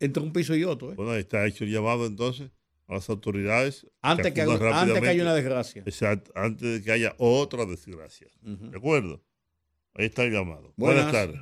[0.00, 0.94] Entre un piso y otro, ¿eh?
[0.96, 2.50] Bueno, está hecho el llamado entonces
[2.88, 3.86] a las autoridades.
[4.02, 5.82] Antes que haga- antes que haya una desgracia.
[5.86, 8.28] Exacto, antes de que haya otra desgracia.
[8.42, 9.20] ¿De acuerdo?
[9.94, 10.72] Ahí está el llamado.
[10.76, 11.12] Buenas, Buenas.
[11.12, 11.40] tardes.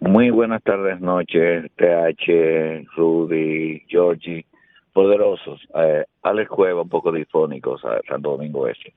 [0.00, 4.44] Muy buenas tardes, noches, TH, Rudy, Georgie,
[4.92, 5.60] poderosos.
[5.76, 8.02] Eh, Alex Cueva, un poco difónico, ¿sabes?
[8.08, 8.92] Santo Domingo Este.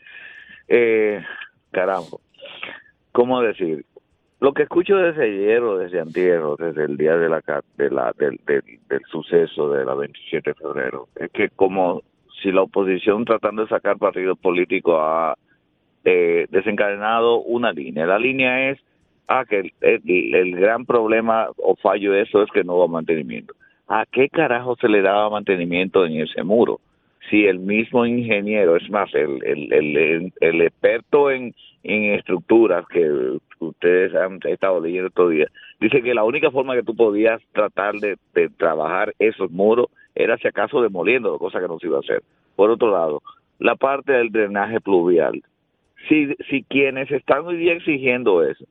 [0.67, 1.21] Eh,
[1.71, 2.17] caramba,
[3.11, 3.85] ¿cómo decir?
[4.45, 7.41] Lo que escucho desde ayer o desde antier o desde el día de la,
[7.77, 12.03] de la, del, del, del suceso de la 27 de febrero es que como
[12.43, 15.35] si la oposición tratando de sacar partido político ha
[16.03, 18.05] eh, desencadenado una línea.
[18.05, 18.79] La línea es
[19.27, 23.55] ah, que el, gran problema o fallo de eso es que no hubo mantenimiento.
[23.87, 26.81] ¿A qué carajo se le daba mantenimiento en ese muro?
[27.31, 31.55] Si el mismo ingeniero, es más, el, el, el experto en,
[31.87, 35.47] en estructuras que ustedes han estado leyendo todavía,
[35.79, 38.17] dice que la única forma que tú podías tratar de,
[38.57, 42.23] trabajar esos muros era si acaso demoliendo, cosa que no se iba a hacer.
[42.55, 43.21] Por otro lado,
[43.59, 45.43] la parte del drenaje pluvial.
[46.09, 48.65] Si, si quienes están hoy día exigiendo eso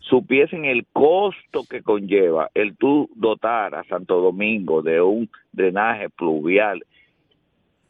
[0.00, 6.84] supiesen el costo que conlleva el tú dotar a Santo Domingo de un drenaje pluvial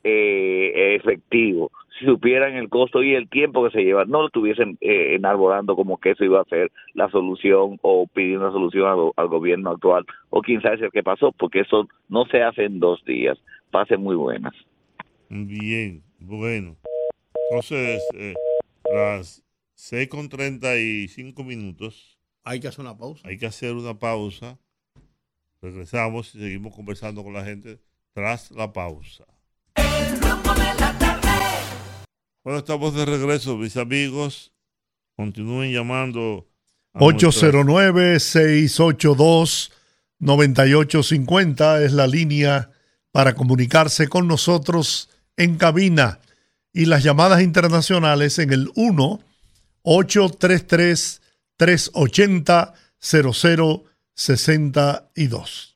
[0.06, 4.78] eh, efectivo, si supieran el costo y el tiempo que se lleva, no lo estuviesen
[4.80, 9.10] eh, enarbolando como que eso iba a ser la solución o pidiendo una solución al,
[9.16, 12.64] al gobierno actual o quién sabe si el que pasó, porque eso no se hace
[12.64, 13.38] en dos días,
[13.70, 14.54] pasen muy buenas.
[15.28, 16.76] Bien, bueno.
[17.50, 18.34] Entonces, eh,
[18.92, 22.18] las 6 con 35 minutos.
[22.44, 23.26] Hay que hacer una pausa.
[23.28, 24.58] Hay que hacer una pausa.
[25.60, 27.80] Regresamos y seguimos conversando con la gente
[28.12, 29.24] tras la pausa.
[32.44, 34.52] Bueno, estamos de regreso, mis amigos.
[35.16, 36.46] Continúen llamando.
[36.94, 37.50] a nuestra-
[40.20, 42.70] 809-682-9850 es la línea
[43.12, 46.20] para comunicarse con nosotros en cabina
[46.72, 48.70] y las llamadas internacionales en el
[54.24, 55.75] 1-833-380-0062.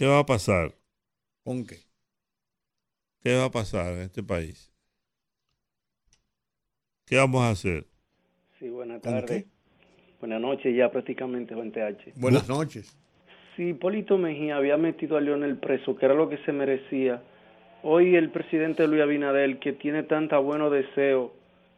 [0.00, 0.74] ¿Qué va a pasar?
[1.44, 1.76] ¿Con qué?
[3.22, 4.72] ¿Qué va a pasar en este país?
[7.04, 7.86] ¿Qué vamos a hacer?
[8.58, 9.44] Sí, buenas ¿Con tardes.
[10.18, 12.14] Buenas noches ya prácticamente, Juan TH.
[12.16, 12.96] Buenas noches.
[13.54, 17.22] Si Hipólito Mejía había metido a Leonel preso, que era lo que se merecía,
[17.82, 21.30] hoy el presidente Luis Abinader, que tiene tanta buenos deseos,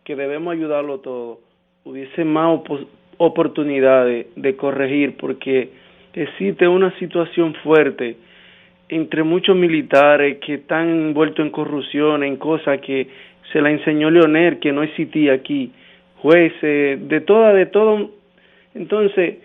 [0.04, 1.40] que debemos ayudarlo todo,
[1.84, 2.86] hubiese más opo-
[3.18, 5.81] oportunidades de corregir, porque
[6.14, 8.16] existe una situación fuerte
[8.88, 13.08] entre muchos militares que están envueltos en corrupción, en cosas que
[13.52, 15.72] se la enseñó Leonel, que no existía aquí,
[16.16, 18.10] jueces, de toda, de todo.
[18.74, 19.36] Entonces,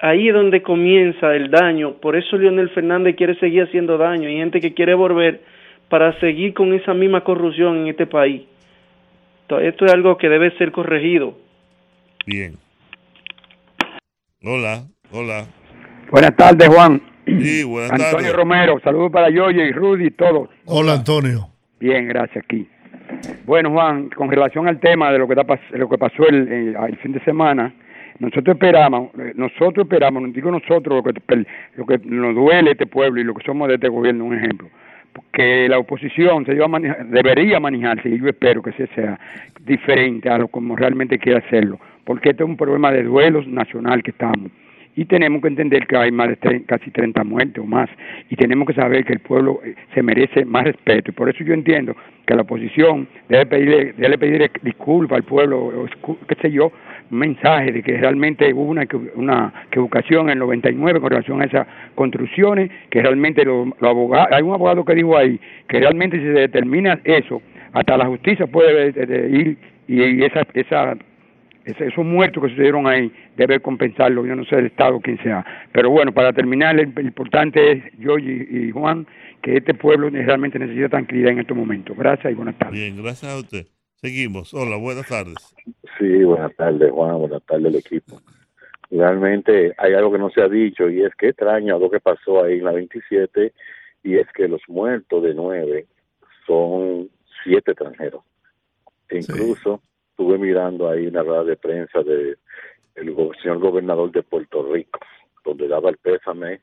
[0.00, 1.94] ahí es donde comienza el daño.
[1.94, 4.28] Por eso Leonel Fernández quiere seguir haciendo daño.
[4.28, 5.42] Hay gente que quiere volver
[5.88, 8.42] para seguir con esa misma corrupción en este país.
[9.46, 11.38] To- Esto es algo que debe ser corregido.
[12.26, 12.54] Bien.
[14.42, 15.46] Hola, hola.
[16.10, 17.00] Buenas tardes, Juan.
[17.26, 18.32] Sí, buenas Antonio tardes.
[18.36, 20.48] Romero, saludos para Yoyo y Rudy y todos.
[20.64, 21.48] Hola, Antonio.
[21.78, 22.66] Bien, gracias aquí.
[23.44, 26.48] Bueno, Juan, con relación al tema de lo que, está pas- lo que pasó el,
[26.76, 27.72] el fin de semana,
[28.18, 31.44] nosotros esperamos, eh, nosotros esperamos, no digo nosotros, lo que,
[31.76, 34.68] lo que nos duele este pueblo y lo que somos de este gobierno, un ejemplo,
[35.32, 39.18] que la oposición se iba a manejar- debería manejarse, y yo espero que se sea
[39.64, 44.02] diferente a lo como realmente quiere hacerlo, porque este es un problema de duelos nacional
[44.02, 44.50] que estamos.
[45.00, 47.88] Y tenemos que entender que hay más de casi 30 muertes o más.
[48.30, 51.10] Y tenemos que saber que el pueblo eh, se merece más respeto.
[51.12, 51.94] Y por eso yo entiendo
[52.26, 55.86] que la oposición debe pedirle, debe pedirle disculpas al pueblo,
[56.26, 56.72] qué sé yo,
[57.12, 58.84] un mensaje de que realmente hubo una,
[59.14, 64.42] una equivocación en el 99 con relación a esas construcciones, que realmente lo abogados, hay
[64.42, 65.38] un abogado que dijo ahí
[65.68, 67.40] que realmente si se determina eso,
[67.72, 69.56] hasta la justicia puede de- de ir
[69.86, 71.07] y, y esa, esa ese-
[71.72, 75.44] esos muertos que sucedieron ahí debe compensarlo, yo no sé el Estado quién sea.
[75.72, 79.06] Pero bueno, para terminar, el, el importante es, yo y, y Juan,
[79.42, 81.96] que este pueblo realmente necesita tranquilidad en estos momentos.
[81.96, 82.74] Gracias y buenas tardes.
[82.74, 83.66] Bien, gracias a usted.
[83.96, 84.54] Seguimos.
[84.54, 85.34] Hola, buenas tardes.
[85.98, 88.20] Sí, buenas tardes, Juan, buenas tardes el equipo.
[88.90, 92.44] Realmente hay algo que no se ha dicho y es que extraño algo que pasó
[92.44, 93.52] ahí en la 27
[94.04, 95.86] y es que los muertos de nueve
[96.46, 97.10] son
[97.42, 98.22] siete extranjeros.
[99.10, 99.82] E incluso
[100.18, 102.36] estuve mirando ahí una rueda de prensa de
[102.96, 104.98] el go- señor gobernador de Puerto Rico,
[105.44, 106.60] donde daba el pésame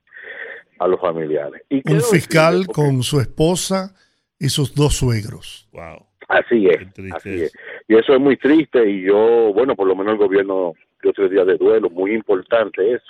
[0.80, 1.62] a los familiares.
[1.70, 3.96] Y Un fiscal decirle, con su esposa
[4.38, 5.70] y sus dos suegros.
[5.72, 6.06] Wow.
[6.28, 7.54] Así es, así es.
[7.88, 11.32] Y eso es muy triste y yo, bueno, por lo menos el gobierno dio tres
[11.32, 13.06] días de duelo, muy importante eso.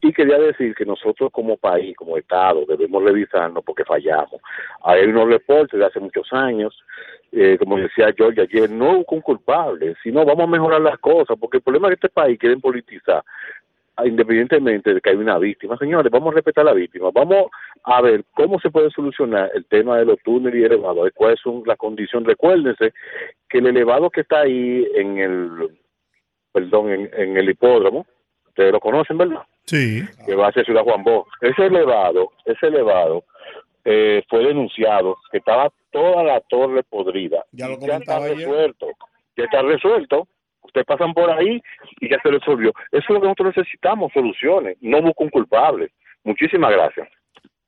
[0.00, 4.40] Y quería decir que nosotros como país, como Estado, debemos revisarnos porque fallamos.
[4.82, 6.78] Hay unos reportes de hace muchos años,
[7.32, 11.38] eh, como decía George ayer, no hubo un culpable, sino vamos a mejorar las cosas,
[11.40, 13.24] porque el problema es que este país quieren politizar
[13.96, 15.78] ah, independientemente de que hay una víctima.
[15.78, 17.10] Señores, vamos a respetar a la víctima.
[17.10, 17.46] Vamos
[17.84, 21.62] a ver cómo se puede solucionar el tema de los túneles y elevados, cuáles son
[21.64, 22.28] las condiciones.
[22.28, 22.92] Recuérdense
[23.48, 25.70] que el elevado que está ahí en el,
[26.52, 28.06] perdón, en, en el hipódromo,
[28.54, 29.42] ustedes lo conocen, ¿verdad?
[29.66, 30.02] Sí.
[30.24, 31.26] que va hacia Ciudad Juan Bosch.
[31.40, 33.24] Ese elevado, ese elevado
[33.84, 37.44] eh, fue denunciado que estaba toda la torre podrida.
[37.52, 38.38] Ya lo está comentaba ayer.
[38.38, 38.86] resuelto.
[39.36, 40.28] Ya está resuelto.
[40.62, 41.60] Ustedes pasan por ahí
[42.00, 42.72] y ya se resolvió.
[42.92, 44.76] Eso es lo que nosotros necesitamos, soluciones.
[44.80, 45.92] No busco un culpable.
[46.22, 47.08] Muchísimas gracias.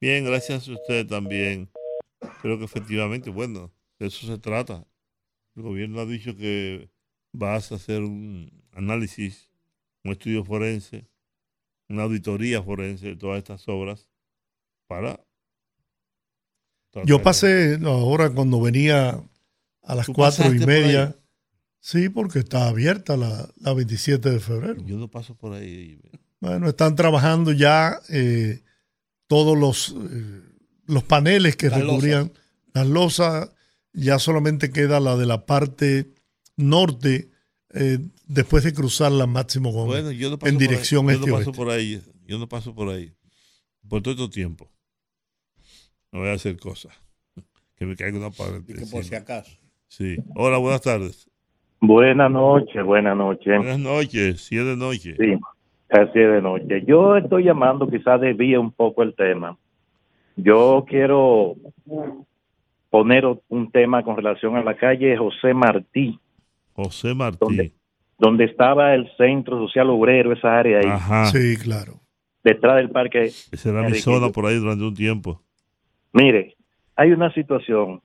[0.01, 1.69] Bien, gracias a usted también.
[2.43, 4.85] Creo que efectivamente, bueno, de eso se trata.
[5.57, 6.89] El gobierno ha dicho que
[7.33, 9.51] vas a hacer un análisis,
[10.07, 11.07] un estudio forense,
[11.89, 14.09] una auditoría forense de todas estas obras
[14.87, 15.21] para...
[17.05, 19.23] Yo pasé ahora cuando venía
[19.83, 21.15] a las ¿Tú cuatro y por media.
[21.79, 24.83] Sí, porque está abierta la, la 27 de febrero.
[24.87, 26.01] Yo no paso por ahí.
[26.41, 28.63] Bueno, están trabajando ya eh,
[29.27, 30.43] todos los, eh,
[30.87, 32.33] los paneles que recubrían
[32.73, 33.51] las losas.
[33.93, 36.15] Ya solamente queda la de la parte
[36.57, 37.31] norte
[37.77, 41.07] eh, después de cruzar la Máximo Gómez Bueno, yo no paso en por ahí, dirección
[41.07, 41.63] yo este no paso oeste.
[41.65, 42.03] por ahí.
[42.27, 43.13] Yo no paso por ahí.
[43.89, 44.69] Por todo este tiempo.
[46.11, 46.93] No voy a hacer cosas.
[47.77, 48.63] Que me caiga una pared.
[48.67, 49.57] Y que por si acaso.
[49.89, 50.17] Sí.
[50.35, 51.31] Hola, buenas tardes.
[51.81, 53.57] Buenas noches, buenas noches.
[53.59, 55.15] Buenas noches, si es de noche.
[55.19, 55.39] Sí,
[55.91, 56.85] así es de noche.
[56.87, 59.57] Yo estoy llamando, quizás desvíe un poco el tema.
[60.37, 61.55] Yo quiero
[62.91, 66.19] poner un tema con relación a la calle José Martí,
[66.77, 67.39] José Martí.
[67.41, 67.73] donde,
[68.19, 71.27] donde estaba el Centro Social Obrero, esa área ahí, Ajá.
[71.27, 71.95] Sí, claro.
[72.45, 73.25] detrás del parque.
[73.25, 75.43] Esa era mi zona por ahí durante un tiempo.
[76.13, 76.55] Mire,
[76.95, 78.01] hay una situación.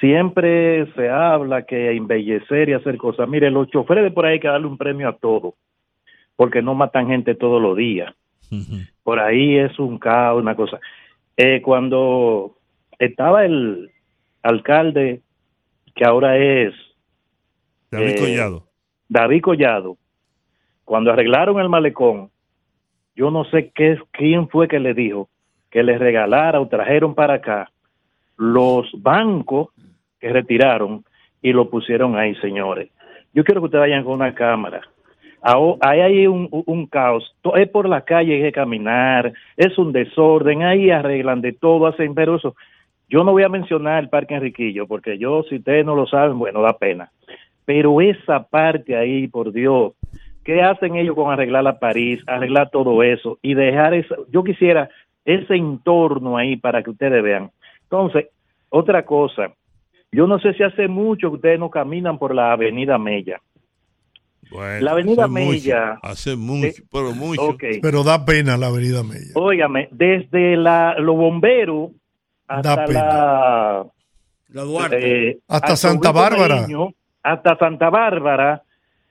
[0.00, 3.28] Siempre se habla que embellecer y hacer cosas.
[3.28, 5.54] Mire, los choferes de por ahí hay que darle un premio a todo,
[6.34, 8.12] porque no matan gente todos los días.
[9.02, 10.78] Por ahí es un caos, una cosa.
[11.36, 12.56] Eh, cuando
[12.98, 13.90] estaba el
[14.42, 15.22] alcalde,
[15.94, 16.74] que ahora es
[17.92, 18.64] David Eh, Collado.
[19.08, 19.96] David Collado,
[20.84, 22.30] cuando arreglaron el malecón,
[23.14, 25.28] yo no sé qué, quién fue que le dijo
[25.70, 27.70] que le regalara o trajeron para acá
[28.36, 29.68] los bancos
[30.18, 31.04] que retiraron
[31.40, 32.90] y lo pusieron ahí, señores.
[33.34, 34.80] Yo quiero que ustedes vayan con una cámara.
[35.80, 37.34] Ahí hay un, un- caos.
[37.56, 42.14] Es por la calle hay que caminar, es un desorden, ahí arreglan de todo, hacen,
[42.14, 42.54] pero eso.
[43.08, 46.38] Yo no voy a mencionar el Parque Enriquillo, porque yo, si ustedes no lo saben,
[46.38, 47.10] bueno, da pena.
[47.64, 49.92] Pero esa parte ahí, por Dios,
[50.44, 54.26] ¿qué hacen ellos con arreglar la París, arreglar todo eso y dejar eso?
[54.30, 54.88] Yo quisiera
[55.24, 57.50] ese entorno ahí para que ustedes vean.
[57.84, 58.26] Entonces,
[58.68, 59.52] otra cosa,
[60.10, 63.40] yo no sé si hace mucho que ustedes no caminan por la Avenida Mella.
[64.50, 65.98] Bueno, La Avenida hace mucho, Mella.
[66.02, 67.56] hace mucho, pero mucho.
[67.80, 69.30] Pero da pena la Avenida Mella.
[69.34, 71.90] Óigame, desde la, los bomberos
[72.48, 73.00] hasta Da pena.
[73.04, 73.86] la...
[74.48, 75.28] La Duarte.
[75.30, 76.56] eh, Hasta Santa Bárbara.
[76.56, 76.90] Mariño,
[77.22, 78.62] hasta Santa Bárbara,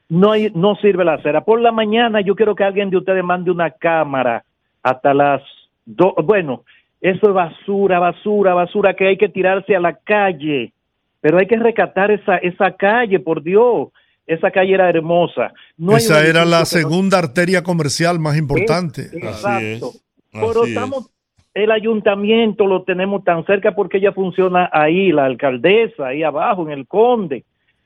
[0.09, 1.41] no, hay, no sirve la acera.
[1.45, 4.43] Por la mañana yo quiero que alguien de ustedes mande una cámara
[4.83, 5.41] hasta las
[5.85, 6.13] dos.
[6.23, 6.63] Bueno,
[6.99, 10.73] eso es basura, basura, basura que hay que tirarse a la calle.
[11.21, 13.89] Pero hay que recatar esa, esa calle, por Dios.
[14.27, 15.51] Esa calle era hermosa.
[15.77, 19.03] No Esa era la no- segunda arteria comercial más importante.
[19.13, 19.91] Exacto.
[20.31, 21.09] Pero estamos,
[21.53, 26.71] el ayuntamiento lo tenemos tan cerca porque ella funciona ahí, la alcaldesa, ahí abajo, en
[26.71, 27.43] el Conde.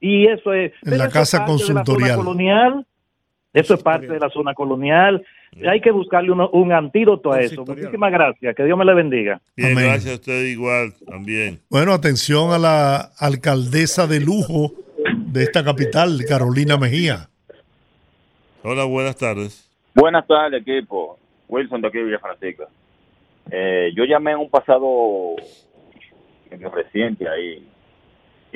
[0.08, 0.72] Y eso es.
[0.84, 2.18] En la es casa parte de la zona consultorial.
[2.18, 2.86] colonial.
[3.54, 5.26] Eso es parte de la zona colonial.
[5.68, 7.66] Hay que buscarle uno- un antídoto a eso.
[7.66, 8.56] Muchísimas gracias.
[8.56, 9.42] Que Dios me le bendiga.
[9.56, 9.86] Bien, Amén.
[9.86, 11.60] gracias a usted igual también.
[11.70, 14.74] Bueno, atención a la alcaldesa de lujo
[15.28, 17.30] de esta capital, Carolina Mejía.
[18.64, 19.70] Hola, buenas tardes.
[19.96, 21.18] Buenas tardes, equipo.
[21.48, 22.66] Wilson de aquí de Villa Francisca.
[23.50, 25.36] Eh, yo llamé en un pasado
[26.74, 27.66] reciente ahí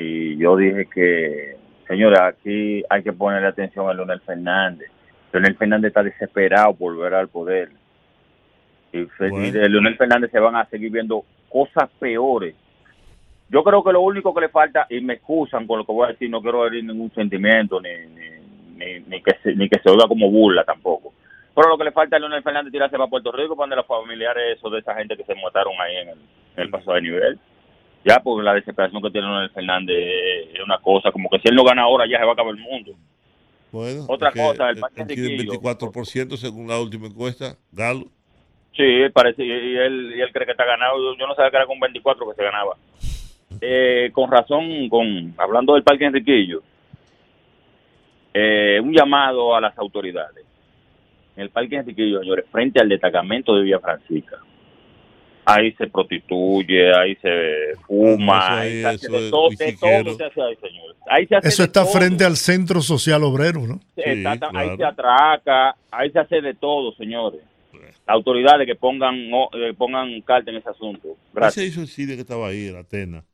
[0.00, 1.56] y yo dije que,
[1.86, 4.90] señora, aquí hay que ponerle atención a Leonel Fernández.
[5.30, 7.68] Leonel Fernández está desesperado por volver al poder.
[8.92, 9.46] Y, Bueno.
[9.46, 12.54] y de Leonel Fernández se van a seguir viendo cosas peores.
[13.50, 16.06] Yo creo que lo único que le falta, y me excusan con lo que voy
[16.06, 19.80] a decir, no quiero herir ningún sentimiento, ni, ni, ni, ni que, se, ni que
[19.80, 21.12] se oiga como burla tampoco.
[21.54, 23.86] Pero lo que le falta a Leonel Fernández tirarse para Puerto Rico, para donde los
[23.86, 26.18] familiares esos de esa gente que se mataron ahí en el,
[26.56, 27.38] en el paso de nivel.
[28.04, 29.96] Ya, porque la desesperación que tiene Leonel Fernández
[30.54, 32.54] es una cosa, como que si él no gana ahora ya se va a acabar
[32.54, 32.92] el mundo.
[33.72, 35.60] Bueno, Otra cosa, el él- tiene Enriquillo.
[35.60, 37.56] 24% según la última encuesta.
[37.70, 38.06] Galo.
[38.76, 40.96] Sí, parece, y él, y él cree que está ganado.
[40.96, 42.76] Yo, yo no sabía que era con 24 que se ganaba.
[43.60, 46.62] Eh, con razón, con hablando del Parque Enriquillo,
[48.32, 50.44] eh, un llamado a las autoridades.
[51.36, 54.38] En el Parque Enriquillo, señores, frente al destacamento de Villa Francisca.
[55.52, 59.56] Ahí se prostituye, ahí se fuma, Ah, ahí ahí, se hace eso de, todo, de
[60.04, 60.96] todo se hace ahí, señores.
[61.08, 61.92] Ahí se hace Eso está todo.
[61.92, 63.80] frente al Centro Social Obrero, ¿no?
[63.96, 67.40] Exacta- Ahí se atraca, ahí se hace de todo, señores.
[68.06, 71.08] Autoridades que pongan o- eh, pongan carta en ese asunto.
[71.08, 71.54] Ahí Gracias.
[71.54, 73.24] se hizo el cine que estaba ahí, en Atena.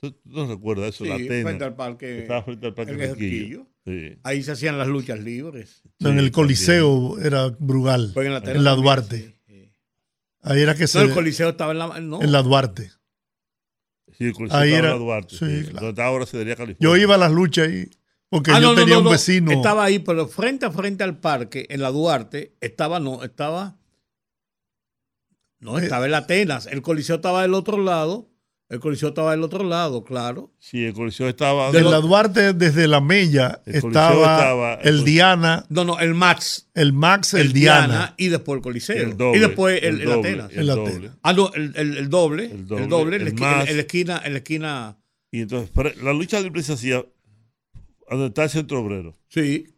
[0.00, 1.04] ¿Tú, tú no recuerdas eso?
[1.04, 1.48] Sí, la Atena.
[1.48, 2.18] frente al parque.
[2.20, 3.66] Estaba frente al parque en Enriquillo.
[3.86, 4.12] Enriquillo.
[4.12, 4.18] Sí.
[4.24, 5.82] Ahí se hacían las luchas libres.
[6.00, 8.32] No, en el Coliseo era Brugal, Pues en
[8.64, 9.35] la en Duarte.
[10.46, 10.98] Ahí era que se...
[10.98, 12.00] No, el Coliseo estaba en la.
[12.00, 12.22] No.
[12.22, 12.90] En la Duarte.
[14.16, 15.36] Sí, el Coliseo Ahí estaba era- en la Duarte.
[15.36, 15.70] sí, sí.
[15.72, 16.02] claro.
[16.02, 16.78] Ahora Cedería California.
[16.80, 17.90] Yo iba a las luchas ahí,
[18.30, 19.10] porque Ah, yo no, tenía no, un no.
[19.10, 19.50] vecino.
[19.52, 23.76] Estaba ahí, pero frente a frente al parque, en la Duarte, estaba, no, estaba.
[25.58, 26.66] No, estaba en la Atenas.
[26.66, 28.30] El Coliseo estaba del otro lado.
[28.68, 30.50] El Coliseo estaba del otro lado, claro.
[30.58, 31.68] Sí, el Coliseo estaba...
[31.68, 36.14] En la Duarte, desde la Mella, El Coliseo estaba, estaba- el Diana, No, no, el
[36.14, 36.68] Max.
[36.74, 38.14] el Max, el, Diana.
[38.16, 38.96] y después el Coliseo.
[38.96, 40.52] El doble, y después el, el el doble, Atenas.
[40.52, 40.92] el El doble.
[40.94, 41.10] doble.
[41.22, 42.44] Ah, no, el, el- el doble.
[42.46, 43.16] El doble, doble.
[43.18, 44.22] en, la el esquina, la esquina.
[44.24, 44.96] En la esquina.
[45.30, 45.70] Y entonces,
[46.02, 47.04] la lucha libre se hacía
[48.10, 49.14] donde está el centro obrero.
[49.28, 49.68] Sí.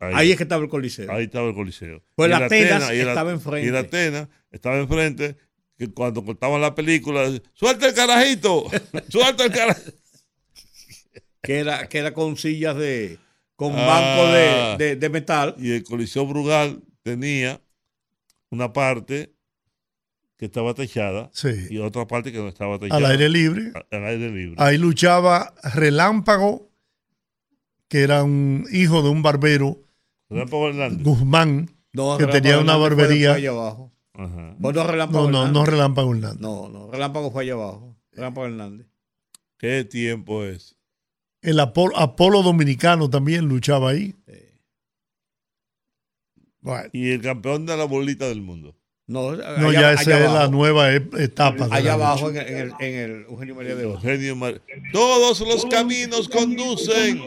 [0.00, 1.10] Ahí es que estaba el Coliseo.
[1.10, 2.02] Ahí estaba el Coliseo.
[2.16, 3.68] Pues Y la el Atenas el- estaba enfrente.
[3.68, 5.36] Y la Atena estaba enfrente,
[5.78, 8.66] que cuando cortaban la película, ¡suelta el carajito!
[9.08, 9.92] ¡Suelta el carajito!
[11.42, 13.18] Que era, que era con sillas de.
[13.56, 13.86] con Ah.
[13.86, 15.54] banco de, de- de metal.
[15.58, 17.60] Y el Coliseo Brugal tenía
[18.50, 19.34] una parte
[20.38, 21.48] que estaba techada Sí.
[21.70, 22.96] y otra parte que no estaba techada.
[22.98, 23.72] Al aire libre.
[23.74, 24.54] A- Al aire libre.
[24.58, 26.70] Ahí luchaba Relámpago,
[27.88, 29.82] que era un hijo de un barbero,
[30.30, 31.02] Relámpago Hernández.
[31.04, 33.34] Guzmán, No, que Relámpago tenía una barbería.
[33.50, 33.92] abajo.
[34.14, 34.54] Ajá.
[34.58, 35.64] No, Relámpago No, no.
[35.66, 36.40] Relámpago Hernández.
[36.40, 37.96] No, no, Relámpago fue allá abajo.
[38.12, 38.86] Relámpago Hernández.
[39.58, 40.76] ¿Qué tiempo es?
[41.42, 44.14] El Apolo, Apolo Dominicano también luchaba ahí.
[46.60, 48.74] Bueno, Y el campeón de la bolita del mundo.
[49.06, 50.52] No, no, allá- ya esa es la abajo.
[50.52, 51.68] nueva etapa.
[51.70, 53.94] Allá abajo en el, en el, en el Eugenio María de Oz.
[54.02, 54.62] Eugenio Mar-
[54.92, 57.20] Todos los caminos conducen.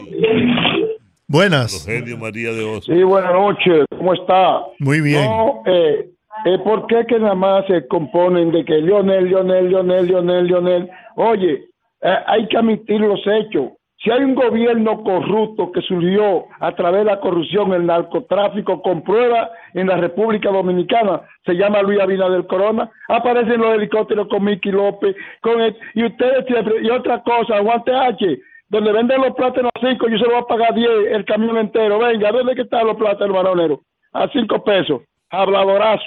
[1.28, 1.86] Buenas.
[1.86, 2.84] Eugenio María de Oz.
[2.84, 4.58] Sí, buenas noches, ¿cómo está?
[4.80, 5.24] Muy bien.
[5.24, 6.10] No, eh,
[6.44, 10.90] eh, ¿por qué que nada más se componen de que Lionel, Lionel, Lionel, Lionel, Lionel?
[11.16, 11.64] Oye,
[12.02, 13.72] eh, hay que admitir los hechos.
[14.00, 19.02] Si hay un gobierno corrupto que surgió a través de la corrupción, el narcotráfico, con
[19.02, 24.70] prueba en la República Dominicana, se llama Luis Abinader Corona, aparecen los helicópteros con Miki
[24.70, 28.38] López, con el- y ustedes siempre, y otra cosa, aguante H,
[28.68, 31.56] donde venden los plátanos a 5, yo se lo voy a pagar 10 el camión
[31.58, 33.80] entero, venga, ¿dónde que están los plátanos varoneros?
[34.12, 36.04] A 5 pesos, habladorazo.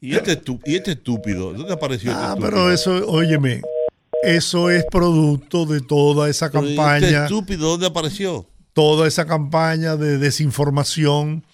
[0.00, 1.52] ¿Y este, y este estúpido?
[1.52, 2.50] ¿Dónde apareció este Ah, estúpido?
[2.50, 3.60] pero eso, óyeme,
[4.22, 7.24] eso es producto de toda esa Pero, ¿y Este campaña.
[7.24, 8.46] estúpido dónde apareció?
[8.72, 11.44] toda esa campaña de desinformación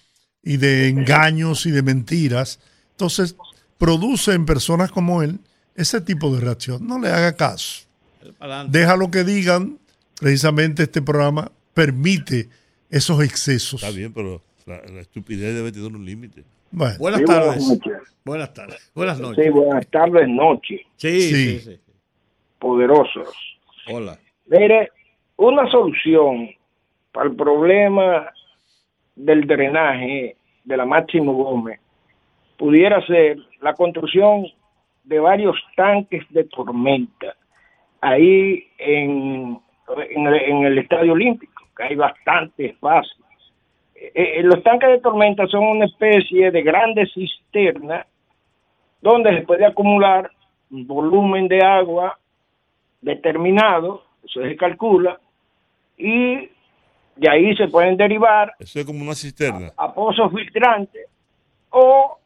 [0.43, 2.61] y de engaños y de mentiras.
[2.93, 3.35] Entonces,
[3.79, 5.41] produce en personas como él
[5.75, 6.87] ese tipo de reacción.
[6.87, 7.83] No le haga caso.
[8.69, 9.79] Déjalo que digan.
[10.21, 12.49] Precisamente este programa permite
[12.91, 13.83] esos excesos.
[13.83, 16.45] Está bien, pero la, la estupidez debe tener un límite.
[16.71, 16.95] Bueno.
[16.99, 17.47] Buenas Sí, tardes.
[17.47, 18.17] buenas noches.
[18.25, 18.93] Buenas tardes.
[18.95, 19.45] Buenas noches.
[19.45, 20.87] Sí, buenas tardes, noche.
[20.97, 21.59] Sí, Sí.
[21.59, 21.81] sí, sí.
[22.59, 23.59] Poderosos.
[23.93, 24.19] Hola.
[24.47, 24.91] Mire,
[25.37, 26.51] una solución
[27.13, 28.31] para el problema
[29.15, 31.81] del drenaje de la Máximo Gómez
[32.59, 34.47] pudiera ser la construcción
[35.05, 37.37] de varios tanques de tormenta
[38.01, 39.61] ahí en,
[40.11, 43.25] en, el, en el Estadio Olímpico, que hay bastante espacio.
[43.99, 48.07] Eh, eh, los tanques de tormenta son una especie de grandes cisternas
[49.01, 50.31] donde se puede acumular
[50.71, 52.19] un volumen de agua
[53.01, 55.19] determinado, eso se calcula,
[55.97, 56.49] y
[57.17, 59.73] de ahí se pueden derivar Eso es como una cisterna.
[59.77, 61.07] a pozos filtrantes
[61.71, 62.19] o,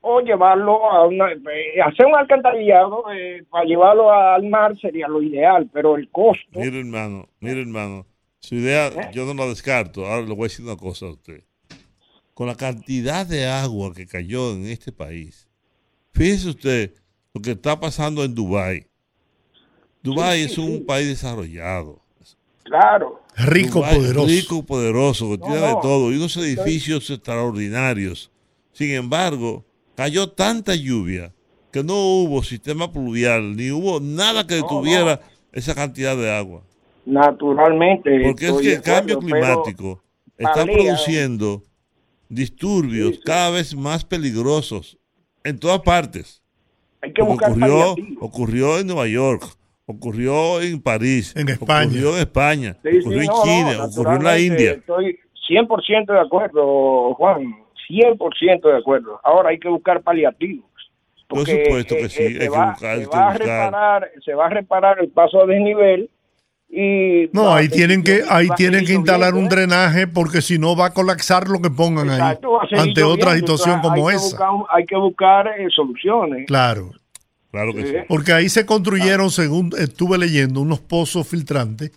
[0.00, 5.22] o llevarlo a una, eh, hacer un alcantarillado eh, para llevarlo al mar sería lo
[5.22, 8.04] ideal, pero el costo Mire, hermano, mire, hermano.
[8.48, 9.10] Su idea, ¿Eh?
[9.14, 10.04] yo no la descarto.
[10.06, 11.44] Ahora le voy a decir una cosa a usted.
[12.34, 15.48] Con la cantidad de agua que cayó en este país,
[16.12, 16.94] fíjese usted
[17.32, 18.86] lo que está pasando en Dubái.
[20.02, 20.78] Dubái Sí, es un sí.
[20.86, 22.02] país desarrollado.
[22.64, 24.26] claro, Rico, Dubái, poderoso.
[24.28, 26.12] Rico, poderoso, que No, tiene de todo.
[26.12, 28.30] Y unos edificios extraordinarios.
[28.72, 29.64] Sin embargo,
[29.96, 31.32] cayó tanta lluvia
[31.72, 35.20] que no hubo sistema pluvial, ni hubo nada que No, detuviera
[35.52, 36.62] esa cantidad de agua.
[37.06, 38.20] Naturalmente.
[38.24, 40.02] Porque es que el cambio climático
[40.38, 41.62] está produciendo
[42.28, 44.98] disturbios cada vez más peligrosos
[45.44, 46.42] en todas partes.
[47.02, 48.22] hay que buscar ocurrió, paliativos.
[48.22, 49.44] ocurrió en Nueva York,
[49.86, 51.84] ocurrió en París, En España.
[51.86, 54.72] ocurrió en España, Sí, sí, ocurrió en no, no, China, ocurrió en la India.
[54.72, 55.18] Estoy
[55.48, 57.54] 100% de acuerdo, Juan,
[57.88, 59.20] 100% de acuerdo.
[59.22, 60.64] Ahora hay que buscar paliativos.
[61.28, 63.28] Por supuesto que eh, sí, eh, hay se que va, buscar, hay que va a
[63.32, 63.38] buscar.
[63.46, 66.10] reparar, se va a reparar el paso a desnivel
[66.76, 69.48] y No, ahí tienen que, ahí tienen que instalar un ¿eh?
[69.48, 73.76] drenaje porque si no va a colapsar lo que pongan ahí Exacto, ante otra situación
[73.76, 74.26] entonces como hay que esa.
[74.50, 76.46] buscar hay que buscar eh, soluciones.
[76.46, 76.90] Claro.
[77.52, 77.88] Claro que Sí.
[77.92, 77.96] sí.
[78.08, 81.92] Porque ahí se construyeron, según estuve leyendo, unos pozos filtrantes,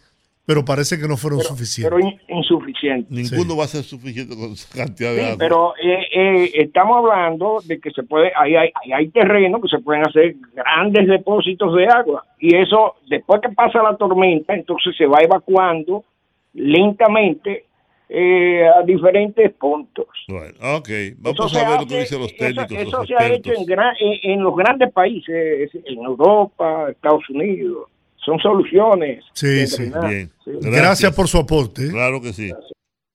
[0.47, 1.93] pero parece que no fueron suficientes.
[1.93, 3.13] Pero in- insuficiente.
[3.13, 5.35] Ninguno va a ser suficiente con esa cantidad de Sí, agua.
[5.37, 9.67] pero eh, eh, estamos hablando de que se puede, ahí hay, ahí hay terreno que
[9.67, 14.95] se pueden hacer grandes depósitos de agua y eso después que pasa la tormenta, entonces
[14.97, 16.05] se va evacuando
[16.53, 17.65] lentamente
[18.09, 20.07] eh, a diferentes puntos.
[20.29, 23.15] Bueno, ok, vamos Eso se a ver lo que dicen los técnicos, Eso, los se
[23.15, 27.89] ha hecho en, gran- en, en los grandes países, en Europa, Estados Unidos.
[28.27, 29.23] Son soluciones.
[29.31, 29.89] Sí, sí.
[30.05, 30.29] Bien.
[30.43, 30.51] Sí.
[30.61, 31.15] Gracias.
[31.15, 31.85] por su aporte.
[31.85, 31.91] ¿eh?
[31.91, 32.51] Claro que sí.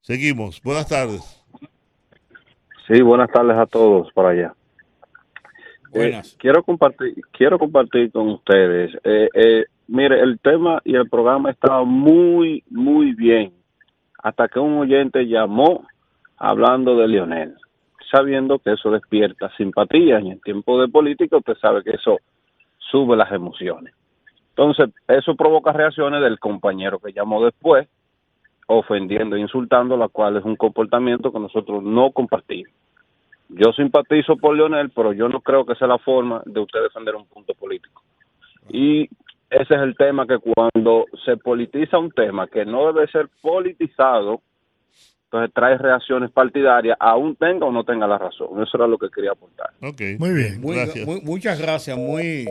[0.01, 0.63] Seguimos.
[0.63, 1.21] Buenas tardes.
[2.89, 4.55] Sí, buenas tardes a todos por allá.
[5.93, 6.35] Eh, Buenas.
[6.41, 8.91] quiero compartir, quiero compartir con ustedes.
[9.05, 13.53] Eh, eh, mire, el tema y el programa estaba muy, muy bien,
[14.23, 15.87] hasta que un oyente llamó
[16.39, 17.55] hablando de Lionel,
[18.11, 22.17] sabiendo que eso despierta simpatía y en tiempo de política usted sabe que eso
[22.79, 23.93] sube las emociones.
[24.57, 27.89] Entonces, eso provoca reacciones del compañero que llamó después,
[28.67, 32.73] ofendiendo e insultando, la cual es un comportamiento que nosotros no compartimos.
[33.49, 37.15] Yo simpatizo por Leonel, pero yo no creo que sea la forma de usted defender
[37.17, 38.03] un punto político.
[38.71, 39.03] Y
[39.51, 44.41] ese es el tema que cuando se politiza un tema que no debe ser politizado,
[45.25, 48.63] entonces trae reacciones partidarias, aún tenga o no tenga la razón.
[48.63, 49.71] Eso era lo que quería aportar.
[50.19, 50.61] Muy bien.
[50.61, 51.07] Muy- Gracias.
[51.07, 51.97] muy- muchas gracias.
[51.97, 52.47] Muy,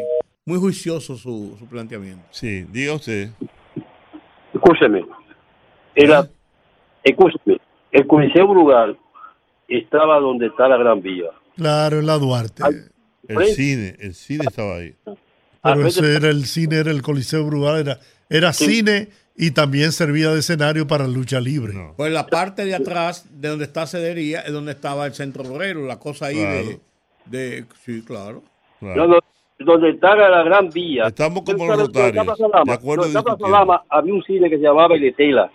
[0.45, 2.23] muy juicioso su, su planteamiento.
[2.31, 3.29] Sí, diga usted.
[4.53, 5.05] Escúcheme.
[5.95, 6.27] Era,
[7.03, 7.59] escúcheme.
[7.91, 8.97] El Coliseo Brugal
[9.67, 11.29] estaba donde está la Gran Vía.
[11.55, 12.63] Claro, en la Duarte.
[13.27, 14.95] El cine, el cine estaba ahí.
[15.63, 17.99] Pero ese era el cine, era el Coliseo Brugal, era,
[18.29, 21.73] era cine y también servía de escenario para lucha libre.
[21.97, 25.85] Pues la parte de atrás, de donde está Cedería, es donde estaba el centro obrero,
[25.85, 26.79] la cosa ahí de,
[27.25, 27.65] de...
[27.85, 28.43] Sí, claro.
[28.81, 29.19] No, no,
[29.65, 31.05] donde está la Gran Vía.
[31.07, 32.13] Estamos como los rotarios,
[32.65, 33.49] de acuerdo donde está Plaza discutiendo.
[33.49, 35.51] Lama, había un cine que se llamaba El Estela.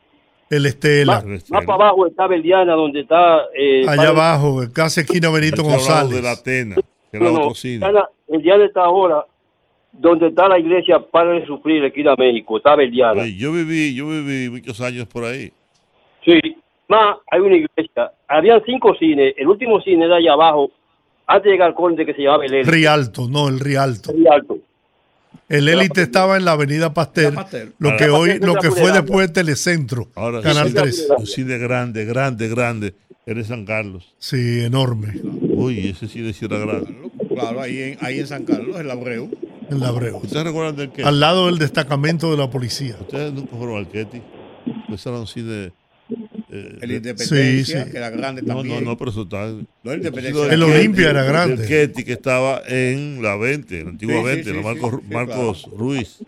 [0.48, 1.22] El Estela.
[1.26, 3.42] Más, más para abajo está Verdiana, donde está...
[3.58, 6.14] Eh, Allá abajo, casi esquina Benito González.
[6.14, 6.76] de la Atena,
[7.10, 7.78] que No, era no, otro cine.
[7.84, 9.24] Verdiana- Verdiana está ahora
[9.92, 12.58] donde está la iglesia Padre de Sufrir, esquina México.
[12.58, 12.74] Está.
[12.74, 15.50] Oye, yo viví, yo viví muchos años por ahí.
[16.24, 16.38] Sí,
[16.88, 18.12] más hay una iglesia.
[18.28, 19.34] Habían cinco cines.
[19.36, 20.70] El último cine era allá abajo,
[21.26, 22.70] antes de llegar al conde que se llamaba el Élite.
[22.70, 24.12] Rialto, no, el Rialto.
[24.12, 24.58] Rialto.
[25.48, 27.34] El élite estaba en la avenida Pastel,
[27.78, 31.08] lo que hoy, lo que fue después Telecentro, Ahora Canal sí, 3.
[31.18, 32.94] Un cine grande, grande, grande.
[33.24, 34.14] Era en San Carlos.
[34.18, 35.20] Sí, enorme.
[35.22, 36.96] Uy, ese sí era grande.
[37.32, 39.30] Claro, ahí en, ahí en San Carlos, el Abreu.
[39.70, 40.18] En la Abreu.
[40.18, 41.02] ¿Ustedes recuerdan del qué?
[41.02, 42.96] Al lado del destacamento de la policía.
[43.00, 44.22] ¿Ustedes nunca fueron al Ketty?
[44.92, 45.72] Ese era un cine.
[46.50, 47.90] Eh, El de- Independencia, Sí, sí.
[47.90, 48.84] que era grande no, también.
[48.84, 49.46] No, no, pero eso está.
[49.82, 51.62] No, el Independencia El Olimpia era grande.
[51.62, 55.00] El Ketty, que estaba en la 20, la antigua Sí, sí, 20, sí, la Marcos,
[55.10, 56.18] Marcos Ruiz.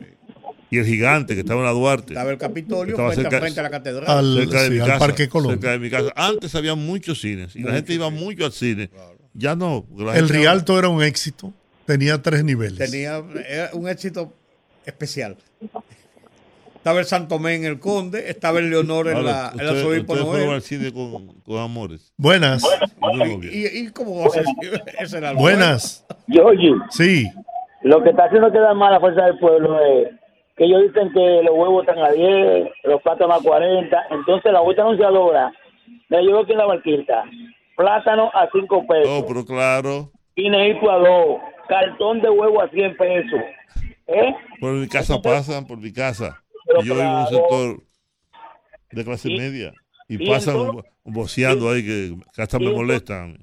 [0.71, 2.13] Y el gigante, que estaba en la Duarte.
[2.13, 4.19] Estaba el Capitolio Estaba frente, cerca- frente a la catedral.
[4.19, 5.51] Al- cerca de sí, mi al casa, Parque Colón.
[5.53, 6.13] cerca de mi casa.
[6.15, 8.91] Antes había muchos cines y la Mucho, gente iba mucho al cine.
[9.33, 9.87] Ya no.
[9.97, 11.55] la El Rialto era un éxito.
[11.87, 12.77] Tenía tres niveles.
[12.79, 14.35] Tenía era un éxito
[14.85, 15.39] especial.
[16.79, 20.27] Estaba el Santomé en el Conde, estaba el Leonor en Ahora, la, en la fueron
[20.27, 20.51] Noel.
[20.51, 22.13] al cine con, con amores.
[22.17, 22.63] Buenas.
[23.43, 24.45] ¿Y, y, y cómo va a ser?
[24.99, 26.07] Ese era el Buenas.
[26.29, 27.27] Georgie, Sí.
[27.83, 30.09] lo que está haciendo quedar mal la fuerza del pueblo es
[30.57, 34.61] que ellos dicen que los huevos están a 10, los plátanos a 40, entonces la
[34.61, 35.53] vuelta anunciadora
[36.09, 37.25] me llevo aquí en la barquita,
[37.77, 40.11] plátano a 5 pesos, Oh, pero claro.
[40.37, 41.39] guineíto a 2,
[41.69, 43.41] cartón de huevo a 100 pesos,
[44.07, 44.35] ¿eh?
[44.61, 46.43] Por mi casa pasan, por mi casa.
[46.69, 47.37] Pero yo vivo en un claro.
[47.37, 47.77] sector
[48.93, 49.73] de clase Y- media.
[50.11, 53.37] Y, pasan todo- voceando ahí que, que hasta me molestan.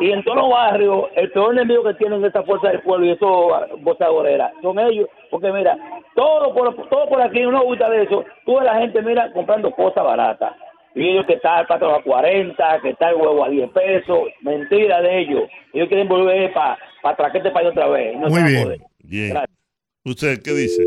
[0.00, 3.10] Y en todos los barrios, el peor enemigo que tienen esta fuerza del pueblo y
[3.12, 5.08] esos bozagoreras son ellos.
[5.30, 5.78] Porque mira,
[6.16, 8.24] todo por, todo por aquí, no gusta de eso.
[8.44, 10.54] Toda la gente, mira, comprando cosas baratas.
[10.94, 14.28] Y ellos que está el patrón a 40, que está el huevo a 10 pesos.
[14.42, 15.44] Mentira de ellos.
[15.72, 18.18] Ellos quieren volver para pa traquete para otra vez.
[18.18, 18.64] No Muy bien.
[18.64, 18.80] poder.
[19.04, 19.30] Bien.
[19.30, 19.58] Gracias.
[20.04, 20.82] ¿Usted qué dice?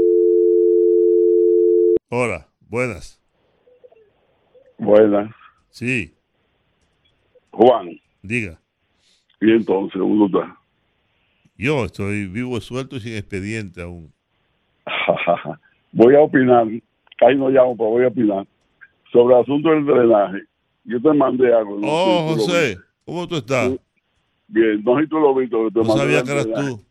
[2.18, 3.22] Hola, buenas.
[4.78, 5.36] Buenas.
[5.68, 6.14] Sí,
[7.52, 7.90] Juan,
[8.22, 8.58] diga.
[9.42, 10.56] y entonces, ¿cómo tú estás?
[11.58, 14.14] Yo estoy vivo, suelto y sin expediente aún.
[15.92, 16.66] voy a opinar,
[17.20, 18.48] ahí no llamo, pero voy a opinar
[19.12, 20.44] sobre el asunto del drenaje.
[20.86, 21.78] Yo te mandé algo.
[21.82, 22.78] no Oh, si José.
[23.04, 23.74] ¿cómo tú estás?
[24.48, 25.58] Bien, no sé si tú lo viste.
[25.74, 26.82] te No sabía que eras tú.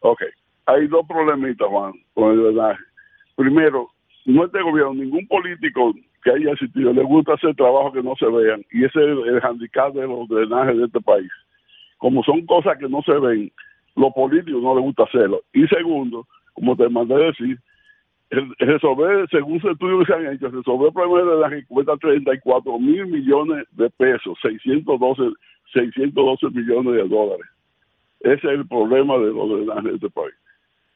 [0.00, 0.20] Ok,
[0.66, 2.80] hay dos problemitas, Juan, con el drenaje.
[3.36, 3.93] Primero,
[4.24, 8.26] no este gobierno, ningún político que haya asistido le gusta hacer trabajo que no se
[8.26, 8.64] vean.
[8.72, 11.30] Y ese es el, handicap de los drenajes de este país.
[11.98, 13.52] Como son cosas que no se ven,
[13.96, 15.42] los políticos no les gusta hacerlo.
[15.52, 17.58] Y segundo, como te mandé decir,
[18.58, 22.78] resolver, según los estudios que se han hecho, resolver el problema de drenaje cuesta 34
[22.78, 25.34] mil millones de pesos, 612,
[25.72, 27.46] 612 millones de dólares.
[28.20, 30.34] Ese es el problema de los drenajes de este país.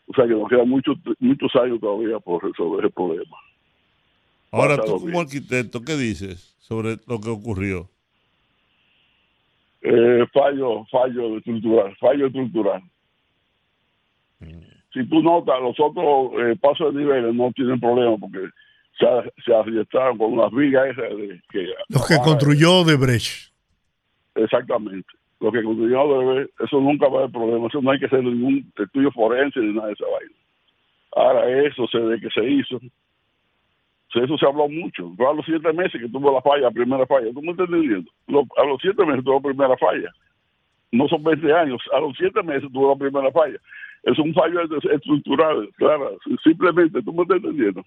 [0.08, 3.36] O sea que nos quedan muchos muchos años todavía por resolver el problema.
[4.50, 5.20] Ahora tú como bien.
[5.20, 7.88] arquitecto, ¿qué dices sobre lo que ocurrió?
[9.82, 12.82] Eh, fallo, fallo estructural, fallo estructural.
[14.92, 18.48] Si tú notas, los otros eh, pasos de niveles no tienen problema porque
[18.98, 19.06] se,
[19.44, 23.52] se arriestaron con las vigas esas de, que Los que construyó de Brecht.
[24.34, 25.08] Exactamente.
[25.40, 27.66] Lo que construyó debe, eso nunca va a haber problema.
[27.68, 30.34] Eso no hay que hacer ningún estudio forense ni nada de esa vaina.
[31.16, 32.80] Ahora eso se de que se hizo.
[34.14, 35.12] Eso se habló mucho.
[35.16, 37.32] Fue a los siete meses que tuvo la falla, la primera falla.
[37.32, 38.10] ¿Tú me estás entendiendo?
[38.26, 40.10] Lo- a los siete meses tuvo la primera falla.
[40.90, 41.80] No son 20 años.
[41.92, 43.58] A los siete meses tuvo la primera falla.
[44.04, 46.18] Es un fallo est- estructural, claro.
[46.42, 47.84] Simplemente, ¿tú me estás entendiendo?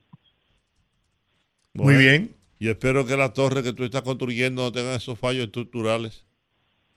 [1.73, 2.35] Muy bien.
[2.59, 6.25] Y espero que la torre que tú estás construyendo no tenga esos fallos estructurales.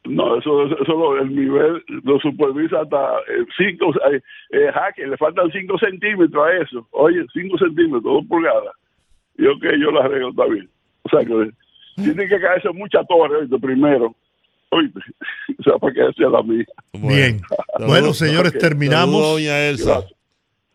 [0.06, 2.98] No, eso, eso, eso lo- el nivel lo supervisa hasta
[3.56, 4.20] 5, eh,
[4.51, 6.86] eh, jaque, le faltan 5 centímetros a eso.
[6.90, 8.74] Oye, 5 centímetros, 2 pulgadas.
[9.39, 10.68] Yo que yo lo arreglo, está bien.
[11.02, 11.51] O sea que
[11.97, 14.14] tiene que caerse mucha torre, oíste, primero.
[14.70, 15.01] Oíste,
[15.59, 16.64] o sea, para que sea la mía.
[16.93, 17.40] Bien.
[17.86, 18.60] Bueno, señores, Ok.
[18.60, 19.22] terminamos.
[19.22, 20.02] Doña Elsa.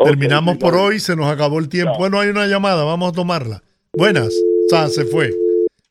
[0.03, 1.93] Terminamos Ok, por hoy, se nos acabó el tiempo.
[1.99, 3.61] Bueno, hay una llamada, vamos a tomarla.
[3.93, 4.33] Buenas.
[4.69, 5.29] Sa, se fue.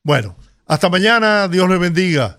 [0.03, 0.35] Bueno,
[0.67, 2.39] hasta mañana, Dios le bendiga.